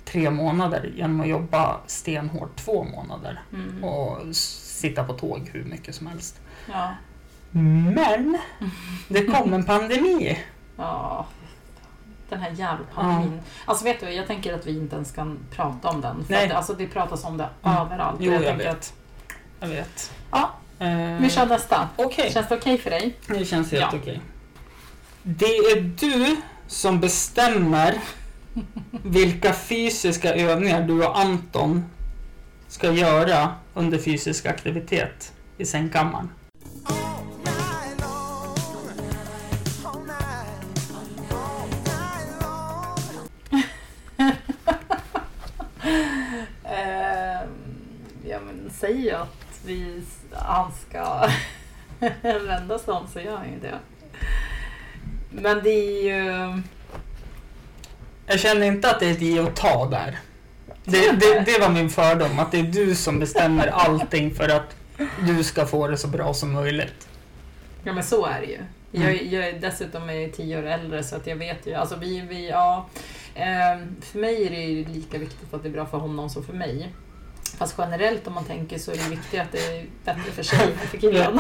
tre 0.05 0.31
månader 0.31 0.91
genom 0.97 1.21
att 1.21 1.29
jobba 1.29 1.77
stenhårt 1.87 2.57
två 2.57 2.85
månader 2.85 3.41
Mm. 3.53 3.85
och 3.85 4.37
sitta 4.37 5.05
på 5.05 5.13
tåg 5.13 5.51
hur 5.53 5.65
mycket 5.65 5.95
som 5.95 6.07
helst. 6.07 6.41
Ja. 6.69 6.95
Men 7.95 8.39
det 9.09 9.25
kom 9.25 9.53
en 9.53 9.65
pandemi. 9.65 10.39
Ja. 10.77 11.27
Den 12.29 12.41
här 12.41 12.51
jävla 12.51 12.85
pandemin. 12.95 13.41
Alltså 13.65 13.85
vet 13.85 14.01
du, 14.01 14.11
jag 14.11 14.27
tänker 14.27 14.55
att 14.55 14.67
vi 14.67 14.79
inte 14.79 14.97
ens 14.97 15.13
kan 15.13 15.39
prata 15.51 15.89
om 15.89 16.01
den. 16.01 16.25
För 16.25 16.33
Nej. 16.33 16.47
att, 16.51 16.57
alltså, 16.57 16.75
det 16.75 16.87
pratas 16.87 17.25
om 17.25 17.37
det 17.37 17.49
Mm. 17.63 17.79
överallt. 17.79 18.17
Jo, 18.21 18.33
jag 18.33 18.43
tänker 18.43 18.65
vet. 18.65 18.77
Att, 18.77 18.93
Jag 19.61 19.69
vet. 19.69 20.13
Ja, 20.31 20.51
Eh, 20.81 21.17
vi 21.21 21.31
kör 21.31 21.47
nästa. 21.47 21.89
Okej, 21.97 22.31
Känns 22.33 22.49
det 22.49 22.55
okej 22.57 22.79
för 22.79 22.91
dig? 22.91 23.17
det 23.27 23.45
känns 23.45 23.73
helt 23.73 23.93
Ja. 23.93 23.99
okej. 24.03 24.21
Det 25.23 25.57
är 25.57 25.81
du 25.81 26.37
som 26.67 27.01
bestämmer 27.01 27.99
vilka 28.91 29.53
fysiska 29.53 30.35
övningar 30.35 30.83
du 30.83 31.07
och 31.07 31.19
Anton 31.19 31.85
ska 32.69 32.91
göra 32.93 33.55
under 33.75 33.99
fysisk 33.99 34.47
aktivitet 34.47 35.33
i 35.59 35.65
sängkammaren. 35.67 36.31
Säger 48.81 49.15
att 49.15 49.61
vi, 49.65 50.03
han 50.33 50.73
ska 50.89 51.29
vända 52.23 52.79
sig 52.79 52.95
om 52.95 53.07
så 53.13 53.21
gör 53.21 53.37
han 53.37 53.47
ju 53.47 53.59
det. 53.61 53.79
Men 55.31 55.63
det 55.63 55.71
är 55.71 56.03
ju... 56.03 56.63
Jag 58.27 58.41
känner 58.41 58.67
inte 58.67 58.91
att 58.91 59.01
det 59.01 59.07
är 59.07 59.13
ett 59.13 59.21
ge 59.21 59.41
och 59.41 59.55
ta 59.55 59.87
där. 59.87 60.19
Det, 60.85 61.13
det, 61.13 61.41
det 61.47 61.59
var 61.61 61.69
min 61.69 61.91
fördom, 61.91 62.39
att 62.39 62.53
det 62.53 62.59
är 62.59 62.63
du 62.63 62.95
som 62.95 63.19
bestämmer 63.19 63.67
allting 63.67 64.35
för 64.35 64.49
att 64.49 64.77
du 65.27 65.45
ska 65.45 65.67
få 65.67 65.89
det 65.89 65.97
så 65.97 66.09
bra 66.09 66.35
som 66.35 66.53
möjligt. 66.53 67.09
Ja 67.85 67.93
men 67.93 68.05
så 68.05 68.27
är 68.27 68.41
det 68.41 68.47
ju. 68.47 68.59
Jag, 68.93 69.13
Mm. 69.15 69.31
jag 69.31 69.49
är 69.49 69.61
dessutom 69.61 70.11
är 70.11 70.29
tio 70.29 70.59
år 70.59 70.67
äldre 70.67 71.03
så 71.05 71.17
att 71.17 71.27
jag 71.27 71.37
vet 71.37 71.67
ju. 71.67 71.75
Alltså 71.75 71.97
vi, 71.97 72.21
vi 72.21 72.49
ja, 72.49 72.87
ehm, 73.35 73.97
för 74.01 74.19
mig 74.19 74.47
är 74.47 74.51
det 74.51 74.61
ju 74.63 74.85
lika 74.85 75.19
viktigt 75.19 75.55
att 75.55 75.63
det 75.63 75.69
är 75.69 75.73
bra 75.73 75.87
för 75.87 75.99
honom 75.99 76.31
som 76.31 76.45
för 76.45 76.53
mig. 76.53 76.93
Fast 77.57 77.75
generellt 77.79 78.27
om 78.27 78.35
man 78.35 78.45
tänker 78.45 78.79
så 78.79 78.91
är 78.91 78.97
det 78.97 79.11
viktigt 79.11 79.41
att 79.41 79.53
det 79.53 79.59
är 79.59 79.87
bättre 80.05 80.33
för 80.33 80.43
sig 80.43 80.59
än 80.63 80.79
för 80.79 80.99
killen. 80.99 81.39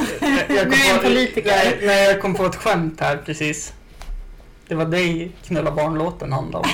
Jag, 0.49 0.71
Du 0.71 0.88
är 0.88 0.94
en 0.94 1.03
politiker. 1.03 1.51
Nej, 1.51 1.79
nej, 1.83 2.09
jag 2.09 2.21
kom 2.21 2.35
på 2.35 2.47
ett 2.47 2.57
skämt 2.57 3.01
här 3.01 3.16
precis. 3.16 3.75
Det 4.68 4.75
var 4.75 4.85
dig 4.85 5.33
Knulla 5.44 5.71
barnlåten 5.71 6.33
handlade 6.33 6.68
om. 6.68 6.71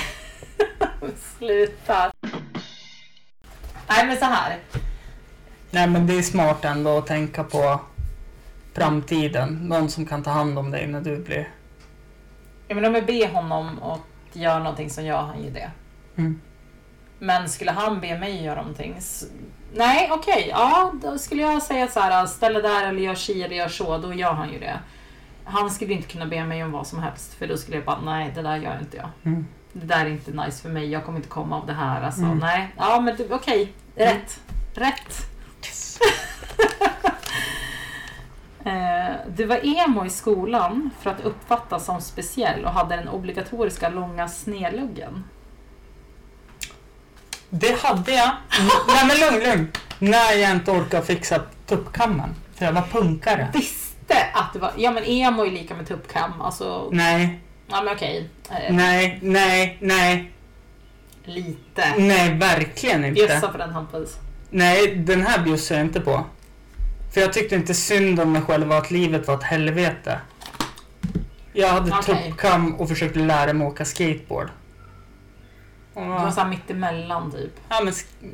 Sluta. 1.37 2.11
Nej 3.87 4.07
men 4.07 4.17
så 4.17 4.25
här. 4.25 4.57
Nej 5.71 5.87
men 5.87 6.07
det 6.07 6.13
är 6.17 6.21
smart 6.21 6.65
ändå 6.65 6.97
att 6.97 7.07
tänka 7.07 7.43
på 7.43 7.79
framtiden. 8.73 9.59
Någon 9.67 9.89
som 9.89 10.05
kan 10.05 10.23
ta 10.23 10.31
hand 10.31 10.59
om 10.59 10.71
dig 10.71 10.87
när 10.87 11.01
du 11.01 11.17
blir... 11.17 11.49
Ja, 12.67 12.75
men 12.75 12.85
om 12.85 12.95
jag 12.95 13.05
ber 13.05 13.27
honom 13.27 13.83
att 13.83 14.35
göra 14.35 14.59
någonting 14.59 14.89
så 14.89 15.01
gör 15.01 15.21
han 15.21 15.43
ju 15.43 15.49
det. 15.49 15.71
Mm. 16.15 16.41
Men 17.19 17.49
skulle 17.49 17.71
han 17.71 17.99
be 18.01 18.19
mig 18.19 18.43
göra 18.43 18.55
någonting? 18.61 18.95
s- 18.97 19.23
Nej, 19.73 20.09
okej. 20.11 20.47
Ja, 20.51 20.91
då 21.01 21.17
skulle 21.17 21.41
jag 21.41 21.61
säga 21.61 21.87
så 21.87 21.99
här, 21.99 22.25
ställ 22.25 22.53
det 22.53 22.61
där 22.61 22.87
eller 22.89 23.01
gör 23.01 23.15
si 23.15 23.43
eller 23.43 23.55
gör 23.55 23.67
så, 23.67 23.97
då 23.97 24.13
gör 24.13 24.33
han 24.33 24.53
ju 24.53 24.59
det. 24.59 24.79
Han 25.45 25.69
skulle 25.71 25.93
inte 25.93 26.07
kunna 26.07 26.25
be 26.25 26.43
mig 26.45 26.63
om 26.63 26.71
vad 26.71 26.87
som 26.87 26.99
helst, 27.03 27.33
för 27.33 27.47
då 27.47 27.57
skulle 27.57 27.77
jag 27.77 27.85
bara, 27.85 28.01
nej, 28.01 28.31
det 28.35 28.41
där 28.41 28.57
gör 28.57 28.79
inte 28.79 28.97
jag. 28.97 29.09
Mm. 29.23 29.47
Det 29.73 29.85
där 29.85 30.05
är 30.05 30.09
inte 30.09 30.31
nice 30.31 30.61
för 30.61 30.69
mig, 30.69 30.91
jag 30.91 31.05
kommer 31.05 31.17
inte 31.17 31.29
komma 31.29 31.57
av 31.57 31.65
det 31.65 31.73
här. 31.73 32.01
Alltså, 32.03 32.21
Mm. 32.21 32.37
nej. 32.37 32.67
Ja, 32.77 32.99
men 33.01 33.17
okej. 33.31 33.73
Rätt. 33.95 34.39
Rätt. 34.73 35.17
Yes. 35.65 35.99
Eh, 38.65 39.15
du 39.35 39.45
var 39.45 39.59
emo 39.65 40.05
i 40.05 40.09
skolan 40.09 40.89
för 40.99 41.09
att 41.09 41.21
uppfattas 41.21 41.85
som 41.85 42.01
speciell 42.01 42.65
och 42.65 42.71
hade 42.71 42.95
den 42.95 43.07
obligatoriska 43.09 43.89
långa 43.89 44.27
snedluggen. 44.27 45.23
Det 47.59 47.79
hade 47.81 48.11
jag. 48.11 48.31
Nej 48.87 49.05
men 49.07 49.17
lugn, 49.19 49.49
lugn. 49.49 49.71
När 49.99 50.33
jag 50.33 50.51
inte 50.51 50.71
orkade 50.71 51.05
fixa 51.05 51.41
tuppkammen. 51.65 52.35
För 52.55 52.65
jag 52.65 52.71
var 52.73 52.81
punkare. 52.81 53.47
Visste 53.53 54.15
att 54.33 54.53
det 54.53 54.59
var... 54.59 54.71
Ja 54.77 54.91
men 54.91 55.03
emo 55.03 55.45
är 55.45 55.51
lika 55.51 55.75
med 55.75 55.87
tuppkam. 55.87 56.41
Alltså, 56.41 56.89
Nej, 56.91 57.39
ja 57.67 57.81
men 57.81 57.93
okej. 57.93 58.29
Eh, 58.49 58.73
nej, 58.75 59.19
nej, 59.21 59.77
nej. 59.81 60.31
lite. 61.25 61.93
Nej, 61.97 62.33
verkligen 62.33 63.05
inte. 63.05 63.27
Bjussa 63.27 63.47
på 63.47 63.57
den 63.57 63.69
Hampus. 63.69 64.15
Nej, 64.49 64.95
den 64.95 65.25
här 65.25 65.39
bjussar 65.43 65.75
jag 65.75 65.85
inte 65.85 66.01
på. 66.01 66.25
För 67.13 67.21
jag 67.21 67.33
tyckte 67.33 67.55
inte 67.55 67.73
synd 67.73 68.19
om 68.19 68.31
mig 68.31 68.41
själv 68.41 68.71
och 68.71 68.77
att 68.77 68.91
livet 68.91 69.27
var 69.27 69.35
ett 69.35 69.43
helvete. 69.43 70.19
Jag 71.53 71.67
hade 71.67 71.91
Okej. 71.91 72.23
tuppkam 72.27 72.75
och 72.75 72.89
försökte 72.89 73.19
lära 73.19 73.53
mig 73.53 73.67
åka 73.67 73.85
skateboard. 73.85 74.49
Och, 75.95 76.01
Du 76.03 76.09
var 76.09 76.31
såhär 76.31 76.47
mittemellan 76.49 77.31
typ. 77.31 77.51
ja, 77.69 77.81
men 77.83 77.93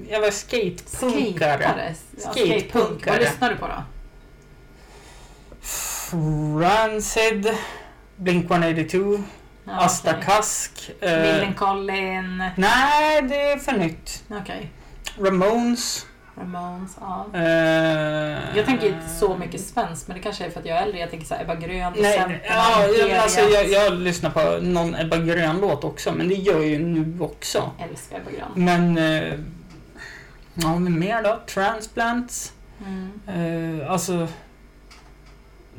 jag 0.10 0.22
var 0.22 0.32
skatepunkare. 0.32 1.96
Ja, 2.18 2.22
Skatepunkare. 2.22 2.60
skatepunk. 2.60 3.08
Vad 3.08 3.20
lyssnar 3.20 3.50
du 3.50 3.56
på 3.56 3.68
då? 3.68 3.84
Rancid, 6.60 7.52
Blink-182, 8.18 9.24
Ja, 9.66 9.74
Asta 9.80 10.12
okej. 10.12 10.24
Kask. 10.26 10.92
eh, 11.00 11.22
Millencolin. 11.22 12.44
nej, 12.58 13.22
det 13.22 13.52
är 13.52 13.58
för 13.58 13.72
nytt. 13.72 14.24
Okej. 14.30 14.72
Ramones. 15.20 16.06
Ramones. 16.36 16.98
Ja. 17.02 17.26
eh, 17.34 18.58
Jag 18.58 18.66
tänker 18.66 18.88
inte 18.88 19.10
så 19.10 19.38
mycket 19.38 19.62
svenskt, 19.62 20.08
men 20.08 20.18
det 20.18 20.24
kanske 20.24 20.46
är 20.46 20.50
för 20.50 20.60
att 20.60 20.66
jag 20.66 20.78
är 20.78 20.82
äldre. 20.84 21.00
Jag 21.00 21.10
tänker 21.10 21.26
såhär 21.28 21.42
Ebba 21.44 21.56
Grön, 21.56 21.94
Nej, 21.98 22.18
Centern, 22.18 22.40
ja, 22.48 22.86
jag, 22.88 23.12
alltså, 23.18 23.40
jag, 23.42 23.70
jag 23.70 23.94
lyssnar 23.94 24.30
på 24.30 24.66
någon 24.66 24.96
Ebba 24.96 25.18
Grön-låt 25.18 25.84
också, 25.84 26.12
men 26.12 26.28
det 26.28 26.36
gör 26.36 26.54
jag 26.54 26.66
ju 26.68 26.80
nu 26.80 27.18
också. 27.24 27.72
älskar 27.90 28.18
Ebba 28.18 28.32
Grön. 28.32 28.66
Men... 28.66 28.98
Eh, 28.98 29.34
ja, 30.54 30.76
men 30.80 31.00
mer 31.00 31.24
då? 31.24 31.40
Transplants. 31.48 32.54
Mm. 32.86 33.80
Eh, 33.82 33.92
alltså... 33.92 34.28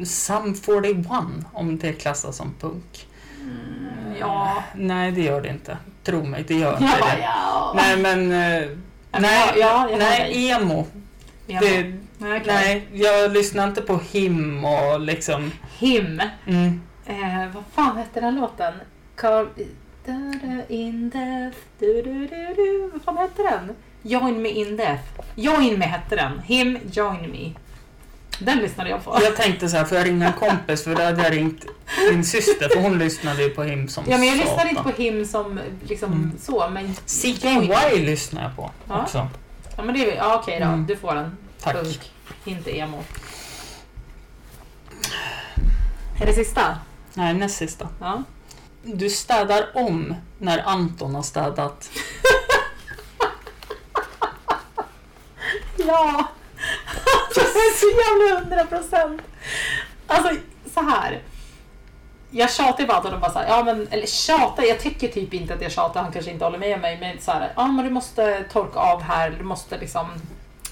Sum 0.05 0.55
41, 0.55 1.07
om 1.53 1.79
det 1.79 1.93
klassas 1.93 2.37
som 2.37 2.55
punk. 2.61 3.07
Mm, 3.41 4.17
ja. 4.21 4.63
Nej, 4.75 5.13
det 5.13 5.21
gör 5.23 5.41
det 5.41 5.49
inte. 5.49 5.77
Tro 6.05 6.23
mig, 6.25 6.45
det 6.49 6.55
gör 6.55 6.73
inte 6.81 6.85
Jag 6.85 7.01
bara, 7.01 7.15
det. 7.15 7.21
ja. 7.23 7.73
Nej, 7.77 7.97
men... 8.17 8.33
Nej, 9.19 9.53
ja, 9.57 9.57
ja, 9.61 9.91
jag 9.91 9.99
nej, 9.99 10.51
emo. 10.51 10.87
Det, 11.47 11.93
bara, 12.19 12.37
okej. 12.37 12.43
nej, 12.47 12.89
jag 12.93 13.33
lyssnar 13.33 13.69
inte 13.69 13.83
på 13.83 14.01
him 14.13 14.65
och 14.65 15.01
liksom... 15.01 15.53
Him. 15.79 16.23
Mm. 16.47 16.81
Eh, 17.07 17.55
vad 17.55 17.65
fan 17.75 17.97
hette 17.97 18.21
den 18.21 18.35
låten? 18.35 18.75
Carl... 19.15 19.47
Da, 20.07 20.13
da, 20.13 20.75
in 20.75 21.11
death. 21.11 21.59
Du, 21.79 22.03
du, 22.03 22.27
du, 22.27 22.55
du. 22.57 22.91
Vad 22.93 23.03
fan 23.03 23.17
hette 23.17 23.43
den? 23.43 23.77
Join 24.03 24.43
me 24.43 24.49
in 24.49 24.77
death. 24.77 25.05
Join 25.35 25.79
me 25.79 25.85
hette 25.85 26.17
den. 26.17 26.41
Him, 26.41 26.79
join 26.93 27.31
me. 27.31 27.53
Den 28.39 28.59
lyssnade 28.59 28.91
jag 28.91 29.05
på. 29.05 29.19
Jag 29.23 29.37
tänkte 29.37 29.69
så 29.69 29.77
här, 29.77 29.85
får 29.85 29.99
jag 29.99 30.07
ringa 30.07 30.27
en 30.27 30.33
kompis? 30.33 30.85
För 30.85 30.95
då 30.95 31.03
hade 31.03 31.23
jag 31.23 31.33
ringt 31.33 31.65
min 32.13 32.25
syster, 32.25 32.69
för 32.69 32.81
hon 32.81 32.99
lyssnade 32.99 33.43
ju 33.43 33.51
på 33.51 33.63
him 33.63 33.89
som 33.89 34.05
Ja, 34.09 34.19
men 34.19 34.27
jag 34.29 34.37
satan. 34.39 34.49
lyssnade 34.49 34.71
inte 34.71 34.83
på 34.97 35.03
him 35.03 35.25
som 35.27 35.61
liksom 35.89 36.13
Mm. 36.13 36.33
så, 36.43 36.69
men... 36.71 36.95
CKY 37.07 37.99
lyssnar 38.07 38.43
jag 38.43 38.57
på 38.57 38.71
Ja. 38.89 39.03
också. 39.03 39.29
Ja, 39.77 39.83
men 39.83 39.95
det 39.95 40.11
är 40.13 40.17
ja, 40.17 40.39
okej 40.43 40.59
då. 40.61 40.67
Mm. 40.67 40.87
Du 40.87 40.97
får 40.97 41.15
den. 41.15 41.37
Tack. 41.61 41.75
Punk. 41.75 42.13
Inte 42.45 42.79
emo. 42.79 43.05
Är 46.21 46.27
det 46.27 46.33
sista? 46.33 46.79
Nej, 47.15 47.35
näst 47.35 47.57
sista. 47.57 47.89
Ja. 48.01 48.23
Du 48.83 49.11
städar 49.11 49.67
om 49.75 50.15
när 50.39 50.59
Anton 50.69 51.15
har 51.15 51.23
städat. 51.23 51.91
Ja! 55.77 56.29
Jag 57.37 57.45
är 57.45 57.79
så 57.79 57.87
jävla 57.87 58.41
hundra 58.41 58.65
procent. 58.65 59.23
Alltså, 60.07 60.35
så 60.75 60.81
här. 60.81 61.23
jag 62.31 62.51
tjatar 62.53 62.87
bara 62.87 62.99
och 62.99 63.11
de 63.11 63.21
bara 63.21 63.31
så 63.33 63.39
här, 63.39 63.49
ja 63.49 63.65
men, 63.65 63.89
eller 63.91 64.07
tjatar, 64.07 64.63
jag 64.63 64.81
tycker 64.81 65.09
typ 65.09 65.35
inte 65.35 65.55
att 65.55 65.63
jag 65.63 65.73
tjatar, 65.73 66.03
han 66.03 66.13
kanske 66.13 66.31
inte 66.31 66.45
håller 66.45 66.59
med 66.59 66.81
mig, 66.81 66.99
men 67.01 67.21
så 67.21 67.31
här, 67.31 67.53
ja 67.57 67.67
men 67.67 67.85
du 67.85 67.91
måste 67.91 68.45
torka 68.53 68.79
av 68.79 69.03
här, 69.03 69.31
du 69.31 69.45
måste 69.45 69.79
liksom, 69.79 70.07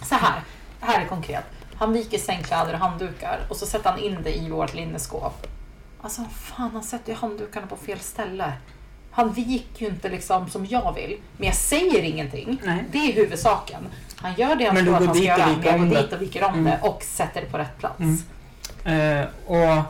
så 0.09 0.15
här, 0.15 0.43
här 0.81 1.05
är 1.05 1.07
konkret. 1.09 1.45
Han 1.75 1.93
viker 1.93 2.19
sängkläder 2.19 2.73
och 2.73 2.79
handdukar 2.79 3.41
och 3.49 3.57
så 3.57 3.67
sätter 3.67 3.91
han 3.91 3.99
in 3.99 4.23
det 4.23 4.37
i 4.37 4.51
vårt 4.51 4.75
linneskåp. 4.75 5.47
Alltså 6.03 6.25
fan, 6.35 6.71
han 6.73 6.83
sätter 6.83 7.13
ju 7.13 7.19
handdukarna 7.19 7.67
på 7.67 7.77
fel 7.77 7.99
ställe. 8.01 8.53
Han 9.11 9.33
viker 9.33 9.85
ju 9.85 9.87
inte 9.87 10.09
liksom 10.09 10.51
som 10.51 10.67
jag 10.67 10.95
vill, 10.95 11.21
men 11.37 11.47
jag 11.47 11.57
säger 11.57 12.03
ingenting. 12.03 12.61
Nej. 12.65 12.85
Det 12.93 12.99
är 12.99 13.13
huvudsaken. 13.13 13.89
Han 14.21 14.35
gör 14.35 14.55
det 14.57 14.65
han 14.65 14.75
Men 14.75 14.85
tror 14.85 14.97
att 14.97 15.07
han 15.07 15.15
ska 15.15 15.25
göra, 15.25 15.47
men 15.47 15.63
jag 15.65 15.79
går 15.89 15.97
dit 16.03 16.13
och 16.13 16.23
viker 16.23 16.45
om 16.45 16.53
Mm. 16.55 16.65
det 16.65 16.79
och 16.89 17.03
sätter 17.03 17.41
det 17.41 17.47
på 17.47 17.59
rätt 17.59 17.79
plats. 17.79 18.01
Mm. 18.85 19.21
Eh, 19.21 19.27
och 19.47 19.85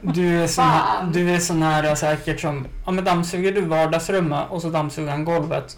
du 0.14 0.42
är, 0.42 0.46
Fan. 0.48 1.12
du 1.12 1.30
är 1.34 1.38
sån 1.38 1.62
här 1.62 1.94
säkert 1.94 2.40
som, 2.40 2.66
ja 2.86 2.90
men 2.92 3.04
dammsuger 3.04 3.52
du 3.52 3.60
vardagsrummet 3.60 4.44
och 4.50 4.62
så 4.62 4.70
dammsuger 4.70 5.10
han 5.10 5.24
golvet. 5.24 5.76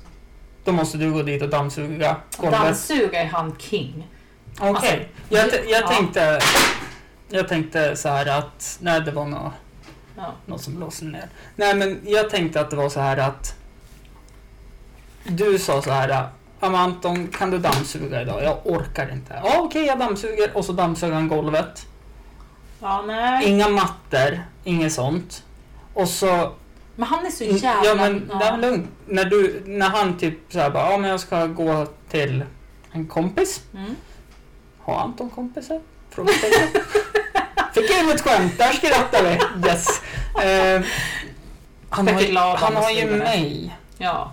Då 0.64 0.72
måste 0.72 0.98
du 0.98 1.12
gå 1.12 1.22
dit 1.22 1.42
och 1.42 1.48
dammsuga 1.48 2.16
golvet. 2.36 2.60
Dammsuga 2.60 3.22
är 3.22 3.26
han 3.26 3.56
king. 3.58 4.06
Okej, 4.60 4.70
Alltså, 4.70 4.86
jag, 5.28 5.46
jag 5.68 5.82
ja. 5.82 5.88
tänkte 5.88 6.40
Jag 7.30 7.48
tänkte 7.48 7.96
så 7.96 8.08
här 8.08 8.38
att, 8.38 8.78
nej 8.82 9.00
det 9.00 9.10
var 9.10 9.26
något, 9.26 9.52
Ja. 10.16 10.32
något 10.46 10.62
som 10.62 10.76
blåste 10.76 11.04
ner. 11.04 11.26
Nej 11.56 11.74
men 11.74 12.00
jag 12.04 12.30
tänkte 12.30 12.60
att 12.60 12.70
det 12.70 12.76
var 12.76 12.88
så 12.88 13.00
här 13.00 13.16
att 13.16 13.54
Du 15.24 15.58
sa 15.58 15.82
så 15.82 15.90
här, 15.90 16.28
ja 16.60 16.68
men 16.68 16.80
Anton 16.80 17.28
kan 17.28 17.50
du 17.50 17.58
dammsuga 17.58 18.22
idag? 18.22 18.42
Jag 18.44 18.58
orkar 18.64 19.12
inte. 19.12 19.40
Ja 19.44 19.58
okej 19.58 19.84
jag 19.84 19.98
dammsuger 19.98 20.56
och 20.56 20.64
så 20.64 20.72
dammsuger 20.72 21.14
han 21.14 21.28
golvet. 21.28 21.86
ja, 22.80 23.02
nej. 23.06 23.48
Inga 23.48 23.68
mattor, 23.68 24.42
inget 24.64 24.92
sånt. 24.92 25.42
Och 25.94 26.08
så 26.08 26.52
Men 26.96 27.08
han 27.08 27.26
är 27.26 27.30
så 27.30 27.44
jävla... 27.44 27.84
Ja 27.84 27.94
men 27.94 28.28
det 28.38 28.44
är 28.44 28.58
lugnt. 28.58 28.90
När, 29.06 29.24
du, 29.24 29.62
när 29.66 29.88
han 29.88 30.18
typ 30.18 30.38
såhär 30.48 30.70
bara, 30.70 30.90
ja 30.90 30.98
men 30.98 31.10
jag 31.10 31.20
ska 31.20 31.46
gå 31.46 31.86
till 32.10 32.44
en 32.92 33.06
kompis. 33.06 33.60
Mm. 33.74 33.96
Har 34.78 34.96
Anton 35.00 35.30
kompisar? 35.30 35.80
Frågetecken. 36.10 36.68
Fick 37.74 37.90
jag 37.90 38.04
in 38.04 38.10
ett 38.10 38.20
skämt, 38.20 38.58
där 38.58 38.72
skrattar 38.72 39.22
vi. 39.22 39.68
Yes. 39.68 40.02
Eh, 40.44 40.82
han 41.88 42.08
har, 42.08 42.56
han 42.56 42.76
har 42.76 42.90
ju 42.90 43.10
mig. 43.10 43.76
Ja. 43.98 44.32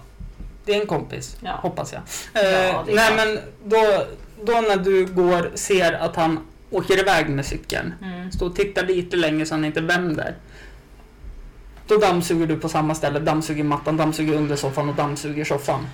Det 0.66 0.76
är 0.76 0.82
en 0.82 0.88
kompis, 0.88 1.38
Ja. 1.42 1.52
hoppas 1.52 1.94
jag. 1.94 2.02
Eh, 2.44 2.52
Ja, 2.52 2.86
är 2.88 2.96
nej 2.96 3.16
men 3.16 3.40
då, 3.66 4.06
då 4.46 4.54
när 4.62 4.78
du 4.78 5.06
går, 5.06 5.52
ser 5.56 5.94
att 5.94 6.16
han 6.16 6.40
åker 6.72 7.00
iväg 7.00 7.30
med 7.30 7.46
cykeln. 7.46 7.94
Mm. 8.02 8.32
Stå 8.32 8.46
och 8.46 8.56
titta 8.56 8.82
lite 8.82 9.18
länge 9.18 9.46
så 9.46 9.54
han 9.54 9.66
inte 9.66 9.82
vänder. 9.82 10.36
Då 11.88 11.98
dammsuger 11.98 12.48
du 12.48 12.58
på 12.60 12.70
samma 12.70 12.96
ställe, 12.96 13.20
dammsuger 13.20 13.64
mattan, 13.64 13.98
dammsuger 13.98 14.34
under 14.34 14.56
soffan 14.56 14.90
och 14.90 14.96
dammsuger 14.96 15.46
soffan. 15.46 15.88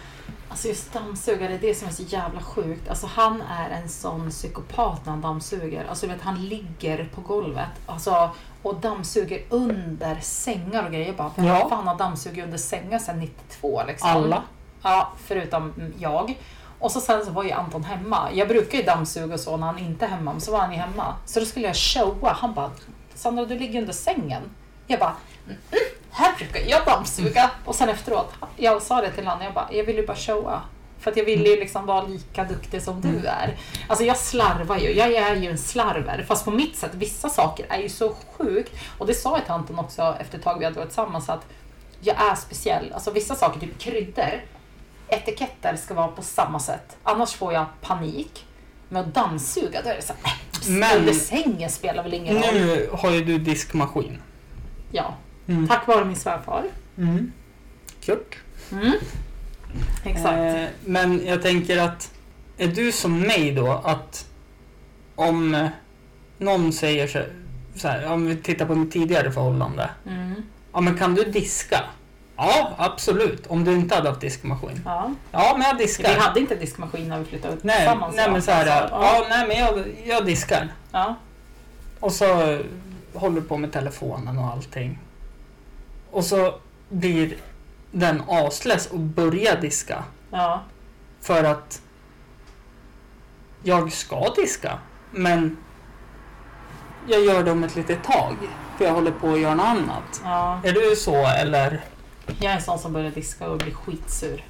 Alltså 0.50 0.68
just 0.68 0.94
dammsugare, 0.94 1.48
det 1.48 1.56
är 1.68 1.70
det 1.70 1.76
som 1.76 1.88
är 1.88 1.92
så 1.92 2.04
jävla 2.04 2.42
sjukt. 2.42 2.90
Alltså 2.90 3.08
han 3.08 3.42
är 3.42 3.70
en 3.70 3.90
sån 3.90 4.30
psykopat 4.30 5.06
när 5.06 5.12
han 5.12 5.22
dammsuger. 5.22 5.86
Alltså 5.90 6.08
du 6.08 6.14
vet, 6.14 6.22
han 6.22 6.46
ligger 6.46 7.10
på 7.16 7.22
golvet 7.22 7.68
alltså, 7.86 8.30
och 8.62 8.76
dammsuger 8.76 9.42
under 9.50 10.18
sängar 10.22 10.86
och 10.86 10.92
grejer. 10.92 11.08
Jag 11.08 11.16
bara, 11.16 11.32
vem 11.36 11.46
Ja. 11.46 11.70
fan 11.70 11.88
har 11.88 11.98
dammsugit 11.98 12.44
under 12.44 12.58
sängar 12.58 13.00
sedan 13.00 13.20
92 13.20 13.82
liksom? 13.88 14.10
Alla. 14.10 14.44
Ja, 14.84 15.14
förutom 15.28 15.74
jag. 16.00 16.38
Och 16.80 16.92
så 16.92 17.02
sen 17.02 17.26
så 17.26 17.32
var 17.32 17.44
ju 17.44 17.52
Anton 17.52 17.84
hemma. 17.84 18.30
Jag 18.34 18.48
brukar 18.48 18.78
ju 18.78 18.84
dammsuga 18.84 19.34
och 19.34 19.40
så 19.40 19.58
när 19.58 19.68
han 19.68 19.80
inte 19.80 20.06
är 20.06 20.10
hemma, 20.10 20.32
men 20.32 20.42
så 20.42 20.52
var 20.52 20.60
han 20.60 20.72
ju 20.72 20.78
hemma. 20.78 21.16
Så 21.26 21.40
då 21.40 21.46
skulle 21.46 21.66
jag 21.66 21.76
showa. 21.76 22.34
Han 22.34 22.54
bara, 22.54 22.72
Sandra 23.16 23.46
du 23.46 23.60
ligger 23.60 23.82
under 23.82 23.94
sängen. 23.94 24.42
Jag 24.88 25.00
bara, 25.00 25.16
mm, 25.46 25.58
mm, 25.72 25.84
här 26.12 26.38
brukar 26.38 26.60
jag 26.70 26.86
dammsuga. 26.86 27.52
Och 27.66 27.76
sen 27.76 27.90
efteråt, 27.90 28.34
jag 28.58 28.82
sa 28.82 29.02
det 29.02 29.12
till 29.12 29.28
honom, 29.28 29.44
jag 29.44 29.54
bara, 29.54 29.70
jag 29.72 29.84
vill 29.84 29.96
ju 29.96 30.08
bara 30.08 30.18
showa. 30.18 30.62
För 31.00 31.12
att 31.12 31.18
jag 31.18 31.26
vill 31.26 31.46
ju 31.46 31.56
liksom 31.56 31.86
vara 31.86 32.02
lika 32.02 32.44
duktig 32.44 32.82
som 32.82 33.02
du 33.02 33.28
är. 33.28 33.58
Alltså 33.88 34.06
jag 34.06 34.18
slarvar 34.18 34.78
ju, 34.78 34.92
jag 34.92 35.14
är 35.14 35.36
ju 35.36 35.50
en 35.50 35.58
slarver. 35.58 36.26
Fast 36.28 36.46
på 36.46 36.52
mitt 36.52 36.76
sätt, 36.76 36.92
vissa 36.94 37.30
saker 37.30 37.66
är 37.70 37.78
ju 37.80 37.90
så 37.90 38.16
sjukt. 38.38 38.72
Och 38.98 39.08
det 39.08 39.14
sa 39.14 39.38
jag 39.38 39.44
till 39.44 39.54
Anton 39.54 39.80
också 39.80 40.16
efter 40.20 40.38
ett 40.38 40.44
tag 40.44 40.60
vi 40.60 40.66
hade 40.66 40.78
varit 40.78 40.90
tillsammans 40.90 41.30
att 41.30 41.46
jag 42.02 42.22
är 42.22 42.36
speciell. 42.36 42.94
Alltså 42.94 43.12
vissa 43.12 43.36
saker, 43.36 43.60
typ 43.60 43.80
kryddor, 43.80 44.42
etiketter 45.12 45.76
ska 45.76 45.93
vara 45.93 46.07
på 46.07 46.22
samma 46.22 46.59
sätt. 46.59 46.97
Annars 47.03 47.34
får 47.34 47.53
jag 47.53 47.66
panik. 47.82 48.45
Med 48.89 49.01
att 49.01 49.14
dammsuga, 49.14 49.82
då 49.84 49.89
är 49.89 49.95
det 49.95 50.01
så 50.01 50.14
här, 50.24 50.34
äh, 50.34 50.80
Men- 50.80 50.97
under 50.99 51.14
sängen 51.14 51.70
spelar 51.70 52.03
väl 52.03 52.14
ingen 52.14 52.36
roll. 52.36 52.53
Nu 52.53 52.89
har 52.93 53.12
ju 53.12 53.24
du 53.24 53.38
diskmaskin. 53.38 54.22
Ja, 54.91 55.14
Mm. 55.47 55.68
tack 55.68 55.88
vare 55.88 56.05
min 56.05 56.16
svärfar. 56.16 56.64
Mm. 56.97 57.32
Kurt. 58.01 58.38
Mm. 58.72 58.91
Exakt. 60.05 60.38
Eh, 60.38 60.64
men 60.86 61.26
jag 61.26 61.41
tänker 61.41 61.78
att, 61.78 62.12
är 62.57 62.68
du 62.68 62.91
som 62.91 63.20
mig 63.20 63.51
då 63.51 63.72
att 63.84 64.26
om 65.16 65.70
någon 66.38 66.74
säger 66.74 67.07
så, 67.07 67.22
så 67.76 67.88
här, 67.88 68.12
om 68.12 68.26
vi 68.26 68.36
tittar 68.38 68.66
på 68.66 68.76
mitt 68.76 68.91
tidigare 68.91 69.32
förhållande. 69.32 69.89
Mm. 70.07 70.34
Ja 70.74 70.82
men 70.82 70.97
kan 70.97 71.16
du 71.16 71.24
diska? 71.24 71.84
Ja 72.44 72.72
absolut, 72.78 73.48
om 73.48 73.64
du 73.64 73.74
inte 73.76 73.96
hade 73.96 74.10
haft 74.10 74.22
diskmaskin. 74.22 74.82
Ja. 74.86 75.12
Ja 75.32 75.56
men 75.58 75.68
jag 75.68 75.76
Vi 75.78 75.84
diskar. 75.84 76.18
hade 76.20 76.39
inte 76.39 76.56
diskmaskin 76.56 77.10
när 77.10 77.20
vi 77.20 77.26
flyttade 77.26 77.54
ut 77.54 77.64
Nej, 77.64 77.78
tillsammans. 77.78 78.16
nej 78.16 78.32
men 78.32 78.42
så 78.42 78.52
här, 78.52 78.82
Alltså, 78.82 78.96
ja 78.96 79.26
nej 79.30 79.48
men 79.48 79.58
jag, 79.58 79.86
jag 80.06 80.26
diskar. 80.26 80.68
ja. 80.92 81.16
Och 82.00 82.12
så 82.12 82.60
håller 83.14 83.42
på 83.42 83.58
med 83.58 83.72
telefonen 83.74 84.38
och 84.38 84.46
allting. 84.52 85.00
Och 86.12 86.24
så 86.26 86.56
blir 86.89 87.36
den 87.92 88.24
aslös 88.28 88.88
och 88.88 89.00
börjar 89.00 89.62
diska. 89.62 90.04
ja. 90.32 90.62
För 91.22 91.44
att 91.44 91.82
jag 93.64 93.92
ska 93.92 94.30
diska, 94.36 94.78
men 95.12 95.58
jag 97.08 97.22
gör 97.26 97.44
det 97.44 97.52
om 97.52 97.64
ett 97.64 97.76
litet 97.76 98.04
tag. 98.04 98.36
För 98.78 98.86
jag 98.86 98.94
håller 98.94 99.12
på 99.12 99.34
att 99.34 99.39
göra 99.39 99.56
något 99.56 99.66
annat. 99.66 100.22
ja. 100.24 100.60
Är 100.64 100.72
du 100.74 100.96
så 100.96 101.16
eller? 101.28 101.82
Jag 102.40 102.52
är 102.52 102.56
en 102.56 102.62
sån 102.62 102.80
som 102.80 102.94
börjar 102.94 103.12
diska 103.12 103.50
och 103.50 103.58
blir 103.58 103.74
skitsur. 103.74 104.46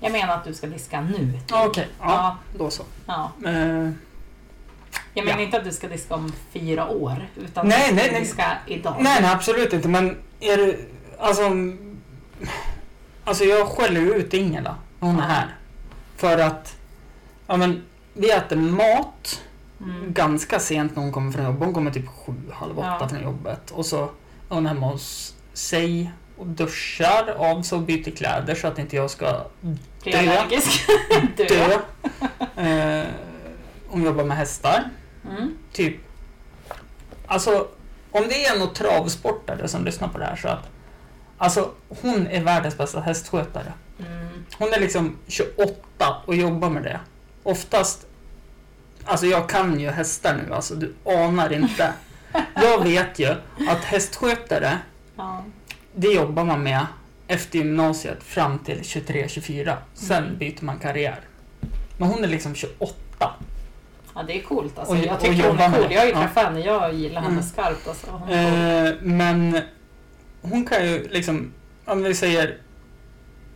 Jag 0.00 0.12
menar 0.12 0.34
att 0.34 0.44
du 0.44 0.54
ska 0.54 0.66
diska 0.66 1.00
nu. 1.00 1.38
Okej, 1.52 1.88
ja, 2.00 2.06
Ja. 2.06 2.36
då 2.58 2.70
så. 2.70 2.82
ja. 3.06 3.30
Eh, 3.46 3.52
Jag 5.14 5.24
menar 5.24 5.38
Ja. 5.38 5.44
inte 5.44 5.56
att 5.58 5.64
du 5.64 5.72
ska 5.72 5.88
diska 5.88 6.14
om 6.14 6.32
fyra 6.52 6.88
år. 6.88 7.28
Utan 7.36 7.68
Nej, 7.68 7.82
att 7.82 7.88
du 7.88 7.94
nej, 7.94 8.04
ska 8.04 8.12
nej. 8.12 8.20
diska 8.20 8.58
idag. 8.66 8.96
nej, 9.00 9.22
nej, 9.22 9.32
absolut 9.32 9.72
inte. 9.72 9.88
Men 9.88 10.16
är 10.40 10.56
det, 10.56 10.76
alltså, 11.18 11.42
alltså 13.24 13.44
jag 13.44 13.66
skäller 13.68 14.00
ju 14.00 14.14
ut 14.14 14.34
Ingela 14.34 14.76
när 15.00 15.08
hon 15.08 15.16
är 15.20 15.22
Ja. 15.22 15.26
här. 15.28 15.54
För 16.16 16.38
att, 16.38 16.76
ja 17.46 17.56
men, 17.56 17.82
vi 18.14 18.30
äter 18.30 18.56
mat 18.56 19.42
Mm. 19.80 20.12
ganska 20.12 20.58
sent 20.60 20.96
när 20.96 21.02
hon 21.02 21.12
kommer 21.12 21.32
från 21.32 21.44
jobbet. 21.44 21.64
Hon 21.64 21.74
kommer 21.74 21.90
typ 21.90 22.08
sju, 22.08 22.32
halv 22.52 22.78
åtta 22.78 22.96
Ja. 23.00 23.08
från 23.08 23.22
jobbet. 23.22 23.70
Och 23.70 23.86
så 23.86 24.02
är 24.04 24.08
hon 24.48 24.66
hemma 24.66 24.86
hos 24.86 25.34
sig 25.52 26.10
och 26.36 26.46
duschar 26.46 27.34
av 27.38 27.62
sig 27.62 27.76
och 27.76 27.82
byter 27.82 28.10
kläder 28.10 28.54
så 28.54 28.66
att 28.66 28.78
inte 28.78 28.96
jag 28.96 29.10
ska. 29.10 29.26
Dö. 31.36 31.36
dö. 31.36 31.78
Eh, 32.62 33.06
hon 33.88 34.02
jobbar 34.02 34.24
med 34.24 34.36
hästar. 34.36 34.90
Mm. 35.24 35.58
Typ. 35.72 35.96
Alltså, 37.26 37.68
om 38.10 38.24
det 38.28 38.46
är 38.46 38.58
någon 38.58 38.74
travsportare 38.74 39.68
som 39.68 39.84
lyssnar 39.84 40.08
på 40.08 40.18
det 40.18 40.24
här 40.24 40.36
så 40.36 40.48
att 40.48 40.68
Alltså, 41.38 41.70
hon 41.88 42.26
är 42.26 42.42
världens 42.42 42.78
bästa 42.78 43.00
hästskötare. 43.00 43.72
Mm. 43.98 44.44
Hon 44.58 44.72
är 44.72 44.80
liksom 44.80 45.16
28 45.26 46.16
och 46.26 46.34
jobbar 46.34 46.70
med 46.70 46.82
det. 46.82 47.00
Oftast, 47.42 48.06
alltså 49.04 49.26
jag 49.26 49.48
kan 49.48 49.80
ju 49.80 49.90
hästar 49.90 50.36
nu, 50.46 50.54
alltså 50.54 50.74
du 50.74 50.94
anar 51.04 51.52
inte. 51.52 51.92
Jag 52.54 52.84
vet 52.84 53.18
ju 53.18 53.26
att 53.68 53.84
hästskötare, 53.84 54.78
Ja. 55.16 55.44
Det 55.96 56.08
jobbar 56.08 56.44
man 56.44 56.62
med 56.62 56.86
efter 57.28 57.58
gymnasiet 57.58 58.22
fram 58.22 58.58
till 58.58 58.78
23-24. 58.82 59.76
Sen 59.94 60.24
Mm. 60.24 60.38
byter 60.38 60.64
man 60.64 60.78
karriär. 60.78 61.20
Men 61.98 62.08
hon 62.08 62.24
är 62.24 62.28
liksom 62.28 62.54
28. 62.54 62.94
ja, 64.14 64.22
det 64.26 64.38
är 64.38 64.42
coolt. 64.42 64.78
Alltså, 64.78 64.94
Och- 64.94 65.00
jag 65.04 65.20
tycker 65.20 65.48
hon 65.48 65.58
är 65.58 65.72
cool. 65.72 65.92
Jag 65.92 66.00
har 66.00 66.06
ju 66.06 66.12
Ja. 66.12 66.20
träffat 66.22 66.44
henne. 66.44 66.60
Jag 66.60 66.94
gillar 66.94 67.20
henne 67.20 67.32
Mm. 67.34 67.44
skarpt. 67.44 67.88
Alltså. 67.88 68.10
Hon 68.10 68.20
cool. 68.20 68.30
Eh, 68.32 68.92
men 69.02 69.58
hon 70.42 70.64
kan 70.66 70.86
ju 70.86 71.08
liksom, 71.08 71.52
om 71.84 72.02
vi 72.02 72.14
säger, 72.14 72.58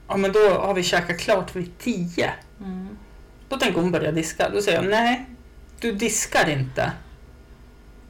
ja 0.08 0.16
men 0.16 0.32
då 0.32 0.38
har 0.50 0.74
vi 0.74 0.82
käkat 0.82 1.18
klart 1.18 1.56
vid 1.56 1.78
10. 1.78 2.30
Mm. 2.60 2.88
Då 3.48 3.56
tänker 3.56 3.80
hon 3.80 3.90
börja 3.90 4.12
diska. 4.12 4.48
Då 4.48 4.62
säger 4.62 4.78
jag, 4.82 4.90
nej, 4.90 5.26
du 5.80 5.92
diskar 5.92 6.48
inte. 6.50 6.92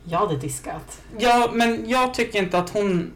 Jag 0.04 0.18
hade 0.18 0.36
diskat. 0.36 1.00
Ja, 1.18 1.50
men 1.52 1.88
jag 1.88 2.14
tycker 2.14 2.38
inte 2.38 2.58
att 2.58 2.70
hon 2.70 3.12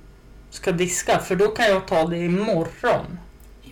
ska 0.54 0.72
diska, 0.72 1.18
för 1.18 1.36
då 1.36 1.48
kan 1.48 1.66
jag 1.66 1.86
ta 1.86 2.06
det 2.06 2.16
imorgon. 2.18 3.18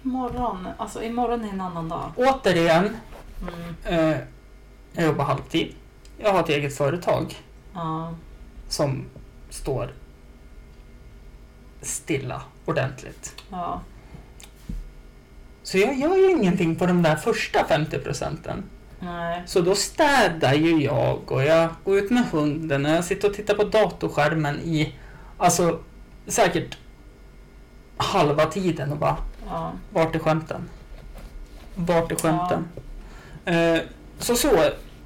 Imorgon. 0.03 0.68
Alltså 0.76 1.03
imorgon 1.03 1.45
är 1.45 1.49
en 1.49 1.61
annan 1.61 1.89
dag. 1.89 2.11
Återigen, 2.16 2.97
Mm. 3.43 3.74
eh, 4.11 4.16
jag 4.93 5.05
jobbar 5.05 5.24
halvtid. 5.24 5.74
Jag 6.18 6.33
har 6.33 6.41
ett 6.41 6.49
eget 6.49 6.76
företag 6.76 7.35
Ja. 7.74 8.14
som 8.68 9.05
står 9.51 9.93
stilla 11.80 12.43
ordentligt. 12.64 13.35
Ja. 13.51 13.80
Så 15.62 15.78
jag 15.78 15.95
gör 15.99 16.16
ju 16.16 16.30
ingenting 16.30 16.76
på 16.76 16.87
de 16.87 17.03
där 17.03 17.16
första 17.16 17.64
50 17.68 17.99
procenten. 17.99 18.62
Nej. 19.01 19.43
Så 19.47 19.61
då 19.61 19.74
städar 19.74 20.55
ju 20.55 20.83
jag 20.83 21.33
och 21.33 21.45
jag 21.45 21.68
går 21.85 21.99
ut 21.99 22.11
med 22.11 22.24
hunden 22.33 22.87
och 22.87 22.93
jag 22.93 23.05
sitter 23.05 23.28
och 23.28 23.35
tittar 23.35 23.55
på 23.55 23.64
datorskärmen 23.64 24.61
i, 24.61 24.95
alltså 25.39 25.78
säkert 26.27 26.79
halva 27.97 28.47
tiden 28.47 28.93
och 28.93 28.99
bara, 28.99 29.16
Ja. 29.47 29.73
vart 29.93 30.14
är 30.14 30.18
skämten? 30.18 30.68
Vart 31.75 32.12
är 32.12 32.16
skämten? 32.16 32.68
Eh, 33.45 33.81
så 34.18 34.35
så 34.37 34.57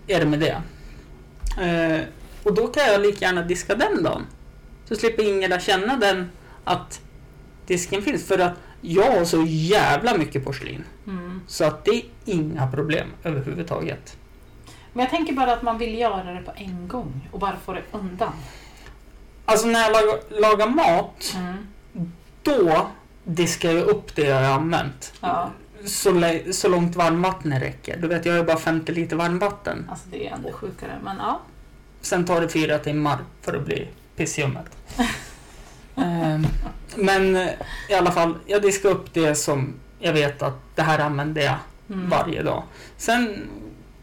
är 0.06 0.20
det 0.20 0.26
med 0.26 0.40
det. 0.40 0.62
Eh, 1.64 2.00
och 2.42 2.54
då 2.54 2.66
kan 2.66 2.86
jag 2.86 3.00
lika 3.00 3.24
gärna 3.24 3.42
diska 3.42 3.74
den 3.74 4.02
dagen. 4.02 4.22
Så 4.84 4.94
slipper 4.96 5.22
Ingela 5.22 5.60
känna 5.60 5.96
den 5.96 6.30
att 6.64 7.00
disken 7.66 8.02
finns. 8.02 8.26
För 8.28 8.38
att 8.38 8.52
jag 8.80 9.12
har 9.12 9.24
så 9.24 9.42
jävla 9.46 10.16
mycket 10.18 10.44
porslin. 10.44 10.84
Mm. 11.06 11.40
Så 11.46 11.64
att 11.64 11.84
det 11.84 11.90
är 11.90 12.02
inga 12.24 12.70
problem 12.70 13.08
överhuvudtaget. 13.22 14.16
Men 14.92 15.00
jag 15.04 15.10
tänker 15.10 15.32
bara 15.32 15.52
att 15.52 15.62
man 15.62 15.78
vill 15.78 15.98
göra 15.98 16.32
det 16.32 16.40
på 16.42 16.52
en 16.56 16.88
gång 16.88 17.28
och 17.32 17.38
bara 17.40 17.56
få 17.64 17.72
det 17.72 17.82
undan. 17.92 18.32
Alltså 19.48 19.66
när 19.66 19.80
jag 19.82 19.92
lagar, 19.92 20.40
lagar 20.40 20.66
mat, 20.68 21.34
Mm. 21.36 21.56
då 22.42 22.86
diskar 23.24 23.70
jag 23.72 23.84
upp 23.86 24.16
det 24.16 24.22
jag 24.26 24.36
har 24.36 24.42
använt. 24.54 25.12
Ja, 25.20 25.50
Så, 25.84 26.22
så 26.52 26.68
långt 26.68 26.96
varmvattnet 26.96 27.62
räcker. 27.62 27.96
Du 27.96 28.08
vet, 28.08 28.26
jag 28.26 28.36
har 28.36 28.44
bara 28.44 28.56
50 28.56 28.92
liter 28.92 29.16
varmvatten. 29.16 29.86
alltså 29.90 30.08
det 30.10 30.28
är 30.28 30.32
ändå 30.34 30.52
sjukare. 30.52 30.92
Men 31.04 31.16
ja. 31.16 31.40
Sen 32.00 32.24
tar 32.24 32.40
det 32.40 32.48
fyra 32.48 32.78
timmar 32.78 33.18
för 33.42 33.56
att 33.56 33.64
bli 33.64 33.88
pissljummet. 34.16 34.64
Ehm, 35.96 36.46
Men 36.96 37.36
eh, 37.36 37.48
i 37.88 37.94
alla 37.94 38.10
fall, 38.12 38.34
jag 38.46 38.62
diskar 38.62 38.88
upp 38.88 39.14
det 39.14 39.34
som 39.34 39.74
jag 39.98 40.12
vet 40.12 40.42
att 40.42 40.58
det 40.74 40.82
här 40.82 40.98
använder 40.98 41.42
jag 41.42 41.54
Mm. 41.90 42.08
varje 42.08 42.42
dag. 42.42 42.62
Sen 42.96 43.48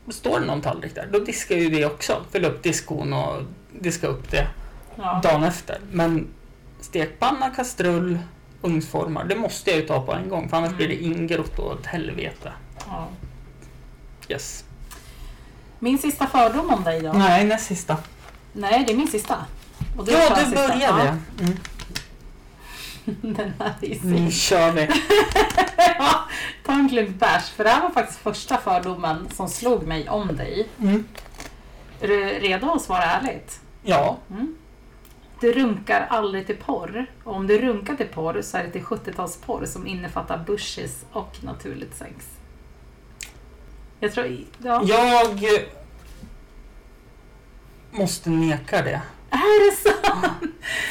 står 0.10 0.40
det 0.40 0.46
någon 0.46 0.62
tallrik 0.62 0.96
där, 0.96 1.10
då 1.12 1.20
diskar 1.20 1.56
jag 1.56 1.64
ju 1.64 1.70
det 1.70 1.86
också. 1.86 2.22
Fylla 2.32 2.48
upp 2.48 2.64
diskon 2.64 3.14
och 3.14 3.42
diska 3.80 4.08
upp 4.08 4.32
det 4.32 4.48
Ja. 4.96 5.20
dagen 5.24 5.44
efter. 5.44 5.80
Men 5.92 6.28
stekpanna, 6.82 7.50
kastrull, 7.50 8.20
ugnsformar, 8.62 9.24
det 9.26 9.36
måste 9.36 9.70
jag 9.72 9.80
ju 9.80 9.86
ta 9.88 10.02
på 10.06 10.14
en 10.14 10.30
gång 10.30 10.50
för 10.50 10.58
annars 10.58 10.68
Mm. 10.68 10.78
blir 10.78 10.88
det 10.88 11.04
ingrott 11.04 11.60
och 11.60 11.80
ett 11.80 11.86
helvete. 11.86 12.54
Ja. 12.88 13.08
Yes. 14.30 14.64
Min 15.80 15.98
sista 15.98 16.28
fördom 16.28 16.70
om 16.74 16.84
dig 16.84 17.02
då? 17.02 17.14
Nej, 17.14 17.46
näst 17.46 17.66
sista. 17.66 17.98
Nej, 18.54 18.84
det 18.88 18.94
är 18.94 18.98
min 18.98 19.08
sista. 19.08 19.36
Och 19.98 20.08
Ja, 20.10 20.20
kör 20.28 20.36
du 20.36 20.42
sista. 20.42 20.68
började. 20.68 21.02
Mm. 21.40 21.58
Ja, 23.06 23.14
den 23.22 23.54
här 23.60 23.74
är 23.82 23.90
Nu 24.04 24.18
sin. 24.18 24.32
kör 24.32 24.72
vi. 24.72 24.90
Ja, 26.00 26.20
Ta 26.66 26.74
en 26.74 26.90
klunk 26.90 27.10
bärs, 27.20 27.50
för 27.50 27.64
det 27.64 27.70
här 27.70 27.82
var 27.82 27.90
faktiskt 27.90 28.20
första 28.20 28.58
fördomen 28.58 29.28
som 29.34 29.50
slog 29.50 29.88
mig 29.88 30.10
om 30.10 30.36
dig. 30.36 30.68
Mm. 30.82 31.06
Är 32.02 32.08
du 32.08 32.26
redo 32.26 32.72
att 32.72 32.82
svara 32.82 33.04
ärligt? 33.04 33.60
Ja. 33.84 34.18
Mm. 34.32 34.56
Du 35.40 35.52
runkar 35.54 36.08
aldrig 36.10 36.46
till 36.48 36.58
porr. 36.58 37.06
Och 37.24 37.36
om 37.36 37.48
du 37.48 37.58
runkar 37.60 37.96
till 37.96 38.08
porr 38.08 38.42
så 38.42 38.58
är 38.58 38.64
det 38.64 38.72
till 38.72 38.84
70-talsporr 38.84 39.66
som 39.66 39.88
innefattar 39.88 40.44
bushes 40.48 41.06
och 41.12 41.44
naturligt 41.44 41.96
sex. 41.96 42.26
Jag 44.00 44.12
tror... 44.14 44.38
Ja. 44.58 44.84
Jag 44.86 45.44
måste 47.92 48.30
neka 48.30 48.82
det. 48.82 49.02
Är 49.30 49.72
det 49.72 49.76
så? 49.78 49.90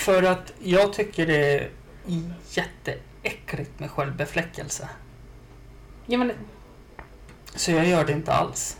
För 0.04 0.22
att 0.22 0.52
jag 0.58 0.92
tycker 0.92 1.26
det 1.26 1.54
är 1.58 1.70
jätteäckligt 2.50 3.80
med 3.80 3.90
självbefläckelse. 3.90 4.88
Ja, 6.06 6.18
men, 6.18 6.32
Så 7.54 7.70
jag 7.70 7.86
gör 7.86 8.04
det 8.04 8.12
inte 8.12 8.32
alls. 8.32 8.76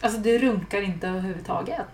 alltså 0.00 0.18
du 0.20 0.38
runkar 0.38 0.82
inte 0.82 1.08
överhuvudtaget. 1.08 1.86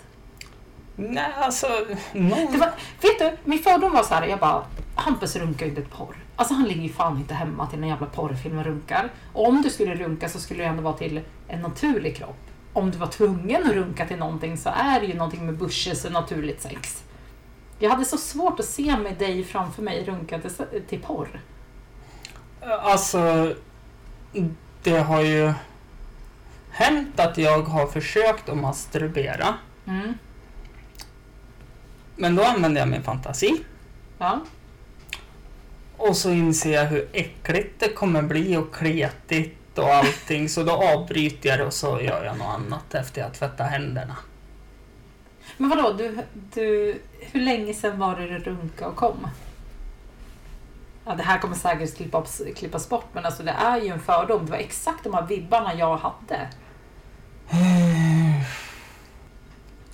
Nej, 1.09 1.33
alltså... 1.37 1.67
Någon... 2.13 2.53
Det 2.53 2.59
var, 2.59 2.73
vet 3.01 3.19
du, 3.19 3.37
min 3.45 3.59
fördom 3.59 3.93
var 3.93 4.03
så 4.03 4.15
här, 4.15 4.27
jag 4.27 4.39
bara, 4.39 4.65
Hampus 4.95 5.37
runkar 5.37 5.67
ju 5.67 5.71
inte 5.71 5.83
ett 5.83 5.91
porr. 5.91 6.17
Alltså 6.37 6.55
han 6.55 6.65
ligger 6.65 6.83
ju 6.83 6.93
fan 6.93 7.17
inte 7.17 7.35
hemma 7.35 7.67
till 7.67 7.83
en 7.83 7.89
jävla 7.89 8.07
porrfilm 8.07 8.59
och 8.59 8.65
runkar. 8.65 9.09
Och 9.33 9.49
om 9.49 9.63
du 9.63 9.71
skulle 9.71 9.95
runka 9.95 10.29
så 10.29 10.41
skulle 10.41 10.63
det 10.63 10.69
ändå 10.69 10.83
vara 10.83 10.97
till 10.97 11.21
en 11.49 11.61
naturlig 11.61 12.17
kropp. 12.17 12.37
Om 12.73 12.91
du 12.91 12.99
var 12.99 13.07
tvungen 13.07 13.63
att 13.63 13.73
runka 13.73 14.07
till 14.07 14.17
någonting 14.17 14.57
så 14.57 14.69
är 14.69 15.01
det 15.01 15.07
ju 15.07 15.15
någonting 15.15 15.47
med 15.47 15.57
bushes 15.57 16.05
och 16.05 16.13
naturligt 16.13 16.63
sex. 16.63 17.05
Jag 17.79 17.91
hade 17.91 18.05
så 18.05 18.17
svårt 18.17 18.61
att 18.61 18.67
se 18.67 18.97
med 18.97 19.17
dig 19.19 19.45
framför 19.45 19.83
mig 19.83 20.05
runka 20.05 20.39
till, 20.39 20.51
till 20.89 21.01
porr. 21.01 21.41
Alltså, 22.83 23.55
det 24.83 24.99
har 24.99 25.21
ju 25.21 25.53
hänt 26.71 27.21
att 27.21 27.39
jag 27.39 27.63
har 27.63 27.87
försökt 27.87 28.49
att 28.49 28.57
masturbera. 28.57 29.55
Mm. 29.87 30.15
Men 32.21 32.37
då 32.37 32.43
använder 32.43 32.81
jag 32.81 32.89
min 32.89 33.03
fantasi. 33.03 33.65
Ja. 34.19 34.41
Och 35.97 36.17
så 36.17 36.31
inser 36.31 36.73
jag 36.73 36.85
hur 36.85 37.09
äckligt 37.13 37.81
det 37.81 37.89
kommer 37.89 38.23
bli 38.23 38.57
och 38.57 38.75
kletigt 38.75 39.79
och 39.79 39.95
allting. 39.95 40.49
Så 40.49 40.63
då 40.63 40.73
avbryter 40.73 41.49
jag 41.49 41.59
det 41.59 41.65
och 41.67 41.73
så 41.73 42.01
gör 42.01 42.25
jag 42.25 42.39
något 42.39 42.49
annat 42.49 42.95
efter 42.95 43.21
jag 43.21 43.35
tvättat 43.35 43.71
händerna. 43.71 44.17
Men 45.57 45.69
vadå, 45.69 45.93
du, 45.93 46.19
du, 46.55 47.01
hur 47.21 47.41
länge 47.41 47.75
sedan 47.75 47.99
var 47.99 48.17
det 48.17 48.27
du 48.27 48.39
runka 48.39 48.89
och 48.89 48.97
kom? 48.97 49.27
Ja, 51.05 51.15
det 51.15 51.23
här 51.23 51.39
kommer 51.39 51.57
säkert 51.57 51.97
klippas, 51.97 52.43
klippas 52.57 52.89
bort, 52.89 53.07
men 53.13 53.25
alltså 53.25 53.43
det 53.43 53.51
är 53.51 53.81
ju 53.81 53.89
en 53.89 54.01
fördom. 54.01 54.47
Det 54.47 54.53
var 54.53 54.59
exakt 54.59 55.05
de 55.05 55.15
här 55.15 55.27
vibbarna 55.27 55.75
jag 55.75 55.97
hade. 55.97 56.49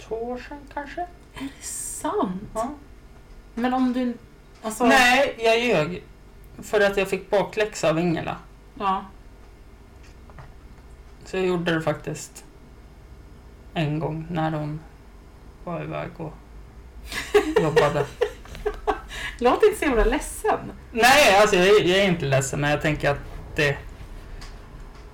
Två 0.09 0.15
år 0.15 0.39
sedan 0.49 0.59
kanske? 0.75 1.01
Är 1.01 1.43
det 1.59 1.67
sant? 1.67 2.43
Ja. 2.55 2.71
Men 3.55 3.75
om 3.75 3.93
du... 3.93 4.15
Alltså, 4.63 4.87
Nej, 4.87 5.35
jag 5.39 5.61
ljög. 5.61 6.03
För 6.63 6.81
att 6.81 6.97
jag 6.97 7.09
fick 7.09 7.31
bakläxa 7.31 7.91
av 7.91 7.99
Ingela. 7.99 8.37
Ja. 8.79 9.05
Så 11.25 11.37
jag 11.37 11.47
gjorde 11.47 11.75
det 11.75 11.83
faktiskt 11.83 12.45
en 13.75 13.99
gång 13.99 14.27
när 14.31 14.51
hon 14.51 14.81
var 15.65 15.83
iväg 15.83 16.09
och 16.17 16.35
jobbade. 17.63 18.07
Låt 19.39 19.63
inte 19.63 19.79
så 19.79 19.85
jävla 19.85 20.05
ledsen. 20.05 20.59
Nej, 20.93 21.41
alltså 21.41 21.57
jag, 21.57 21.67
jag 21.87 21.99
är 21.99 22.05
inte 22.09 22.25
ledsen, 22.25 22.61
men 22.61 22.71
jag 22.71 22.83
tänker 22.83 23.11
att 23.11 23.19
det... 23.55 23.77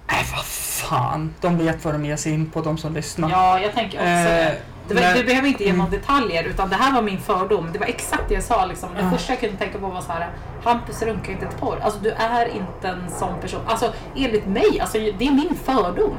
Nej, 0.06 0.24
vad 0.36 0.44
fan. 0.44 1.34
De 1.40 1.58
vet 1.58 1.84
vad 1.84 1.94
de 1.94 2.04
ger 2.04 2.16
sig 2.16 2.32
in 2.32 2.50
på, 2.50 2.60
de 2.60 2.78
som 2.78 2.94
lyssnar. 2.94 3.30
Ja, 3.30 3.60
jag 3.60 3.72
tänker 3.72 3.98
också. 3.98 4.08
Eh, 4.08 4.24
det 4.24 4.58
var, 4.88 5.00
men- 5.00 5.16
du 5.16 5.24
behöver 5.24 5.48
inte 5.48 5.64
ge 5.64 5.72
några 5.72 5.86
Mm. 5.88 6.00
detaljer, 6.00 6.44
utan 6.44 6.70
det 6.70 6.76
här 6.76 6.92
var 6.94 7.02
min 7.02 7.18
fördom. 7.20 7.68
Det 7.72 7.78
var 7.78 7.86
exakt 7.86 8.22
det 8.28 8.34
jag 8.34 8.42
sa. 8.42 8.66
Liksom. 8.66 8.88
Det 8.94 9.02
Ja. 9.02 9.10
första 9.10 9.32
jag 9.32 9.40
kunde 9.40 9.56
tänka 9.56 9.78
på 9.78 9.86
var 9.86 10.00
så 10.00 10.12
här, 10.12 10.28
Hampus 10.64 11.02
runkar 11.02 11.32
inte 11.32 11.46
ett 11.46 11.60
porr. 11.60 11.78
Alltså 11.82 12.00
du 12.00 12.10
är 12.10 12.46
inte 12.46 12.88
en 12.88 13.10
sån 13.10 13.40
person. 13.40 13.60
Alltså 13.66 13.92
enligt 14.16 14.46
mig, 14.46 14.80
alltså, 14.80 14.98
det 14.98 15.26
är 15.26 15.32
min 15.32 15.54
fördom. 15.64 16.16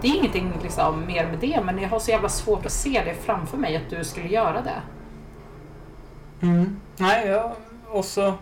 Det 0.00 0.08
är 0.08 0.14
ingenting 0.16 0.52
liksom, 0.62 1.06
mer 1.06 1.26
med 1.26 1.38
det, 1.38 1.60
men 1.64 1.78
jag 1.78 1.88
har 1.88 1.98
så 2.00 2.10
jävla 2.10 2.28
svårt 2.28 2.66
att 2.66 2.72
se 2.72 3.02
det 3.04 3.14
framför 3.24 3.56
mig 3.56 3.76
att 3.76 3.90
du 3.90 4.04
skulle 4.04 4.28
göra 4.28 4.60
det. 4.60 4.82
Mm. 6.42 6.80
Nej, 6.96 7.26
ja, 7.28 7.56
och 7.90 8.04
så 8.04 8.34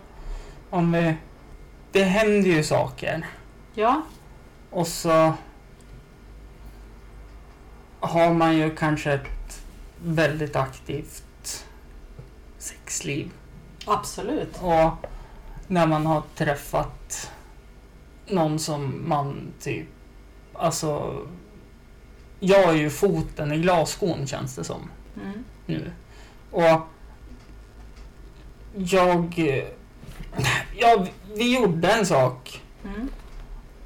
om 0.70 0.92
vi... 0.92 1.14
Det 1.92 2.02
händer 2.02 2.50
ju 2.50 2.62
saker. 2.64 3.26
Ja, 3.74 4.02
Och 4.70 4.86
så 4.86 5.32
har 8.06 8.34
man 8.34 8.56
ju 8.56 8.76
kanske 8.76 9.12
ett 9.12 9.62
väldigt 10.04 10.56
aktivt 10.56 11.66
sexliv. 12.58 13.30
absolut. 13.86 14.56
Och 14.60 14.90
när 15.66 15.86
man 15.86 16.06
har 16.06 16.22
träffat 16.36 17.30
någon 18.26 18.58
som 18.58 19.08
man 19.08 19.52
typ... 19.60 19.86
Alltså... 20.52 21.20
Jag 22.40 22.60
är 22.68 22.72
ju 22.74 22.90
foten 22.90 23.52
i 23.52 23.58
glasskon 23.58 24.26
känns 24.26 24.54
det 24.56 24.64
som 24.64 24.90
Mm. 25.22 25.44
nu. 25.66 25.90
Och 26.50 26.80
jag... 28.74 29.38
Ja, 30.76 31.06
vi 31.34 31.54
gjorde 31.58 31.88
en 31.92 32.06
sak 32.06 32.62
Mm. 32.84 33.08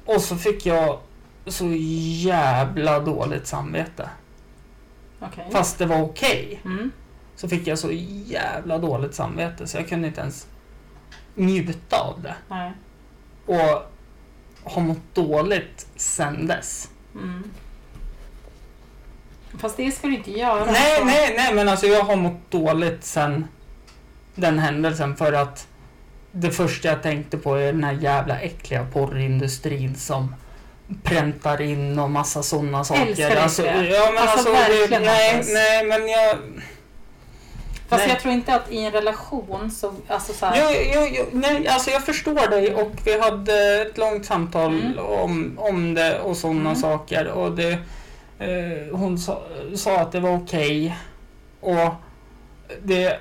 och 0.05 0.21
så 0.21 0.35
fick 0.35 0.65
jag 0.65 0.99
så 1.47 1.65
jävla 1.73 2.99
dåligt 2.99 3.47
samvete. 3.47 4.09
Okej. 5.19 5.47
Fast 5.51 5.77
det 5.77 5.85
var 5.85 6.01
okej. 6.01 6.61
Mm. 6.65 6.91
Så 7.35 7.49
fick 7.49 7.67
jag 7.67 7.79
så 7.79 7.89
jävla 8.25 8.77
dåligt 8.77 9.15
samvete 9.15 9.67
så 9.67 9.77
jag 9.77 9.89
kunde 9.89 10.07
inte 10.07 10.21
ens 10.21 10.47
njuta 11.35 11.97
av 11.99 12.21
det. 12.21 12.35
Nej. 12.49 12.71
Och 13.45 13.91
har 14.63 14.81
mått 14.81 15.13
dåligt 15.15 15.87
sen 15.95 16.47
dess. 16.47 16.89
Mm. 17.15 17.43
Fast 19.57 19.77
det 19.77 19.91
ska 19.91 20.07
du 20.07 20.15
inte 20.15 20.31
göra. 20.31 20.65
Nej, 20.65 20.97
Så- 20.99 21.05
nej, 21.05 21.33
nej, 21.37 21.53
men 21.55 21.69
alltså 21.69 21.85
jag 21.87 22.03
har 22.03 22.15
mått 22.15 22.51
dåligt 22.51 23.03
sen 23.03 23.47
den 24.35 24.59
händelsen 24.59 25.15
för 25.15 25.33
att 25.33 25.67
det 26.31 26.51
första 26.51 26.87
jag 26.87 27.03
tänkte 27.03 27.37
på 27.37 27.55
är 27.55 27.73
den 27.73 27.83
här 27.83 27.93
jävla 27.93 28.39
äckliga 28.39 28.85
porrindustrin 28.93 29.95
som 29.95 30.35
präntar 31.03 31.61
in 31.61 31.99
och 31.99 32.09
massa 32.11 32.43
sådana 32.43 32.83
saker. 32.83 33.01
Älskar 33.07 33.35
alltså, 33.35 33.61
det. 33.63 33.87
ja, 33.89 34.11
men 34.13 34.23
Alltså, 34.27 34.49
alltså, 34.49 34.99
nej, 34.99 35.43
nej, 35.53 35.85
men 35.85 36.07
jag... 36.09 36.37
Fast 37.89 38.03
Nej. 38.03 38.09
jag 38.09 38.19
tror 38.19 38.33
inte 38.33 38.55
att 38.55 38.71
i 38.71 38.85
en 38.85 38.91
relation 38.91 39.71
så, 39.71 39.93
alltså 40.07 40.33
så 40.33 40.45
här, 40.45 40.55
Jo, 40.59 40.91
jo, 40.95 41.07
jo, 41.11 41.25
nej, 41.31 41.67
alltså 41.67 41.89
jag 41.91 42.05
förstår 42.05 42.49
dig 42.49 42.75
och 42.75 42.91
vi 43.05 43.19
hade 43.21 43.81
ett 43.81 43.97
långt 43.97 44.25
samtal 44.25 44.79
Mm. 44.79 44.99
om, 45.05 45.53
om 45.59 45.93
det 45.93 46.19
och 46.19 46.37
sådana 46.37 46.59
Mm. 46.69 46.75
saker. 46.75 47.27
Och 47.27 47.51
det, 47.51 47.71
eh, 48.39 48.97
hon 48.97 49.17
sa, 49.19 49.41
sa 49.75 49.97
att 49.99 50.11
det 50.11 50.19
var 50.19 50.35
okej. 50.35 50.97
Och 51.59 51.93
det 52.83 53.19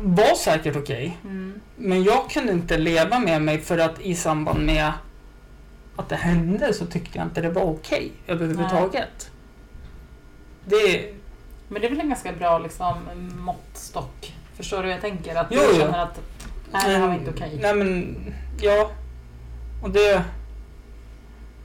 var 0.00 0.34
säkert 0.34 0.76
okej. 0.76 1.18
mm, 1.24 1.60
Men 1.76 2.04
jag 2.04 2.30
kunde 2.30 2.52
inte 2.52 2.78
leva 2.78 3.18
med 3.18 3.42
mig 3.42 3.58
för 3.60 3.78
att 3.78 4.00
i 4.00 4.14
samband 4.14 4.66
med 4.66 4.92
att 6.02 6.08
det 6.08 6.16
hände 6.16 6.74
så 6.74 6.86
tyckte 6.86 7.18
jag 7.18 7.26
inte 7.26 7.40
det 7.40 7.50
var 7.50 7.62
okej 7.62 8.12
överhuvudtaget. 8.26 9.30
Det, 10.64 11.12
men 11.68 11.80
det 11.80 11.86
är 11.86 11.90
väl 11.90 12.00
en 12.00 12.08
ganska 12.08 12.32
bra 12.32 12.58
liksom, 12.58 12.94
måttstock. 13.36 14.34
Förstår 14.56 14.76
du 14.76 14.82
hur 14.82 14.90
jag 14.90 15.00
tänker? 15.00 15.34
Att 15.34 15.46
Jo, 15.50 15.60
du 15.72 15.78
känner 15.78 15.98
att 15.98 16.20
nej, 16.72 16.82
det 16.86 16.96
här 16.96 17.06
var 17.06 17.14
inte 17.14 17.30
okej. 17.30 17.58
Nej 17.62 17.74
men, 17.74 18.16
ja. 18.60 18.90
Och 19.82 19.90
det 19.90 20.24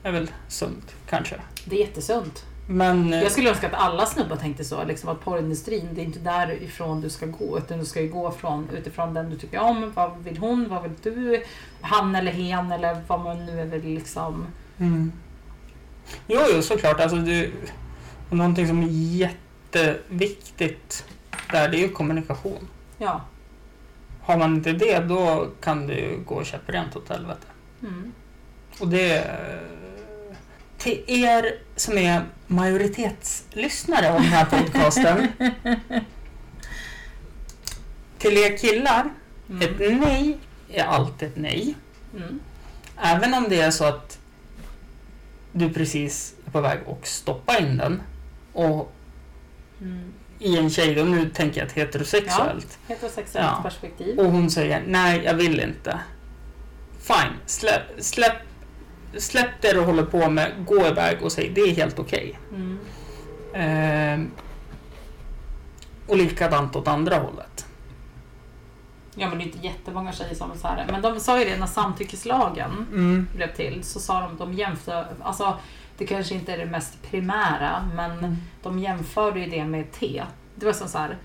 är 0.03 0.11
väl 0.11 0.31
sunt 0.47 0.95
kanske. 1.09 1.35
Det 1.65 1.75
är 1.75 1.79
jättesunt. 1.79 2.45
Men... 2.69 3.13
eh, 3.13 3.23
Jag 3.23 3.31
skulle 3.31 3.49
önska 3.49 3.67
att 3.67 3.73
alla 3.73 4.05
snubbar 4.05 4.35
tänkte 4.35 4.63
så. 4.65 4.83
Liksom 4.83 5.09
att 5.09 5.19
porrindustrin, 5.21 5.89
det 5.93 6.01
är 6.01 6.05
inte 6.05 6.19
därifrån 6.19 7.01
du 7.01 7.09
ska 7.09 7.25
gå. 7.25 7.57
Utan 7.57 7.79
du 7.79 7.85
ska 7.85 8.01
ju 8.01 8.09
gå 8.09 8.31
från, 8.31 8.69
utifrån 8.69 9.13
den 9.13 9.29
du 9.29 9.37
tycker 9.37 9.59
om. 9.59 9.91
Vad 9.95 10.17
vill 10.23 10.37
hon? 10.37 10.69
Vad 10.69 10.83
vill 10.83 10.91
du? 11.03 11.43
Han 11.81 12.15
eller 12.15 12.31
hen 12.31 12.71
eller 12.71 13.01
vad 13.07 13.19
man 13.19 13.45
nu 13.45 13.65
vill 13.65 13.93
liksom. 13.95 14.45
Mm. 14.77 15.11
Jo, 16.27 16.39
jo, 16.55 16.61
såklart. 16.61 16.99
Alltså, 16.99 17.17
det, 17.17 17.51
någonting 18.29 18.67
som 18.67 18.83
är 18.83 18.87
jätteviktigt 18.91 21.05
där, 21.51 21.69
det 21.69 21.77
är 21.77 21.81
ju 21.81 21.89
kommunikation. 21.89 22.67
Ja. 22.97 23.21
Har 24.21 24.37
man 24.37 24.55
inte 24.55 24.71
det, 24.71 24.99
då 24.99 25.47
kan 25.61 25.87
det 25.87 25.93
ju 25.95 26.17
gå 26.25 26.43
käpprent 26.43 26.95
åt 26.95 27.09
helvete. 27.09 27.47
Mm. 27.81 28.11
Och 28.79 28.87
det... 28.87 29.17
eh, 29.17 30.35
Till 30.77 31.03
er 31.07 31.45
som 31.77 31.97
är 31.97 32.23
majoritetslyssnare 32.47 34.07
av 34.09 34.13
den 34.21 34.23
här 34.31 34.45
podcasten. 34.45 35.27
till 38.17 38.37
er 38.37 38.57
killar, 38.57 39.09
ett 39.61 39.79
Mm. 39.81 39.99
nej 39.99 40.37
är 40.73 40.83
alltid 40.83 41.27
ett 41.29 41.35
nej. 41.37 41.75
Mm. 42.15 42.39
Även 43.01 43.33
om 43.33 43.45
det 43.49 43.61
är 43.61 43.71
så 43.71 43.83
att 43.85 44.19
du 45.51 45.69
precis 45.73 46.33
är 46.47 46.51
på 46.51 46.61
väg 46.61 46.79
att 46.87 47.07
stoppa 47.07 47.57
in 47.59 47.77
den 47.77 48.01
och 48.53 48.93
Mm. 49.81 50.13
i 50.39 50.57
en 50.57 50.69
tjej, 50.69 51.01
och 51.01 51.07
nu 51.07 51.29
tänker 51.29 51.59
jag 51.61 51.67
ett 51.67 51.73
heterosexuellt, 51.73 52.79
Heterosexuellt 52.87 53.47
Ja. 53.57 53.59
perspektiv. 53.63 54.19
och 54.19 54.25
hon 54.31 54.51
säger 54.51 54.83
nej, 54.87 55.21
jag 55.25 55.33
vill 55.33 55.59
inte. 55.59 55.99
Fine, 57.01 57.33
släpp, 57.45 57.81
släpp, 57.99 58.37
släpp 59.17 59.61
det 59.61 59.73
du 59.73 59.79
håller 59.81 60.03
på 60.03 60.29
med, 60.29 60.51
gå 60.65 60.87
iväg 60.87 61.17
och 61.21 61.31
säg 61.31 61.49
det 61.49 61.61
är 61.61 61.75
helt 61.75 61.99
okej. 61.99 62.39
Mm. 62.53 62.79
Ehm, 63.53 64.31
och 66.07 66.17
likadant 66.17 66.75
åt 66.75 66.87
andra 66.87 67.15
hållet. 67.17 67.65
Ja 69.15 69.29
men 69.29 69.37
det 69.37 69.43
är 69.43 69.45
inte 69.45 69.67
jättemånga 69.67 70.11
tjejer 70.11 70.35
som 70.35 70.51
är 70.51 70.55
så 70.55 70.67
här. 70.67 70.85
Men 70.91 71.01
de 71.01 71.19
sa 71.19 71.39
ju 71.39 71.45
det 71.45 71.57
när 71.57 71.67
samtyckeslagen 71.67 72.71
Mm. 72.91 73.27
blev 73.35 73.55
till. 73.55 73.83
Så 73.83 73.99
sa 73.99 74.19
de, 74.21 74.37
de 74.37 74.53
jämför, 74.53 75.07
alltså 75.23 75.57
det 75.97 76.05
kanske 76.07 76.35
inte 76.35 76.53
är 76.53 76.57
det 76.57 76.65
mest 76.65 77.01
primära 77.11 77.89
men 77.95 78.37
de 78.63 78.79
jämförde 78.79 79.39
ju 79.39 79.45
det 79.49 79.65
med 79.65 79.91
te. 79.91 80.23
Det 80.55 80.65
var 80.65 80.73
som 80.73 80.87
så 80.87 80.97
här, 80.97 81.17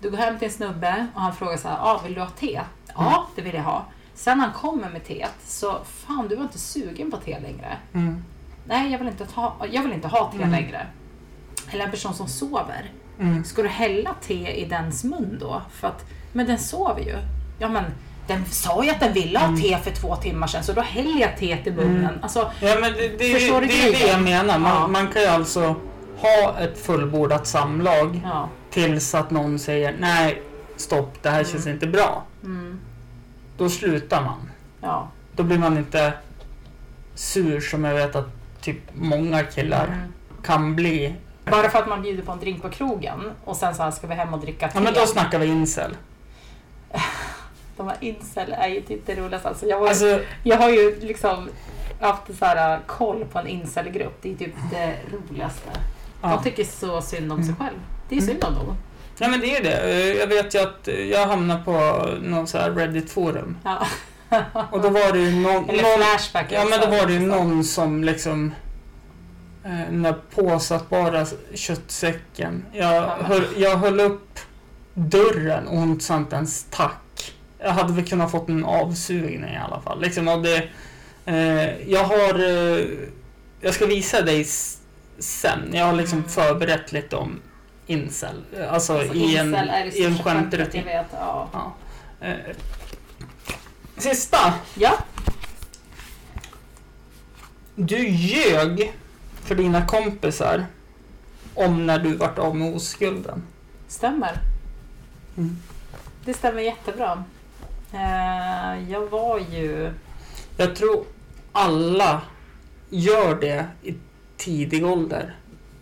du 0.00 0.10
går 0.10 0.18
hem 0.18 0.38
till 0.38 0.48
en 0.48 0.54
snubbe 0.54 1.06
och 1.14 1.20
han 1.20 1.34
frågar 1.36 1.56
så 1.56 1.68
här, 1.68 1.76
ah, 1.80 2.00
vill 2.04 2.14
du 2.14 2.20
ha 2.20 2.28
te? 2.28 2.60
Ja, 2.94 3.26
det 3.36 3.42
vill 3.42 3.54
jag 3.54 3.62
ha. 3.62 3.84
Sen 4.18 4.40
han 4.40 4.52
kommer 4.52 4.90
med 4.90 5.04
teet 5.06 5.34
så, 5.46 5.76
fan 5.84 6.28
du 6.28 6.36
var 6.36 6.42
inte 6.42 6.58
sugen 6.58 7.10
på 7.10 7.16
te 7.16 7.40
längre. 7.40 7.76
Mm. 7.94 8.24
Nej, 8.64 8.92
jag 8.92 8.98
vill 8.98 9.08
inte 9.08 9.26
ha, 9.34 9.56
jag 9.70 9.82
vill 9.82 9.92
inte 9.92 10.08
ha 10.08 10.30
te 10.32 10.36
Mm. 10.36 10.50
längre. 10.50 10.86
Eller 11.70 11.84
en 11.84 11.90
person 11.90 12.14
som 12.14 12.28
sover. 12.28 12.90
Mm. 13.20 13.44
Ska 13.44 13.62
du 13.62 13.68
hälla 13.68 14.14
te 14.22 14.52
i 14.60 14.64
dens 14.64 15.04
mun 15.04 15.36
då? 15.40 15.62
För 15.72 15.88
att, 15.88 16.04
men 16.32 16.46
den 16.46 16.58
sover 16.58 17.00
ju. 17.00 17.16
Ja 17.58 17.68
men 17.68 17.84
den 18.26 18.44
sa 18.44 18.84
ju 18.84 18.90
att 18.90 19.00
den 19.00 19.12
ville 19.12 19.38
ha 19.38 19.46
Mm. 19.48 19.60
te 19.60 19.78
för 19.78 19.90
två 19.90 20.16
timmar 20.16 20.46
sedan 20.46 20.62
så 20.64 20.72
då 20.72 20.80
häller 20.80 21.20
jag 21.20 21.36
teet 21.36 21.66
i 21.66 21.70
munnen. 21.70 21.96
Mm. 22.04 22.18
Alltså, 22.22 22.50
Ja, 22.60 22.76
men 22.80 22.92
det, 22.92 23.08
det, 23.18 23.34
Förstår 23.34 23.60
det, 23.60 23.66
du 23.66 23.72
det 23.72 23.88
är 23.88 23.92
det 23.92 24.08
jag 24.12 24.22
menar. 24.22 24.58
Man, 24.58 24.72
Ja. 24.72 24.86
man 24.86 25.08
kan 25.08 25.22
ju 25.22 25.28
alltså 25.28 25.74
ha 26.16 26.58
ett 26.58 26.78
fullbordat 26.78 27.46
samlag 27.46 28.20
ja. 28.24 28.48
tills 28.70 29.14
att 29.14 29.30
någon 29.30 29.58
säger 29.58 29.96
nej, 29.98 30.42
stopp, 30.76 31.22
det 31.22 31.28
här 31.30 31.38
Mm. 31.40 31.50
känns 31.52 31.66
inte 31.66 31.86
bra. 31.86 32.24
Mm, 32.44 32.80
Då 33.58 33.68
slutar 33.68 34.22
man. 34.24 34.50
ja. 34.80 35.08
Då 35.36 35.42
blir 35.42 35.58
man 35.58 35.78
inte 35.78 36.12
sur 37.14 37.60
som 37.60 37.84
jag 37.84 37.94
vet 37.94 38.16
att 38.16 38.28
typ 38.60 38.78
många 38.94 39.42
killar 39.42 39.84
Mm. 39.86 40.12
kan 40.42 40.76
bli. 40.76 41.14
Bara 41.44 41.70
för 41.70 41.78
att 41.78 41.88
man 41.88 42.02
bjuder 42.02 42.22
på 42.22 42.32
en 42.32 42.38
drink 42.40 42.62
på 42.62 42.68
krogen 42.70 43.32
och 43.44 43.56
sen 43.56 43.74
så 43.74 43.82
här 43.82 43.90
ska 43.90 44.06
vi 44.06 44.14
hem 44.14 44.34
och 44.34 44.40
dricka 44.40 44.68
te. 44.68 44.78
Ja 44.78 44.80
men 44.84 44.94
då 44.94 45.06
snackar 45.06 45.38
vi 45.38 45.46
incel. 45.46 45.96
De 47.76 47.86
här 47.88 47.96
incel 48.00 48.52
är 48.58 48.68
ju 48.68 48.80
typ 48.80 49.06
det 49.06 49.14
roligaste. 49.14 49.48
Alltså 49.48 49.66
jag, 49.66 49.80
var, 49.80 49.88
Alltså, 49.88 50.20
jag 50.42 50.56
har 50.56 50.68
ju 50.70 51.00
liksom 51.00 51.48
haft 52.00 52.38
så 52.38 52.44
här, 52.44 52.74
äh, 52.74 52.80
koll 52.86 53.24
på 53.24 53.38
en 53.38 53.46
incelgrupp. 53.46 54.18
Det 54.22 54.32
är 54.32 54.36
typ 54.36 54.54
det 54.70 54.94
roligaste. 55.12 55.70
ja. 56.22 56.28
De 56.28 56.42
tycker 56.42 56.64
så 56.64 57.02
synd 57.02 57.32
om 57.32 57.38
sig 57.42 57.54
Mm. 57.54 57.56
själv. 57.66 57.76
Det 58.08 58.16
är 58.16 58.20
synd 58.20 58.44
om 58.44 58.54
dem. 58.54 58.76
Ja 59.18 59.28
men 59.28 59.40
det 59.40 59.56
är 59.56 59.62
det. 59.62 60.14
Jag 60.14 60.26
vet 60.26 60.54
ju 60.54 60.58
att 60.58 60.88
jag 61.10 61.26
hamnade 61.26 61.64
på 61.64 62.06
någon 62.22 62.46
så 62.46 62.58
här 62.58 62.70
Reddit-forum. 62.70 63.56
Ja. 63.64 63.86
Och 64.70 64.80
då 64.82 64.88
var 64.88 65.12
det 65.12 65.18
ju 65.18 65.30
någon... 65.40 65.70
Eller 65.70 65.82
någon 65.82 65.98
Flashback. 66.08 66.46
Ja 66.50 66.64
men 66.64 66.80
då 66.80 66.86
också. 66.86 66.98
var 66.98 67.06
det 67.06 67.12
ju 67.12 67.20
någon 67.20 67.64
som 67.64 68.04
liksom 68.04 68.54
eh, 69.64 69.70
den 69.90 70.02
där 70.02 70.14
påsattbara 70.34 71.26
köttsäcken. 71.54 72.64
Jag, 72.72 72.94
Ja, 72.94 73.16
höll, 73.22 73.44
jag 73.56 73.76
höll 73.76 74.00
upp 74.00 74.38
dörren 74.94 75.66
och 75.68 75.76
hon 75.76 76.00
sa 76.00 76.16
inte 76.16 76.36
ens 76.36 76.66
tack. 76.70 77.34
Jag 77.58 77.70
hade 77.70 77.92
väl 77.92 78.06
kunnat 78.08 78.30
fått 78.30 78.48
en 78.48 78.64
avsugning 78.64 79.44
i 79.54 79.58
alla 79.68 79.80
fall. 79.80 80.00
Liksom, 80.00 80.28
och 80.28 80.42
det, 80.42 80.68
eh, 81.26 81.90
jag 81.90 82.04
har... 82.04 82.34
Eh, 82.78 82.84
jag 83.60 83.74
ska 83.74 83.86
visa 83.86 84.22
dig 84.22 84.46
sen. 85.18 85.58
Jag 85.72 85.84
har 85.84 85.92
liksom 85.92 86.18
Mm. 86.18 86.30
förberett 86.30 86.92
lite 86.92 87.16
om 87.16 87.40
incel. 87.88 88.42
Alltså, 88.70 88.98
Alltså, 88.98 89.14
i 89.14 89.36
en, 89.36 89.46
incel 89.46 89.66
det 89.66 89.98
i 89.98 90.04
en 90.04 90.18
skämtrutin. 90.18 90.82
Jag 90.86 91.02
vet, 91.02 91.06
ja. 91.12 91.48
Ja. 91.52 91.74
Eh, 92.26 92.56
sista. 93.96 94.54
ja. 94.74 94.98
Du 97.74 98.08
ljög 98.08 98.92
för 99.44 99.54
dina 99.54 99.86
kompisar 99.86 100.66
om 101.54 101.86
när 101.86 101.98
du 101.98 102.16
vart 102.16 102.38
av 102.38 102.56
med 102.56 102.74
oskulden. 102.74 103.42
Stämmer. 103.88 104.38
Mm. 105.36 105.58
Det 106.24 106.34
stämmer 106.34 106.62
jättebra. 106.62 107.24
Eh, 107.92 108.90
jag 108.90 109.06
var 109.06 109.38
ju... 109.38 109.92
Jag 110.56 110.76
tror 110.76 111.04
alla 111.52 112.22
gör 112.88 113.40
det 113.40 113.66
i 113.82 113.94
tidig 114.36 114.86
ålder. 114.86 115.36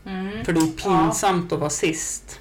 Mm, 0.07 0.45
För 0.45 0.53
det 0.53 0.61
är 0.61 0.67
pinsamt 0.83 1.53
att 1.53 1.59
vara 1.59 1.71
sist. 1.71 2.41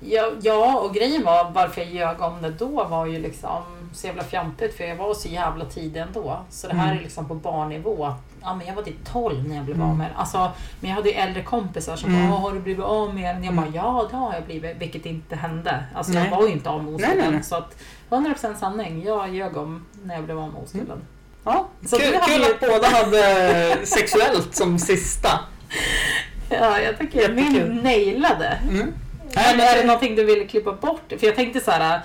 ja, 0.00 0.30
ja, 0.42 0.78
och 0.78 0.94
grejen 0.94 1.24
var 1.24 1.50
varför 1.50 1.80
jag 1.80 1.90
ljög 1.90 2.20
om 2.20 2.42
det 2.42 2.50
då 2.50 2.84
var 2.84 3.06
ju 3.06 3.18
liksom 3.18 3.62
så 3.94 4.06
jävla 4.06 4.24
fjantigt 4.24 4.76
för 4.76 4.84
jag 4.84 4.96
var 4.96 5.14
så 5.14 5.28
jävla 5.28 5.64
tidig 5.64 6.00
ändå. 6.00 6.40
Så 6.50 6.68
det 6.68 6.74
här 6.74 6.86
Mm. 6.86 6.98
är 6.98 7.02
liksom 7.02 7.28
på 7.28 7.34
barnnivå. 7.34 8.14
Ja, 8.42 8.54
men 8.54 8.66
jag 8.66 8.74
var 8.74 8.82
typ 8.82 9.12
12 9.12 9.48
när 9.48 9.56
jag 9.56 9.64
blev 9.64 9.76
Mm. 9.76 9.88
av 9.90 9.96
med 9.96 10.06
den. 10.06 10.16
alltså, 10.16 10.50
Men 10.80 10.90
jag 10.90 10.96
hade 10.96 11.08
ju 11.08 11.14
äldre 11.14 11.42
kompisar 11.42 11.96
som 11.96 12.14
Mm. 12.14 12.30
bara 12.30 12.40
Har 12.40 12.52
du 12.52 12.60
blivit 12.60 12.84
av 12.84 13.14
med 13.14 13.34
den? 13.36 13.44
Jag 13.44 13.54
bara 13.54 13.62
Mm. 13.66 13.74
ja 13.74 14.06
det 14.10 14.16
har 14.16 14.34
jag 14.34 14.44
blivit. 14.44 14.76
Vilket 14.78 15.06
inte 15.06 15.36
hände. 15.36 15.84
Alltså 15.94 16.12
Nej. 16.12 16.24
jag 16.30 16.36
var 16.36 16.46
ju 16.46 16.52
inte 16.52 16.70
av 16.70 16.84
med 16.84 17.00
nej. 17.00 17.42
Så 17.42 17.56
att 17.56 17.76
100% 18.10 18.58
sanning. 18.58 19.04
Jag 19.04 19.34
ljög 19.34 19.56
om 19.56 19.86
när 20.04 20.14
jag 20.14 20.24
blev 20.24 20.38
av 20.38 20.52
med 20.52 20.62
oskulden. 20.62 20.98
Ja, 21.44 21.66
Så 21.86 21.96
kul, 21.98 22.18
kul 22.26 22.40
ju- 22.42 22.54
att 22.54 22.60
båda 22.60 22.88
hade 22.88 23.76
sexuellt 23.86 24.54
som 24.54 24.78
sista. 24.78 25.28
Ja, 26.48 26.80
jag 26.80 26.98
tycker 26.98 27.18
Jättekul. 27.20 27.68
min 27.70 27.76
nailade. 27.82 28.58
Mm. 28.70 28.92
Men 29.34 29.60
är 29.60 29.76
det 29.76 29.84
någonting 29.84 30.14
du 30.16 30.24
ville 30.24 30.44
klippa 30.44 30.72
bort? 30.72 31.12
För 31.18 31.26
jag 31.26 31.36
tänkte 31.36 31.60
så 31.60 31.70
här. 31.70 32.00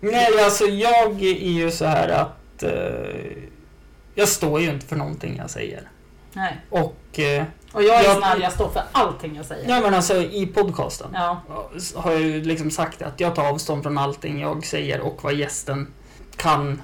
Nej, 0.00 0.44
alltså 0.44 0.64
jag 0.64 1.22
är 1.22 1.50
ju 1.50 1.70
så 1.70 1.84
här 1.84 2.08
att 2.08 2.62
eh, 2.62 2.70
jag 4.14 4.28
står 4.28 4.60
ju 4.60 4.70
inte 4.70 4.86
för 4.86 4.96
någonting 4.96 5.36
jag 5.36 5.50
säger. 5.50 5.82
Nej. 6.32 6.56
Och 6.70 7.18
eh, 7.18 7.44
Och 7.72 7.82
jag 7.82 8.00
är 8.00 8.04
Jag- 8.04 8.20
här, 8.20 8.38
jag 8.40 8.52
står 8.52 8.68
för 8.68 8.82
allting 8.92 9.36
jag 9.36 9.46
säger. 9.46 9.68
Ja 9.70 9.80
men 9.80 9.94
alltså 9.94 10.16
i 10.16 10.46
podcasten 10.46 11.08
Ja. 11.14 11.42
har 11.94 12.12
jag 12.12 12.20
ju 12.20 12.44
liksom 12.44 12.70
sagt 12.70 13.02
att 13.02 13.20
jag 13.20 13.34
tar 13.34 13.48
avstånd 13.48 13.82
från 13.82 13.98
allting 13.98 14.40
jag 14.40 14.66
säger 14.66 15.00
och 15.00 15.24
vad 15.24 15.34
gästen 15.34 15.86
kan 16.36 16.82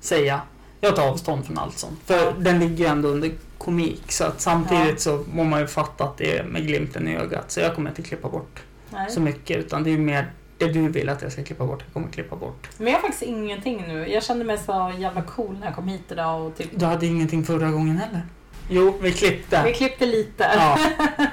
säga. 0.00 0.40
Jag 0.80 0.96
tar 0.96 1.08
avstånd 1.08 1.46
från 1.46 1.58
allt 1.58 1.78
sånt. 1.78 1.98
För 2.06 2.32
den 2.38 2.58
ligger 2.60 2.76
ju 2.76 2.86
ändå 2.86 3.08
under 3.08 3.30
komik. 3.58 4.12
Så 4.12 4.24
att 4.24 4.40
samtidigt 4.40 5.00
så 5.00 5.24
må 5.32 5.44
man 5.44 5.60
ju 5.60 5.66
fatta 5.66 6.04
att 6.04 6.16
det 6.16 6.38
är 6.38 6.44
med 6.44 6.66
glimten 6.66 7.08
i 7.08 7.16
ögat. 7.16 7.50
Så 7.50 7.60
jag 7.60 7.74
kommer 7.74 7.90
inte 7.90 8.02
klippa 8.02 8.28
bort 8.28 8.62
Nej. 8.90 9.10
så 9.10 9.20
mycket. 9.20 9.56
Utan 9.56 9.82
det 9.82 9.90
är 9.90 9.98
mer 9.98 10.32
det 10.58 10.66
du 10.66 10.88
vill 10.88 11.08
att 11.08 11.22
jag 11.22 11.32
ska 11.32 11.44
klippa 11.44 11.66
bort. 11.66 11.82
Jag 11.84 11.92
kommer 11.92 12.08
klippa 12.08 12.36
bort. 12.36 12.68
Men 12.78 12.86
jag 12.86 12.94
har 12.94 13.00
faktiskt 13.00 13.22
ingenting 13.22 13.84
nu. 13.88 14.08
Jag 14.08 14.22
kände 14.22 14.44
mig 14.44 14.58
så 14.58 14.92
jävla 14.98 15.22
cool 15.22 15.58
när 15.58 15.66
jag 15.66 15.74
kom 15.74 15.88
hit 15.88 16.12
idag 16.12 16.46
och 16.46 16.56
typ... 16.56 16.70
Du 16.74 16.86
hade 16.86 17.06
ingenting 17.06 17.44
förra 17.44 17.70
gången 17.70 17.96
heller. 17.96 18.22
Jo, 18.68 18.98
vi 19.00 19.12
klippte. 19.12 19.62
Vi 19.64 19.72
klippte 19.74 20.06
lite. 20.06 20.50
Ja, 20.56 20.78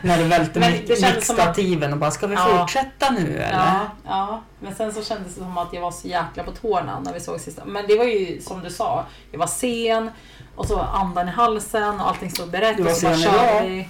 när 0.02 0.18
du 0.18 0.24
välte 0.24 0.60
Men 0.60 0.72
mix- 0.72 0.88
det 0.88 1.02
kändes 1.02 1.28
som 1.28 1.36
att- 1.36 1.46
mixstativen 1.46 1.94
och 1.94 2.00
bara, 2.00 2.12
ska 2.12 2.28
vi 2.28 2.36
Ja. 2.36 2.58
fortsätta 2.60 3.10
nu 3.12 3.38
eller? 3.38 3.58
Ja, 3.58 3.80
ja, 4.06 4.42
men 4.60 4.76
sen 4.76 4.94
så 4.94 5.04
kändes 5.04 5.34
det 5.36 5.40
som 5.42 5.58
att 5.58 5.74
jag 5.74 5.82
var 5.82 5.92
så 5.92 6.08
jäkla 6.08 6.44
på 6.44 6.52
tårna 6.52 7.00
när 7.00 7.14
vi 7.14 7.20
såg 7.20 7.40
sista. 7.40 7.66
Men 7.66 7.88
det 7.88 7.98
var 7.98 8.06
ju 8.06 8.42
som 8.42 8.64
du 8.64 8.70
sa, 8.70 9.06
jag 9.32 9.40
var 9.40 9.48
sen 9.48 10.10
och 10.56 10.66
så 10.66 10.80
andan 10.80 11.28
i 11.28 11.32
halsen 11.32 12.00
och 12.02 12.08
allting 12.10 12.32
stod 12.32 12.50
berett. 12.52 12.78
Du 12.78 12.84
var 12.84 12.92
och 12.92 12.98
så 12.98 13.02
sen 13.02 13.20
idag. 13.22 13.90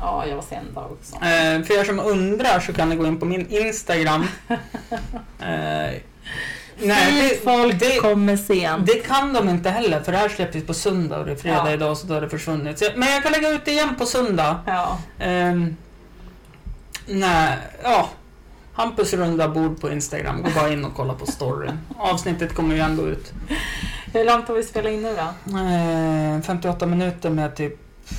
Ja, 0.00 0.26
jag 0.26 0.34
var 0.36 0.42
sen 0.42 0.64
idag 0.72 0.92
också. 0.92 1.14
Eh, 1.16 1.62
för 1.62 1.80
er 1.80 1.84
som 1.84 2.00
undrar 2.00 2.60
så 2.60 2.72
kan 2.72 2.88
ni 2.88 2.96
gå 2.96 3.06
in 3.06 3.18
på 3.20 3.24
min 3.26 3.46
Instagram. 3.48 4.26
eh, 5.40 5.94
nej, 6.82 7.28
Fint 7.28 7.44
folk 7.44 7.80
det, 7.80 7.88
det, 7.88 7.96
kommer 8.00 8.36
sen. 8.36 8.84
det 8.86 9.06
kan 9.06 9.32
de 9.32 9.48
inte 9.48 9.70
heller 9.70 10.00
för 10.00 10.12
det 10.12 10.18
här 10.18 10.28
släpps 10.28 10.66
på 10.66 10.74
söndag 10.74 11.18
och 11.18 11.26
det 11.26 11.32
är 11.32 11.36
fredag 11.36 11.62
Ja. 11.66 11.72
idag 11.72 11.96
så 11.96 12.06
då 12.06 12.14
har 12.14 12.20
det 12.20 12.28
försvunnit. 12.28 12.78
Så, 12.78 12.84
men 12.96 13.08
jag 13.12 13.22
kan 13.22 13.32
lägga 13.32 13.48
ut 13.50 13.64
det 13.64 13.70
igen 13.70 13.94
på 13.98 14.06
söndag. 14.06 14.60
Ja, 14.66 14.98
Ehm, 15.18 15.76
nej, 17.06 17.58
ja. 17.82 18.08
Hampus 18.72 19.12
runda 19.14 19.48
bord 19.48 19.80
på 19.80 19.90
Instagram. 19.90 20.42
Gå 20.42 20.48
bara 20.60 20.72
in 20.72 20.84
och 20.84 20.94
kolla 20.96 21.14
på 21.14 21.26
storyn. 21.26 21.78
Avsnittet 21.98 22.54
kommer 22.54 22.74
ju 22.74 22.80
ändå 22.80 23.06
ut. 23.06 23.32
hur 24.12 24.24
långt 24.24 24.48
har 24.48 24.54
vi 24.54 24.62
spelat 24.62 24.92
in 24.92 25.02
nu 25.02 25.16
då? 25.16 25.58
Eh, 25.58 26.40
58 26.42 26.86
minuter 26.86 27.30
med 27.30 27.56
typ 27.56 27.76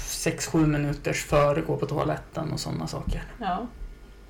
6-7 0.07 0.65
minuters 0.65 1.23
före 1.25 1.61
gå 1.61 1.77
på 1.77 1.85
toaletten 1.85 2.51
och 2.53 2.59
sådana 2.59 2.87
saker. 2.87 3.23
Ja. 3.39 3.67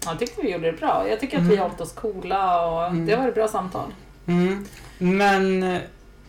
Jag 0.06 0.20
tyckte 0.20 0.42
vi 0.42 0.52
gjorde 0.52 0.72
det 0.72 0.78
bra. 0.78 1.06
Jag 1.10 1.20
tycker 1.20 1.38
att 1.38 1.44
vi 1.44 1.48
Mm. 1.48 1.60
har 1.60 1.66
hållit 1.68 1.82
oss 1.82 1.94
coola 1.94 2.66
och 2.68 2.86
Mm. 2.88 3.06
det 3.06 3.16
var 3.16 3.28
ett 3.28 3.36
bra 3.36 3.48
samtal. 3.48 3.94
Mm. 4.32 4.66
Men 4.98 5.64
eh, 5.64 5.82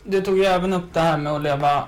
du 0.05 0.21
tog 0.21 0.39
ju 0.39 0.45
även 0.45 0.73
upp 0.73 0.95
det 0.95 1.01
här 1.01 1.17
med 1.19 1.33
att 1.33 1.43
leva 1.43 1.85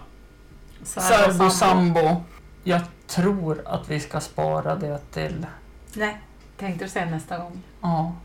Särbo, 0.83 1.33
särbo 1.33 1.51
sambo. 1.51 2.23
Jag 2.65 2.81
tror 3.07 3.62
att 3.67 3.89
vi 3.91 4.01
ska 4.01 4.21
spara 4.21 4.75
det 4.77 4.99
till... 5.12 5.47
Nej, 5.95 6.21
tänkte 6.59 6.85
du 6.85 6.89
säga 6.91 7.07
nästa 7.07 7.39
gång? 7.39 7.62
Ja. 7.81 8.12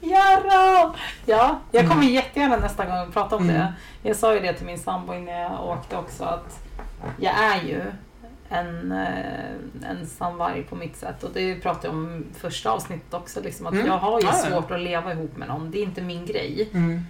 Jarra! 0.00 0.94
Ja, 1.26 1.58
jag 1.70 1.82
kommer 1.88 2.02
Mm. 2.02 2.14
jättegärna 2.14 2.56
nästa 2.56 2.84
gång 2.84 3.12
prata 3.12 3.36
om 3.36 3.42
Mm. 3.42 3.54
det. 3.56 3.72
Jag 4.02 4.16
sa 4.16 4.34
ju 4.34 4.40
det 4.40 4.52
till 4.52 4.66
min 4.66 4.78
sambo 4.78 5.14
innan 5.14 5.34
jag 5.34 5.64
åkte 5.66 5.96
också 5.96 6.24
att 6.24 6.58
jag 7.20 7.34
är 7.34 7.62
ju 7.62 7.82
en 8.48 8.92
eh, 8.92 9.90
ensamvarg 9.90 10.62
på 10.62 10.76
mitt 10.76 10.96
sätt. 10.96 11.24
Och 11.24 11.30
det 11.34 11.54
pratade 11.54 11.86
jag 11.86 11.94
om 11.94 12.24
i 12.30 12.38
första 12.38 12.70
avsnittet 12.70 13.14
också. 13.14 13.40
Liksom, 13.40 13.66
att 13.66 13.72
Mm. 13.72 13.86
Jag 13.86 13.98
har 13.98 14.20
ju 14.20 14.26
Ja, 14.26 14.32
ja. 14.44 14.50
svårt 14.50 14.70
att 14.70 14.80
leva 14.80 15.12
ihop 15.12 15.36
med 15.36 15.48
någon. 15.48 15.70
Det 15.70 15.78
är 15.78 15.82
inte 15.82 16.02
min 16.02 16.26
grej. 16.26 16.68
Mm. 16.72 17.02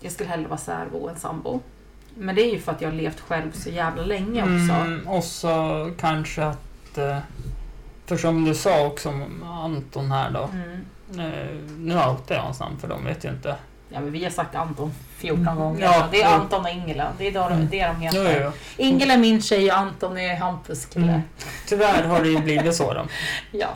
Jag 0.00 0.12
skulle 0.12 0.28
hellre 0.28 0.48
vara 0.48 0.58
särbo 0.58 1.08
än 1.08 1.16
sambo. 1.16 1.60
Men 2.14 2.34
det 2.34 2.42
är 2.42 2.52
ju 2.52 2.58
för 2.58 2.72
att 2.72 2.80
jag 2.80 2.88
har 2.90 2.96
levt 2.96 3.20
själv 3.20 3.52
så 3.52 3.70
jävla 3.70 4.02
länge 4.02 4.42
också. 4.42 4.74
Mm, 4.86 5.08
och 5.08 5.24
så 5.24 5.90
kanske 5.98 6.44
att... 6.44 6.98
eh, 6.98 7.18
För 8.06 8.16
som 8.16 8.44
du 8.44 8.54
sa 8.54 8.86
också 8.86 9.08
om 9.08 9.42
Anton 9.42 10.10
här 10.10 10.30
då. 10.30 10.50
Mm. 10.52 10.80
Eh, 11.32 11.56
Nu 11.78 11.94
outar 11.94 12.34
jag 12.34 12.42
hans 12.42 12.60
namn 12.60 12.78
för 12.78 12.88
de 12.88 13.04
vet 13.04 13.24
ju 13.24 13.28
inte. 13.28 13.56
Ja, 13.90 14.00
men 14.00 14.12
vi 14.12 14.24
har 14.24 14.30
sagt 14.30 14.54
Anton 14.54 14.92
14 15.16 15.40
Mm. 15.42 15.56
gånger. 15.56 15.80
Ja, 15.82 16.08
det 16.10 16.22
är 16.22 16.30
jo. 16.36 16.40
Anton 16.42 16.64
och 16.64 16.70
Ingela. 16.70 17.12
Det 17.18 17.26
är 17.28 17.32
de, 17.32 17.52
Mm. 17.52 17.68
det 17.70 17.86
de 17.86 17.96
heter. 17.96 18.44
jo. 18.44 18.52
Ingela 18.84 19.14
är 19.14 19.18
min 19.18 19.42
tjej 19.42 19.70
och 19.72 19.78
Anton 19.78 20.18
är 20.18 20.36
Hampus 20.36 20.86
kille. 20.86 21.06
Mm. 21.12 21.20
Tyvärr 21.66 22.04
har 22.04 22.22
det 22.22 22.28
ju 22.28 22.38
blivit 22.38 22.74
så 22.74 22.94
då. 22.94 23.06
Ja. 23.58 23.68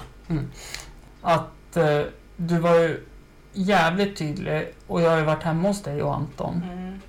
Att 1.23 1.77
eh, 1.77 2.01
du 2.37 2.59
var 2.59 2.75
ju 2.75 3.05
jävligt 3.53 4.17
tydlig 4.17 4.69
och 4.87 5.03
jag 5.03 5.11
har 5.11 5.19
ju 5.19 5.25
varit 5.25 5.43
hemma 5.43 5.69
hos 5.69 5.83
dig 5.83 6.03
och 6.03 6.15
Anton. 6.15 6.63
Mm. 6.73 7.01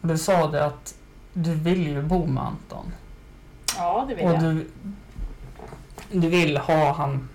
Och 0.00 0.08
du 0.08 0.18
sa 0.18 0.46
det 0.46 0.64
att 0.66 0.94
du 1.32 1.54
vill 1.54 1.86
ju 1.88 2.02
bo 2.02 2.26
med 2.26 2.42
Anton. 2.44 2.92
Ja, 3.76 4.04
det 4.08 4.14
vill 4.14 4.24
Och 4.24 4.32
jag. 4.32 4.40
du, 4.42 4.70
du 6.12 6.28
vill 6.28 6.56
ha 6.56 6.92
han 6.92 7.28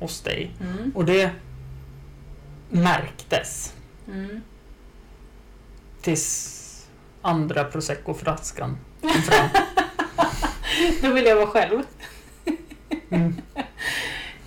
hos 0.00 0.20
dig. 0.20 0.50
Mm. 0.60 0.92
Och 0.94 1.04
det 1.04 1.30
märktes 2.68 3.74
Mm. 4.08 4.40
Tills 6.02 6.58
andra 7.22 7.64
prosecco-flaskan 7.64 8.76
kom 9.00 9.10
fram. 9.22 9.48
Då 11.02 11.08
vill 11.12 11.24
jag 11.24 11.36
vara 11.36 11.46
själv. 11.46 11.82
Mm. 13.10 13.36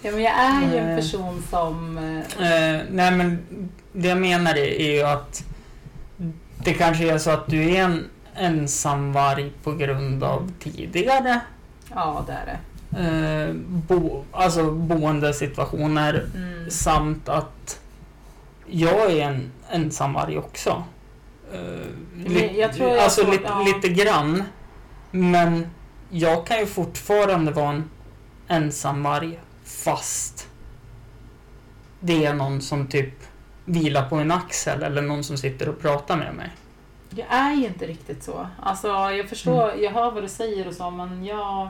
Ja, 0.02 0.12
men 0.12 0.22
jag 0.22 0.34
är 0.34 0.72
ju 0.72 0.78
en 0.78 0.86
Nej. 0.88 0.96
person 1.02 1.44
som... 1.50 1.98
eh, 1.98 2.16
Eh, 2.52 2.82
nej 2.92 3.12
men 3.12 3.40
det 3.94 4.08
jag 4.08 4.18
menar 4.18 4.52
är 4.56 4.80
är 4.82 4.92
ju 4.96 5.02
att 5.04 5.44
det 6.64 6.74
kanske 6.74 7.12
är 7.14 7.18
så 7.18 7.30
att 7.32 7.48
du 7.48 7.70
är 7.76 7.82
en 7.84 8.10
ensamvarg 8.36 9.52
på 9.64 9.72
grund 9.72 10.24
av 10.24 10.52
tidigare 10.60 11.40
Ja, 11.96 12.26
det 12.28 12.34
är 12.34 12.46
det. 12.46 13.00
eh, 13.48 13.54
bo, 13.66 14.24
alltså 14.32 14.72
boendesituationer 14.72 16.26
Mm. 16.36 16.70
samt 16.72 17.30
att 17.30 17.80
jag 18.66 19.12
är 19.12 19.22
en 19.26 19.52
ensamvarg 19.72 20.38
också. 20.38 20.84
Eh, 21.56 22.32
li- 22.32 22.60
jag 22.60 22.74
tror 22.74 22.90
jag 22.90 23.00
alltså 23.00 23.24
får- 23.26 23.32
lite, 23.32 23.44
ja. 23.44 23.64
lite 23.64 23.90
grann. 23.90 24.44
Men 25.12 25.68
jag 26.10 26.48
kan 26.48 26.60
ju 26.60 26.66
fortfarande 26.66 27.52
vara 27.52 27.70
en 27.70 27.90
ensamvarg 28.48 29.40
fast 29.64 30.48
det 32.00 32.26
är 32.26 32.34
någon 32.34 32.62
som 32.62 32.88
typ 32.88 33.14
vilar 33.66 34.10
på 34.10 34.16
en 34.16 34.32
axel 34.32 34.84
eller 34.84 35.02
någon 35.02 35.24
som 35.24 35.38
sitter 35.38 35.70
och 35.70 35.80
pratar 35.82 36.18
med 36.18 36.34
mig. 36.36 36.50
Jag 37.10 37.28
är 37.30 37.54
ju 37.54 37.66
inte 37.68 37.86
riktigt 37.88 38.24
så. 38.24 38.48
Alltså, 38.62 38.88
jag 38.88 39.30
förstår, 39.30 39.70
Mm. 39.72 39.84
jag 39.84 39.92
hör 39.92 40.12
vad 40.12 40.24
du 40.24 40.28
säger 40.30 40.68
och 40.68 40.74
så, 40.74 40.90
men 40.90 41.26
jag... 41.26 41.70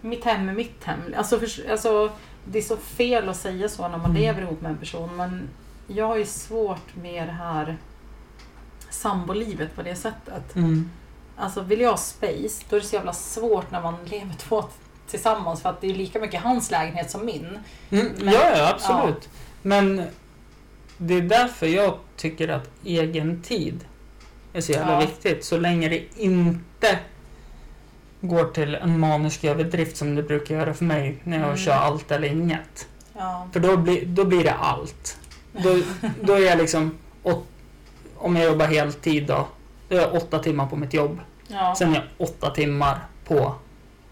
Mitt 0.00 0.24
hem 0.24 0.48
är 0.48 0.52
mitt 0.52 0.84
hem. 0.84 0.98
Alltså, 1.16 1.38
för, 1.40 1.70
alltså, 1.70 2.10
det 2.44 2.58
är 2.58 2.62
så 2.62 2.76
fel 2.76 3.28
att 3.28 3.36
säga 3.36 3.68
så 3.68 3.82
när 3.82 3.98
man 3.98 4.10
Mm. 4.10 4.22
lever 4.22 4.42
ihop 4.42 4.60
med 4.60 4.70
en 4.70 4.76
person, 4.78 5.16
men 5.16 5.48
jag 5.94 6.06
har 6.06 6.16
ju 6.16 6.26
svårt 6.26 6.96
med 7.02 7.28
det 7.28 7.32
här 7.32 7.76
sambolivet 8.90 9.74
på 9.76 9.82
det 9.82 9.94
sättet. 9.96 10.54
Alltså 11.36 11.60
vill 11.62 11.80
jag 11.80 11.90
ha 11.90 11.96
space, 11.96 12.64
då 12.68 12.76
är 12.76 12.80
det 12.80 12.86
så 12.86 12.94
jävla 12.96 13.12
svårt 13.12 13.70
när 13.70 13.82
man 13.82 13.94
lever 14.04 14.34
två 14.38 14.64
tillsammans 15.10 15.62
för 15.62 15.68
att 15.70 15.80
det 15.80 15.90
är 15.90 15.94
lika 15.94 16.18
mycket 16.20 16.42
hans 16.42 16.70
lägenhet 16.70 17.10
som 17.10 17.24
min. 17.26 17.58
Mm, 17.90 18.06
Men- 18.18 18.34
ja, 18.34 18.56
ja, 18.56 18.70
absolut. 18.74 19.28
Men 19.62 20.02
det 20.96 21.14
är 21.14 21.22
därför 21.22 21.66
jag 21.66 21.98
tycker 22.16 22.48
att 22.48 22.70
egen 22.84 23.42
tid 23.42 23.84
är 24.52 24.60
så 24.60 24.72
jävla 24.72 24.92
Ja. 24.92 25.00
viktigt. 25.00 25.44
Så 25.44 25.56
länge 25.56 25.88
det 25.88 26.02
inte 26.20 26.98
går 28.20 28.44
till 28.44 28.74
en 28.74 28.98
manisk 29.00 29.44
överdrift 29.44 29.96
som 29.96 30.14
det 30.14 30.22
brukar 30.22 30.54
göra 30.54 30.74
för 30.74 30.84
mig 30.84 31.18
när 31.24 31.36
jag 31.38 31.46
Mm. 31.46 31.56
kör 31.58 31.72
allt 31.72 32.10
eller 32.10 32.28
inget. 32.28 32.88
Ja. 33.18 33.48
För 33.52 33.60
då 33.60 33.76
blir, 33.76 34.06
då 34.06 34.24
blir 34.24 34.44
det 34.44 34.54
allt. 34.54 35.18
Då, 35.52 35.78
då 36.22 36.32
är 36.32 36.40
jag 36.40 36.58
liksom, 36.58 36.98
åt, 37.22 37.46
om 38.16 38.36
jag 38.36 38.44
jobbar 38.44 38.66
heltid 38.66 39.26
då, 39.26 39.46
då 39.88 39.96
är 39.96 40.00
jag 40.00 40.14
åtta 40.14 40.38
timmar 40.38 40.66
på 40.66 40.76
mitt 40.76 40.94
jobb. 40.94 41.20
ja. 41.48 41.74
Sen 41.78 41.90
är 41.90 41.94
jag 41.94 42.28
åtta 42.28 42.50
timmar 42.50 42.98
på 43.24 43.54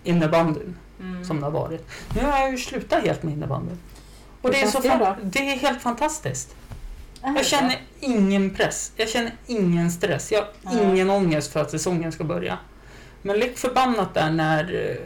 innebandyn 0.05 0.77
Mm. 1.01 1.25
som 1.25 1.41
det 1.41 1.47
har 1.47 1.51
varit. 1.51 1.87
Nu 2.17 2.23
har 2.25 2.39
jag 2.39 2.51
ju 2.51 2.59
slutat 2.59 3.05
helt 3.05 3.23
med 3.23 3.33
innebandyn. 3.35 3.79
Och 4.43 4.51
det 4.51 4.61
är, 4.63 4.67
så 4.67 4.83
fan, 4.83 5.17
det 5.23 5.39
är 5.39 5.57
helt 5.57 5.83
fantastiskt. 5.83 6.57
Jag 7.23 7.47
känner 7.47 7.81
ingen 8.01 8.51
press. 8.55 8.93
Jag 8.97 9.09
känner 9.09 9.33
ingen 9.47 9.91
stress. 9.91 10.33
Jag 10.33 10.45
har 10.65 10.81
ingen 10.83 11.11
ångest 11.11 11.53
för 11.53 11.61
att 11.61 11.71
säsongen 11.71 12.13
ska 12.13 12.25
börja. 12.25 12.59
Men 13.23 13.39
lik 13.39 13.59
förbannat 13.59 14.15
där 14.15 14.31
när 14.31 14.91
eh, 14.91 14.97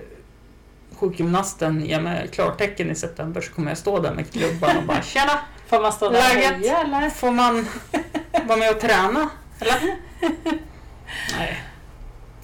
sjukgymnasten 0.98 1.84
ger 1.86 2.00
mig 2.00 2.28
klartecken 2.28 2.90
i 2.90 2.94
september 2.94 3.40
så 3.40 3.52
kommer 3.52 3.70
jag 3.70 3.78
stå 3.78 3.98
där 4.00 4.12
med 4.14 4.30
klubban 4.32 4.76
och 4.76 4.82
bara 4.84 5.02
Tjena! 5.02 5.38
Får 5.72 5.82
man 5.82 5.92
stå 5.92 6.08
där 6.08 6.18
och 6.30 6.34
Läget? 6.36 6.50
heja 6.52 6.78
eller? 6.80 7.10
Får 7.10 7.30
man 7.30 7.68
vara 8.46 8.58
med 8.58 8.70
och 8.70 8.80
träna? 8.80 9.28
Eller? 9.60 9.96
Nej. 11.38 11.62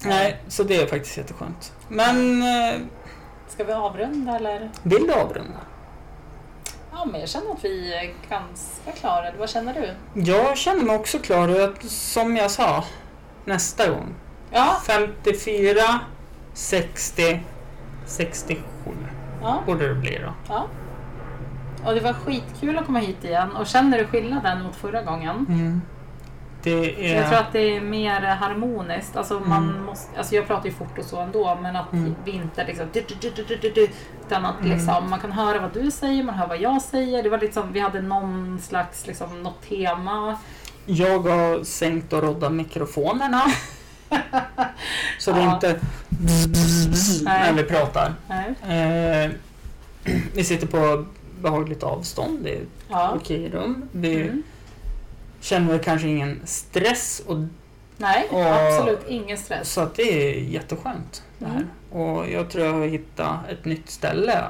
Nej, 0.01 0.41
så 0.47 0.63
det 0.63 0.75
är 0.75 0.87
faktiskt 0.87 1.17
jätteskönt. 1.17 1.73
Men 1.87 2.41
eh, 2.41 2.79
Ska 3.47 3.63
vi 3.63 3.73
avrunda 3.73 4.35
eller? 4.35 4.69
vill 4.83 5.07
du 5.07 5.13
avrunda? 5.13 5.59
Ja, 6.91 7.05
men 7.05 7.19
jag 7.19 7.29
känner 7.29 7.51
att 7.51 7.65
vi 7.65 7.93
är 7.93 8.13
ganska 8.29 8.91
klara. 8.99 9.31
Vad 9.39 9.49
känner 9.49 9.73
du? 9.73 10.21
Jag 10.21 10.57
känner 10.57 10.83
mig 10.83 10.95
också 10.95 11.19
klar 11.19 11.69
och 11.69 11.83
som 11.83 12.37
jag 12.37 12.51
sa 12.51 12.83
nästa 13.45 13.89
gång 13.89 14.15
Ja, 14.51 14.81
54, 14.85 15.99
60, 16.53 17.39
67 18.05 18.61
ja, 19.41 19.63
borde 19.65 19.87
det 19.87 19.95
bli 19.95 20.17
då. 20.25 20.33
ja. 20.49 20.67
Och 21.85 21.93
det 21.95 21.99
var 22.01 22.13
skitkul 22.13 22.77
att 22.77 22.85
komma 22.85 22.99
hit 22.99 23.23
igen. 23.23 23.51
Och 23.55 23.67
känner 23.67 23.97
du 23.97 24.05
skillnaden 24.05 24.63
mot 24.63 24.75
förra 24.75 25.01
gången? 25.03 25.45
Mm. 25.49 25.81
Det 26.63 26.71
är... 27.11 27.15
Jag 27.19 27.27
tror 27.29 27.39
att 27.39 27.51
det 27.53 27.75
är 27.77 27.81
mer 27.81 28.21
harmoniskt. 28.21 29.15
Alltså 29.15 29.39
man 29.39 29.69
Mm. 29.69 29.83
måste, 29.85 30.17
alltså 30.17 30.35
jag 30.35 30.47
pratar 30.47 30.65
ju 30.65 30.71
fort 30.71 30.97
och 30.97 31.05
så 31.05 31.19
ändå, 31.19 31.57
men 31.61 31.75
att 31.75 31.93
Mm. 31.93 32.15
vi 32.25 32.31
inte 32.31 32.65
liksom... 32.67 32.85
Du, 32.93 33.03
du, 33.21 33.29
du, 33.29 33.43
du, 33.55 33.69
du, 33.69 33.87
utan 34.27 34.45
att 34.45 34.59
Mm. 34.59 34.71
liksom, 34.77 35.09
man 35.09 35.19
kan 35.19 35.31
höra 35.31 35.59
vad 35.61 35.73
du 35.73 35.91
säger, 35.91 36.23
man 36.23 36.35
hör 36.35 36.47
vad 36.47 36.61
jag 36.61 36.81
säger. 36.81 37.23
Det 37.23 37.29
var 37.29 37.37
liksom, 37.37 37.71
vi 37.73 37.79
hade 37.79 38.01
någon 38.01 38.59
slags, 38.61 39.07
liksom, 39.07 39.43
något 39.43 39.61
tema. 39.69 40.37
Jag 40.85 41.19
har 41.19 41.63
sänkt 41.63 42.13
och 42.13 42.23
roddat 42.23 42.51
mikrofonerna. 42.51 43.41
så 45.19 45.31
det 45.31 45.39
är 45.39 45.43
Ja. 45.45 45.53
inte 45.53 45.79
när 47.23 47.53
vi 47.53 47.63
pratar. 47.63 48.13
Eh, 48.67 49.31
vi 50.33 50.43
sitter 50.43 50.67
på 50.67 51.05
behagligt 51.39 51.83
avstånd. 51.83 52.39
Det 52.43 52.49
är 52.57 52.61
ett 52.61 52.67
Ja. 52.89 53.11
okej 53.15 53.49
rum. 53.49 53.89
Vi 53.91 54.21
Mm. 54.21 54.43
känner 55.41 55.77
kanske 55.77 56.07
ingen 56.07 56.41
stress 56.45 57.21
och, 57.27 57.37
Nej, 57.97 58.27
Och- 58.31 58.45
absolut 58.45 59.05
ingen 59.07 59.37
stress. 59.37 59.71
så 59.73 59.81
att 59.81 59.95
det 59.95 60.03
är 60.03 60.39
jätteskönt. 60.39 61.23
Det 61.37 61.45
här. 61.45 61.65
Och 61.91 62.29
jag 62.29 62.49
tror 62.49 62.65
jag 62.65 62.73
har 62.73 62.85
hittat 62.87 63.49
ett 63.49 63.65
nytt 63.65 63.89
ställe. 63.89 64.43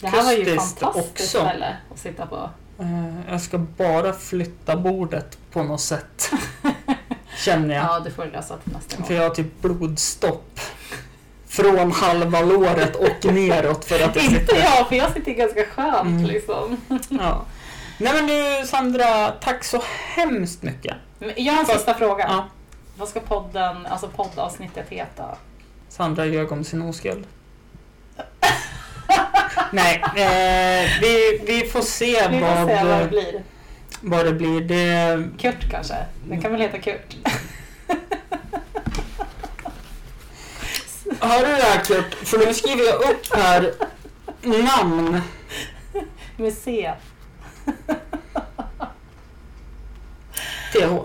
Det 0.00 0.06
här 0.08 0.22
var 0.24 0.32
ju 0.32 0.40
akustiskt 0.42 0.78
fantastiskt 0.78 1.10
också. 1.36 1.38
ställe 1.48 1.76
att 1.92 1.98
sitta 1.98 2.26
på. 2.26 2.50
eh, 2.78 3.30
jag 3.30 3.40
ska 3.40 3.58
bara 3.58 4.12
flytta 4.12 4.76
bordet 4.76 5.38
på 5.52 5.62
något 5.62 5.80
sätt. 5.80 6.30
Känner 7.36 7.74
jag. 7.74 7.84
Ja, 7.84 8.00
det 8.00 8.10
får 8.10 8.24
du 8.24 8.30
lösa 8.30 8.56
till 8.56 8.72
nästa 8.72 8.96
gång. 8.96 9.06
För 9.06 9.14
jag 9.14 9.22
har 9.22 9.30
typ 9.30 9.62
blodstopp. 9.62 10.60
Från 11.52 11.92
halva 11.92 12.40
låret 12.40 12.96
och 12.96 13.24
neråt 13.32 13.84
för 13.84 13.94
att 14.04 14.16
jag 14.16 14.24
Inte 14.24 14.38
sitter... 14.40 14.56
jag, 14.58 14.88
för 14.88 14.96
jag 14.96 15.12
sitter 15.12 15.32
ganska 15.32 15.64
skönt 15.64 16.02
Mm. 16.08 16.24
liksom. 16.26 16.76
Ja. 17.08 17.42
Nej 17.98 18.12
men 18.14 18.26
du 18.26 18.66
Sandra, 18.66 19.28
tack 19.30 19.64
så 19.64 19.82
hemskt 20.14 20.62
mycket. 20.62 20.96
Jag 21.36 21.52
har 21.52 21.60
en 21.60 21.66
Fast- 21.66 21.78
sista 21.78 21.94
fråga. 21.94 22.24
Ja. 22.28 22.44
Vad 22.98 23.08
ska 23.08 23.20
podden, 23.20 23.86
alltså 23.86 24.08
poddavsnittet 24.08 24.86
heta? 24.88 25.24
Sandra 25.88 26.26
ljög 26.26 26.52
om 26.52 26.64
sin 26.64 26.82
oskuld. 26.82 27.26
Nej, 29.70 30.02
eh, 30.16 30.90
vi, 31.00 31.40
vi 31.46 31.60
får 31.72 31.80
se 31.82 32.28
Vi 32.28 32.38
får 32.40 32.46
vad, 32.46 32.68
se 32.68 32.84
vad 32.84 32.98
det 33.00 33.08
blir. 33.08 33.42
vad 34.00 34.24
det 34.26 34.32
blir. 34.32 34.60
Det, 34.60 35.24
Kurt 35.38 35.70
kanske? 35.70 35.94
Den 36.28 36.40
kan 36.42 36.52
väl 36.52 36.60
heta 36.60 36.78
Kurt? 36.78 37.16
Hör 41.28 41.46
du 41.46 41.52
det 41.52 41.62
här 41.62 41.84
Kurt? 41.84 42.14
För 42.14 42.38
nu 42.38 42.54
skriver 42.54 42.84
jag 42.84 42.94
upp 43.10 43.34
här 43.34 43.74
namn. 44.42 45.20
Med 46.36 46.52
C. 46.52 46.92
TH. 50.72 51.02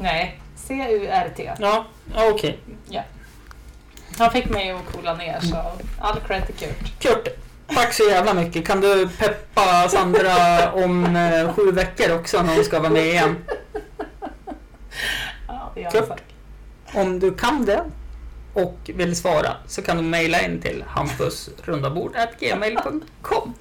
Nej, 0.00 0.40
C-U-R-T. 0.56 1.52
Ja, 1.58 1.86
ja, 2.14 2.30
okej. 2.30 2.58
Han 4.18 4.30
fick 4.30 4.48
mig 4.48 4.70
att 4.70 4.92
coola 4.92 5.14
ner 5.14 5.40
så 5.40 5.56
all 6.00 6.20
cred 6.26 6.46
till 6.46 6.54
Kurt. 6.54 6.98
Kurt, 6.98 7.28
tack 7.66 7.92
så 7.92 8.02
jävla 8.02 8.34
mycket. 8.34 8.66
Kan 8.66 8.80
du 8.80 9.08
peppa 9.08 9.88
Sandra 9.88 10.72
om 10.72 11.16
eh, 11.16 11.54
sju 11.54 11.72
veckor 11.72 12.14
också 12.14 12.42
när 12.42 12.54
hon 12.54 12.64
ska 12.64 12.78
vara 12.80 12.90
med 12.90 13.06
igen? 13.06 13.36
Ja, 15.48 15.72
det 15.74 15.80
gör 15.80 15.90
Kurt. 15.90 16.08
han 16.08 16.18
säkert. 16.18 16.34
Om 16.94 17.20
du 17.20 17.34
kan 17.34 17.64
det 17.64 17.84
och 18.52 18.90
vill 18.94 19.16
svara 19.16 19.56
så 19.66 19.82
kan 19.82 19.96
du 19.96 20.02
mejla 20.02 20.42
in 20.42 20.60
till 20.60 20.84
hampusrundabord.gmail.com 20.88 23.54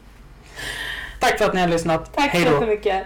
Tack 1.19 1.37
för 1.37 1.45
att 1.45 1.53
ni 1.53 1.61
har 1.61 1.67
lyssnat. 1.67 2.13
Tack 2.13 2.31
Hej 2.31 2.45
så 2.45 2.51
jättemycket. 2.51 3.03